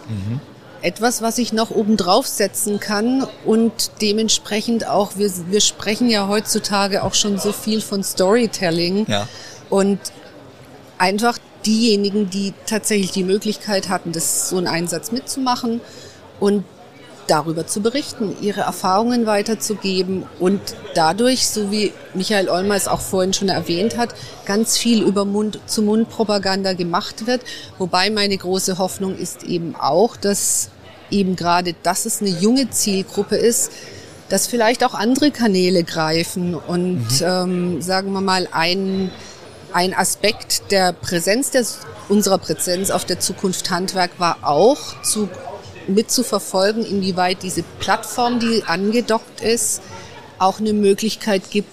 Etwas, 0.83 1.23
was 1.23 1.39
ich 1.39 1.53
noch 1.53 1.71
obendrauf 1.71 2.27
setzen 2.27 2.79
kann 2.79 3.27
und 3.45 3.91
dementsprechend 4.01 4.87
auch, 4.87 5.17
wir, 5.17 5.31
wir 5.51 5.61
sprechen 5.61 6.09
ja 6.09 6.29
heutzutage 6.29 7.03
auch 7.03 7.15
schon 7.15 7.39
so 7.39 7.53
viel 7.53 7.81
von 7.81 8.05
Storytelling 8.05 9.07
Ja. 9.09 9.27
und 9.71 9.99
einfach 10.99 11.39
diejenigen, 11.65 12.31
die 12.31 12.55
tatsächlich 12.67 13.11
die 13.11 13.25
Möglichkeit 13.25 13.89
hatten, 13.89 14.13
das 14.13 14.49
so 14.49 14.57
einen 14.59 14.69
Einsatz 14.69 15.11
mitzumachen 15.11 15.81
und 16.39 16.65
darüber 17.27 17.67
zu 17.67 17.81
berichten, 17.81 18.37
ihre 18.41 18.63
Erfahrungen 18.63 19.27
weiterzugeben 19.27 20.25
und 20.39 20.61
dadurch, 20.95 21.49
so 21.49 21.71
wie 21.71 21.93
Michael 22.15 22.49
Olmer 22.49 22.75
es 22.77 22.89
auch 22.89 23.01
vorhin 23.01 23.33
schon 23.33 23.49
erwähnt 23.49 23.97
hat, 23.97 24.15
ganz 24.45 24.77
viel 24.77 25.03
über 25.03 25.25
Mund-zu-Mund-Propaganda 25.25 26.73
gemacht 26.75 27.27
wird. 27.27 27.43
Wobei 27.79 28.11
meine 28.11 28.37
große 28.37 28.79
Hoffnung 28.79 29.17
ist 29.17 29.45
eben 29.45 29.75
auch, 29.77 30.17
dass 30.17 30.71
eben 31.11 31.37
gerade, 31.37 31.75
dass 31.83 32.07
es 32.07 32.21
eine 32.21 32.31
junge 32.31 32.71
Zielgruppe 32.71 33.37
ist, 33.37 33.71
dass 34.29 34.47
vielleicht 34.47 34.85
auch 34.85 34.95
andere 34.95 35.31
Kanäle 35.31 35.85
greifen 35.85 36.55
und 36.55 37.07
ähm, 37.23 37.81
sagen 37.81 38.13
wir 38.13 38.21
mal 38.21 38.49
ein 38.51 39.11
ein 39.73 39.93
Aspekt 39.93 40.71
der 40.71 40.95
Präsenz 40.95 41.51
der, 41.51 41.65
unserer 42.09 42.39
Präsenz 42.39 42.91
auf 42.91 43.05
der 43.05 43.21
Zukunft 43.21 43.71
Handwerk 43.71 44.13
war 44.19 44.39
auch 44.43 44.79
zu, 45.03 45.29
mitzuverfolgen, 45.89 46.85
inwieweit 46.85 47.43
diese 47.43 47.63
Plattform, 47.81 48.41
die 48.41 48.65
angedockt 48.67 49.41
ist, 49.41 49.81
auch 50.39 50.61
eine 50.61 50.73
Möglichkeit 50.73 51.51
gibt, 51.51 51.71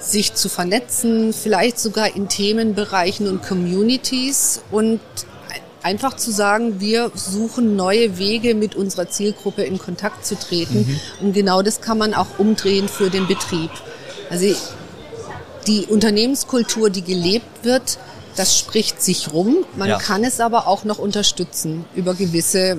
sich 0.00 0.34
zu 0.34 0.48
vernetzen, 0.48 1.32
vielleicht 1.32 1.78
sogar 1.78 2.14
in 2.14 2.28
Themenbereichen 2.28 3.26
und 3.28 3.42
Communities 3.42 4.62
und 4.70 5.00
einfach 5.82 6.16
zu 6.16 6.30
sagen, 6.32 6.80
wir 6.80 7.10
suchen 7.14 7.76
neue 7.76 8.18
Wege, 8.18 8.54
mit 8.54 8.74
unserer 8.74 9.08
Zielgruppe 9.08 9.62
in 9.62 9.78
Kontakt 9.78 10.26
zu 10.26 10.36
treten. 10.36 11.00
Und 11.20 11.32
genau 11.32 11.62
das 11.62 11.80
kann 11.80 11.98
man 11.98 12.14
auch 12.14 12.38
umdrehen 12.38 12.88
für 12.88 13.08
den 13.10 13.26
Betrieb. 13.26 13.70
Also 14.30 14.54
die 15.66 15.86
Unternehmenskultur, 15.86 16.90
die 16.90 17.02
gelebt 17.02 17.64
wird, 17.64 17.98
das 18.36 18.58
spricht 18.58 19.00
sich 19.00 19.32
rum. 19.32 19.64
Man 19.76 19.88
Ja. 19.88 19.98
kann 19.98 20.24
es 20.24 20.40
aber 20.40 20.66
auch 20.66 20.84
noch 20.84 20.98
unterstützen 20.98 21.84
über 21.94 22.14
gewisse, 22.14 22.78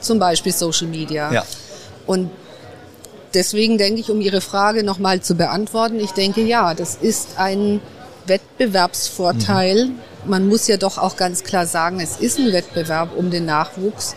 zum 0.00 0.18
Beispiel 0.18 0.52
Social 0.52 0.86
Media. 0.86 1.32
Ja. 1.32 1.44
Und 2.06 2.30
deswegen 3.34 3.78
denke 3.78 4.00
ich, 4.00 4.10
um 4.10 4.20
Ihre 4.20 4.40
Frage 4.40 4.82
nochmal 4.84 5.20
zu 5.20 5.34
beantworten, 5.34 6.00
ich 6.00 6.12
denke, 6.12 6.42
ja, 6.42 6.74
das 6.74 6.96
ist 6.96 7.38
ein 7.38 7.80
Wettbewerbsvorteil. 8.26 9.90
Man 10.26 10.48
muss 10.48 10.66
ja 10.66 10.76
doch 10.76 10.98
auch 10.98 11.16
ganz 11.16 11.44
klar 11.44 11.66
sagen, 11.66 12.00
es 12.00 12.16
ist 12.16 12.38
ein 12.38 12.52
Wettbewerb 12.52 13.16
um 13.16 13.30
den 13.30 13.46
Nachwuchs. 13.46 14.14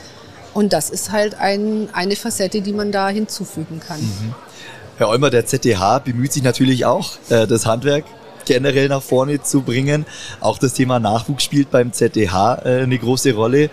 Und 0.53 0.71
das 0.71 0.89
ist 0.89 1.11
halt 1.11 1.36
ein, 1.36 1.89
eine 1.93 2.15
Facette, 2.15 2.61
die 2.61 2.73
man 2.73 2.91
da 2.91 3.09
hinzufügen 3.09 3.79
kann. 3.79 3.99
Herr 4.97 5.09
Olmer, 5.09 5.31
der 5.31 5.47
ZDH 5.47 5.99
bemüht 5.99 6.31
sich 6.31 6.43
natürlich 6.43 6.86
auch, 6.86 7.13
äh, 7.29 7.47
das 7.47 7.65
Handwerk 7.65 8.05
generell 8.45 8.89
nach 8.89 9.01
vorne 9.01 9.41
zu 9.41 9.61
bringen. 9.61 10.05
Auch 10.39 10.59
das 10.59 10.73
Thema 10.73 10.99
Nachwuchs 10.99 11.43
spielt 11.43 11.71
beim 11.71 11.93
ZDH 11.93 12.61
äh, 12.65 12.84
eine 12.84 12.97
große 12.97 13.34
Rolle. 13.34 13.69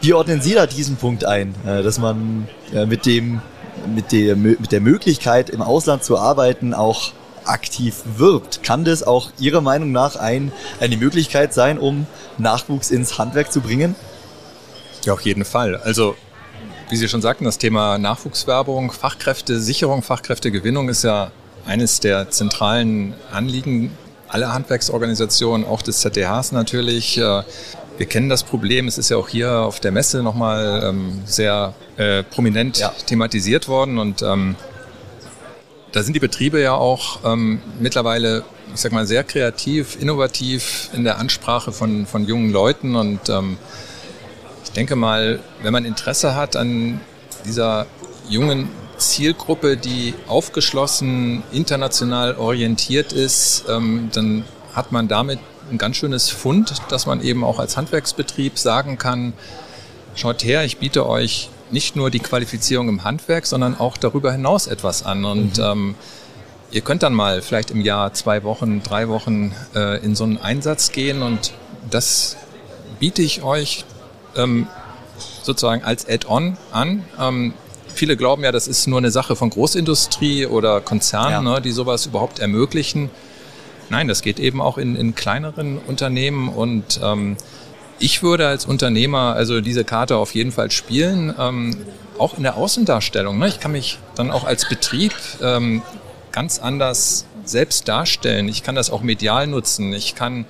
Wie 0.00 0.12
ordnen 0.14 0.40
Sie 0.40 0.54
da 0.54 0.66
diesen 0.66 0.96
Punkt 0.96 1.24
ein, 1.24 1.54
äh, 1.66 1.82
dass 1.82 1.98
man 1.98 2.48
äh, 2.72 2.86
mit 2.86 3.06
dem 3.06 3.40
mit 3.94 4.12
der, 4.12 4.36
mit 4.36 4.72
der 4.72 4.80
Möglichkeit 4.80 5.50
im 5.50 5.62
Ausland 5.62 6.04
zu 6.04 6.18
arbeiten 6.18 6.74
auch 6.74 7.12
aktiv 7.44 8.02
wirbt? 8.16 8.62
Kann 8.62 8.84
das 8.84 9.02
auch 9.02 9.30
Ihrer 9.38 9.60
Meinung 9.60 9.92
nach 9.92 10.16
ein, 10.16 10.52
eine 10.80 10.96
Möglichkeit 10.96 11.54
sein, 11.54 11.78
um 11.78 12.06
Nachwuchs 12.38 12.90
ins 12.90 13.18
Handwerk 13.18 13.52
zu 13.52 13.60
bringen? 13.60 13.94
Ja, 15.04 15.14
auf 15.14 15.20
jeden 15.22 15.44
Fall. 15.44 15.76
Also, 15.76 16.16
wie 16.90 16.96
Sie 16.96 17.08
schon 17.08 17.22
sagten, 17.22 17.44
das 17.44 17.58
Thema 17.58 17.98
Nachwuchswerbung, 17.98 18.92
Fachkräftesicherung, 18.92 20.02
Fachkräftegewinnung 20.02 20.88
ist 20.88 21.04
ja 21.04 21.30
eines 21.66 22.00
der 22.00 22.30
zentralen 22.30 23.14
Anliegen 23.32 23.96
aller 24.28 24.52
Handwerksorganisationen, 24.52 25.66
auch 25.66 25.82
des 25.82 26.00
ZDHs 26.00 26.52
natürlich. 26.52 27.18
Wir 27.98 28.06
kennen 28.06 28.28
das 28.28 28.44
Problem, 28.44 28.86
es 28.86 28.96
ist 28.96 29.10
ja 29.10 29.16
auch 29.16 29.28
hier 29.28 29.50
auf 29.52 29.80
der 29.80 29.90
Messe 29.90 30.22
nochmal 30.22 30.82
ähm, 30.84 31.22
sehr 31.26 31.74
äh, 31.96 32.22
prominent 32.22 32.78
Ja. 32.78 32.92
thematisiert 33.06 33.66
worden 33.66 33.98
und 33.98 34.22
ähm, 34.22 34.54
da 35.90 36.04
sind 36.04 36.14
die 36.14 36.20
Betriebe 36.20 36.60
ja 36.60 36.74
auch 36.74 37.18
ähm, 37.24 37.60
mittlerweile, 37.80 38.44
ich 38.72 38.80
sag 38.80 38.92
mal, 38.92 39.04
sehr 39.06 39.24
kreativ, 39.24 40.00
innovativ 40.00 40.90
in 40.92 41.02
der 41.02 41.18
Ansprache 41.18 41.72
von, 41.72 42.06
von 42.06 42.24
jungen 42.24 42.52
Leuten 42.52 42.94
und 42.94 43.28
ähm, 43.30 43.58
ich 44.62 44.70
denke 44.70 44.94
mal, 44.94 45.40
wenn 45.62 45.72
man 45.72 45.84
Interesse 45.84 46.36
hat 46.36 46.54
an 46.54 47.00
dieser 47.46 47.86
jungen 48.28 48.68
Zielgruppe, 48.98 49.76
die 49.76 50.14
aufgeschlossen, 50.28 51.42
international 51.50 52.36
orientiert 52.36 53.12
ist, 53.12 53.64
ähm, 53.68 54.10
dann 54.12 54.44
hat 54.74 54.92
man 54.92 55.08
damit 55.08 55.40
ein 55.70 55.78
ganz 55.78 55.96
schönes 55.96 56.30
Fund, 56.30 56.74
dass 56.88 57.06
man 57.06 57.20
eben 57.22 57.44
auch 57.44 57.58
als 57.58 57.76
Handwerksbetrieb 57.76 58.58
sagen 58.58 58.98
kann, 58.98 59.32
schaut 60.14 60.42
her, 60.44 60.64
ich 60.64 60.78
biete 60.78 61.06
euch 61.08 61.50
nicht 61.70 61.96
nur 61.96 62.10
die 62.10 62.20
Qualifizierung 62.20 62.88
im 62.88 63.04
Handwerk, 63.04 63.46
sondern 63.46 63.78
auch 63.78 63.96
darüber 63.96 64.32
hinaus 64.32 64.66
etwas 64.66 65.04
an. 65.04 65.24
Und 65.24 65.58
ähm, 65.58 65.94
ihr 66.70 66.80
könnt 66.80 67.02
dann 67.02 67.12
mal 67.14 67.42
vielleicht 67.42 67.70
im 67.70 67.80
Jahr 67.82 68.12
zwei 68.14 68.42
Wochen, 68.42 68.82
drei 68.82 69.08
Wochen 69.08 69.54
äh, 69.74 70.02
in 70.04 70.14
so 70.14 70.24
einen 70.24 70.38
Einsatz 70.38 70.92
gehen 70.92 71.22
und 71.22 71.52
das 71.90 72.36
biete 72.98 73.22
ich 73.22 73.42
euch 73.42 73.84
ähm, 74.36 74.66
sozusagen 75.42 75.84
als 75.84 76.08
Add-on 76.08 76.56
an. 76.72 77.04
Ähm, 77.20 77.54
viele 77.94 78.16
glauben 78.16 78.44
ja, 78.44 78.52
das 78.52 78.66
ist 78.68 78.86
nur 78.86 78.98
eine 78.98 79.10
Sache 79.10 79.36
von 79.36 79.50
Großindustrie 79.50 80.46
oder 80.46 80.80
Konzernen, 80.80 81.30
Ja. 81.30 81.40
ne, 81.54 81.60
die 81.60 81.72
sowas 81.72 82.06
überhaupt 82.06 82.38
ermöglichen. 82.38 83.10
Nein, 83.90 84.08
das 84.08 84.22
geht 84.22 84.38
eben 84.38 84.60
auch 84.60 84.78
in, 84.78 84.96
in 84.96 85.14
kleineren 85.14 85.78
Unternehmen 85.78 86.48
und 86.48 87.00
ähm, 87.02 87.36
ich 87.98 88.22
würde 88.22 88.46
als 88.46 88.64
Unternehmer 88.64 89.34
also 89.34 89.60
diese 89.60 89.84
Karte 89.84 90.16
auf 90.16 90.34
jeden 90.34 90.52
Fall 90.52 90.70
spielen, 90.70 91.34
ähm, 91.38 91.76
auch 92.18 92.36
in 92.36 92.42
der 92.42 92.56
Außendarstellung. 92.56 93.38
Ne? 93.38 93.48
Ich 93.48 93.60
kann 93.60 93.72
mich 93.72 93.98
dann 94.14 94.30
auch 94.30 94.44
als 94.44 94.68
Betrieb 94.68 95.14
ähm, 95.42 95.82
ganz 96.32 96.58
anders 96.58 97.26
selbst 97.44 97.88
darstellen. 97.88 98.48
Ich 98.48 98.62
kann 98.62 98.74
das 98.74 98.90
auch 98.90 99.02
medial 99.02 99.46
nutzen. 99.46 99.92
Ich 99.92 100.14
kann, 100.14 100.44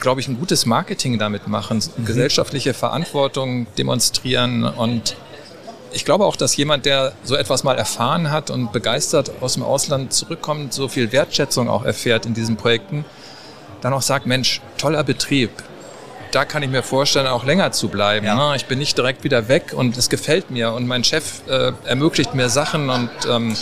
glaube 0.00 0.20
ich, 0.20 0.28
ein 0.28 0.38
gutes 0.38 0.66
Marketing 0.66 1.18
damit 1.18 1.46
machen, 1.46 1.82
gesellschaftliche 2.04 2.74
Verantwortung 2.74 3.66
demonstrieren 3.76 4.64
und 4.64 5.16
ich 5.92 6.04
glaube 6.04 6.24
auch, 6.24 6.36
dass 6.36 6.56
jemand, 6.56 6.86
der 6.86 7.12
so 7.24 7.36
etwas 7.36 7.64
mal 7.64 7.76
erfahren 7.76 8.30
hat 8.30 8.50
und 8.50 8.72
begeistert 8.72 9.32
aus 9.40 9.54
dem 9.54 9.62
Ausland 9.62 10.12
zurückkommt, 10.12 10.72
so 10.72 10.88
viel 10.88 11.12
Wertschätzung 11.12 11.68
auch 11.68 11.84
erfährt 11.84 12.26
in 12.26 12.34
diesen 12.34 12.56
Projekten, 12.56 13.04
dann 13.80 13.92
auch 13.92 14.02
sagt, 14.02 14.26
Mensch, 14.26 14.60
toller 14.78 15.04
Betrieb. 15.04 15.50
Da 16.30 16.44
kann 16.44 16.62
ich 16.62 16.70
mir 16.70 16.82
vorstellen, 16.82 17.26
auch 17.26 17.44
länger 17.44 17.72
zu 17.72 17.88
bleiben. 17.88 18.24
Ja. 18.24 18.50
Ne? 18.50 18.56
Ich 18.56 18.66
bin 18.66 18.78
nicht 18.78 18.96
direkt 18.96 19.22
wieder 19.22 19.48
weg 19.48 19.74
und 19.74 19.96
es 19.98 20.08
gefällt 20.08 20.50
mir 20.50 20.72
und 20.72 20.86
mein 20.86 21.04
Chef 21.04 21.42
äh, 21.48 21.72
ermöglicht 21.84 22.34
mir 22.34 22.48
Sachen 22.48 22.88
und 22.88 23.10
ähm, 23.28 23.54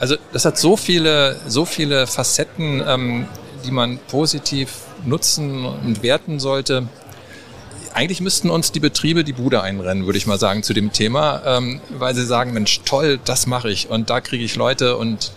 also 0.00 0.16
das 0.32 0.44
hat 0.44 0.58
so 0.58 0.76
viele, 0.76 1.36
so 1.46 1.64
viele 1.64 2.06
Facetten, 2.06 2.82
ähm, 2.86 3.26
die 3.64 3.70
man 3.70 3.98
positiv 4.08 4.72
nutzen 5.04 5.64
und 5.64 6.02
werten 6.02 6.40
sollte 6.40 6.88
eigentlich 7.94 8.20
müssten 8.20 8.50
uns 8.50 8.72
die 8.72 8.80
Betriebe 8.80 9.24
die 9.24 9.32
Bude 9.32 9.62
einrennen, 9.62 10.06
würde 10.06 10.18
ich 10.18 10.26
mal 10.26 10.38
sagen, 10.38 10.62
zu 10.62 10.72
dem 10.72 10.92
Thema, 10.92 11.42
ähm, 11.44 11.80
weil 11.90 12.14
sie 12.14 12.24
sagen, 12.24 12.52
Mensch, 12.52 12.80
toll, 12.84 13.18
das 13.24 13.46
mache 13.46 13.70
ich 13.70 13.90
und 13.90 14.10
da 14.10 14.20
kriege 14.20 14.44
ich 14.44 14.56
Leute 14.56 14.96
und 14.96 15.32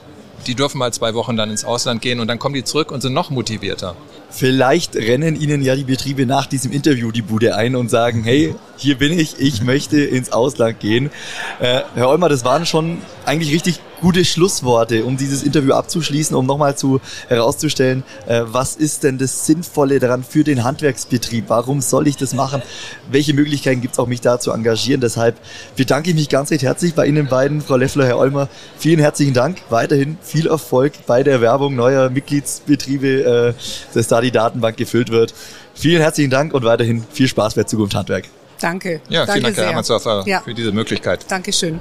die 0.47 0.55
dürfen 0.55 0.77
mal 0.77 0.91
zwei 0.91 1.13
Wochen 1.13 1.37
dann 1.37 1.49
ins 1.49 1.65
Ausland 1.65 2.01
gehen 2.01 2.19
und 2.19 2.27
dann 2.27 2.39
kommen 2.39 2.55
die 2.55 2.63
zurück 2.63 2.91
und 2.91 3.01
sind 3.01 3.13
noch 3.13 3.29
motivierter. 3.29 3.95
Vielleicht 4.29 4.95
rennen 4.95 5.39
Ihnen 5.39 5.61
ja 5.61 5.75
die 5.75 5.83
Betriebe 5.83 6.25
nach 6.25 6.47
diesem 6.47 6.71
Interview 6.71 7.11
die 7.11 7.21
Bude 7.21 7.55
ein 7.55 7.75
und 7.75 7.89
sagen, 7.89 8.23
hey, 8.23 8.55
hier 8.77 8.97
bin 8.97 9.17
ich, 9.17 9.39
ich 9.39 9.61
möchte 9.61 10.01
ins 10.01 10.31
Ausland 10.31 10.79
gehen. 10.79 11.11
Äh, 11.59 11.81
Herr 11.93 12.09
Olmer, 12.09 12.29
das 12.29 12.43
waren 12.43 12.65
schon 12.65 12.97
eigentlich 13.25 13.53
richtig 13.53 13.79
gute 14.03 14.25
Schlussworte, 14.25 15.05
um 15.05 15.15
dieses 15.15 15.43
Interview 15.43 15.71
abzuschließen, 15.71 16.35
um 16.35 16.45
nochmal 16.45 16.75
zu 16.75 16.99
herauszustellen, 17.29 18.03
äh, 18.27 18.41
was 18.43 18.75
ist 18.75 19.03
denn 19.03 19.17
das 19.17 19.45
Sinnvolle 19.45 19.99
daran 19.99 20.25
für 20.25 20.43
den 20.43 20.65
Handwerksbetrieb? 20.65 21.45
Warum 21.47 21.79
soll 21.79 22.09
ich 22.09 22.17
das 22.17 22.33
machen? 22.33 22.61
Welche 23.09 23.33
Möglichkeiten 23.33 23.79
gibt 23.79 23.93
es 23.93 23.99
auch, 23.99 24.07
mich 24.07 24.19
da 24.19 24.41
zu 24.41 24.51
engagieren? 24.51 24.99
Deshalb 24.99 25.37
bedanke 25.77 26.09
ich 26.09 26.17
mich 26.17 26.27
ganz 26.27 26.51
recht 26.51 26.63
herzlich 26.63 26.95
bei 26.95 27.07
Ihnen 27.07 27.27
beiden, 27.27 27.61
Frau 27.61 27.77
Leffler, 27.77 28.05
Herr 28.05 28.17
Olmer. 28.17 28.49
Vielen 28.77 28.99
herzlichen 28.99 29.33
Dank. 29.33 29.59
Weiterhin 29.69 30.17
viel 30.21 30.47
Erfolg 30.47 30.91
bei 31.07 31.23
der 31.23 31.39
Werbung 31.39 31.73
neuer 31.75 32.09
Mitgliedsbetriebe, 32.09 33.07
äh, 33.07 33.53
dass 33.93 34.09
da 34.09 34.19
die 34.19 34.31
Datenbank 34.31 34.75
gefüllt 34.75 35.11
wird. 35.11 35.33
Vielen 35.75 36.01
herzlichen 36.01 36.29
Dank 36.29 36.53
und 36.53 36.65
weiterhin 36.65 37.05
viel 37.09 37.29
Spaß 37.29 37.55
bei 37.55 37.63
Zukunft 37.63 37.95
Handwerk. 37.95 38.25
Danke. 38.59 38.99
Ja, 39.07 39.25
Danke 39.25 39.31
vielen 39.31 39.43
Dank, 39.43 39.55
Herr 39.55 39.65
Hermannsdorfer, 39.67 40.23
ja. 40.25 40.41
für 40.41 40.53
diese 40.53 40.73
Möglichkeit. 40.73 41.25
Dankeschön. 41.29 41.79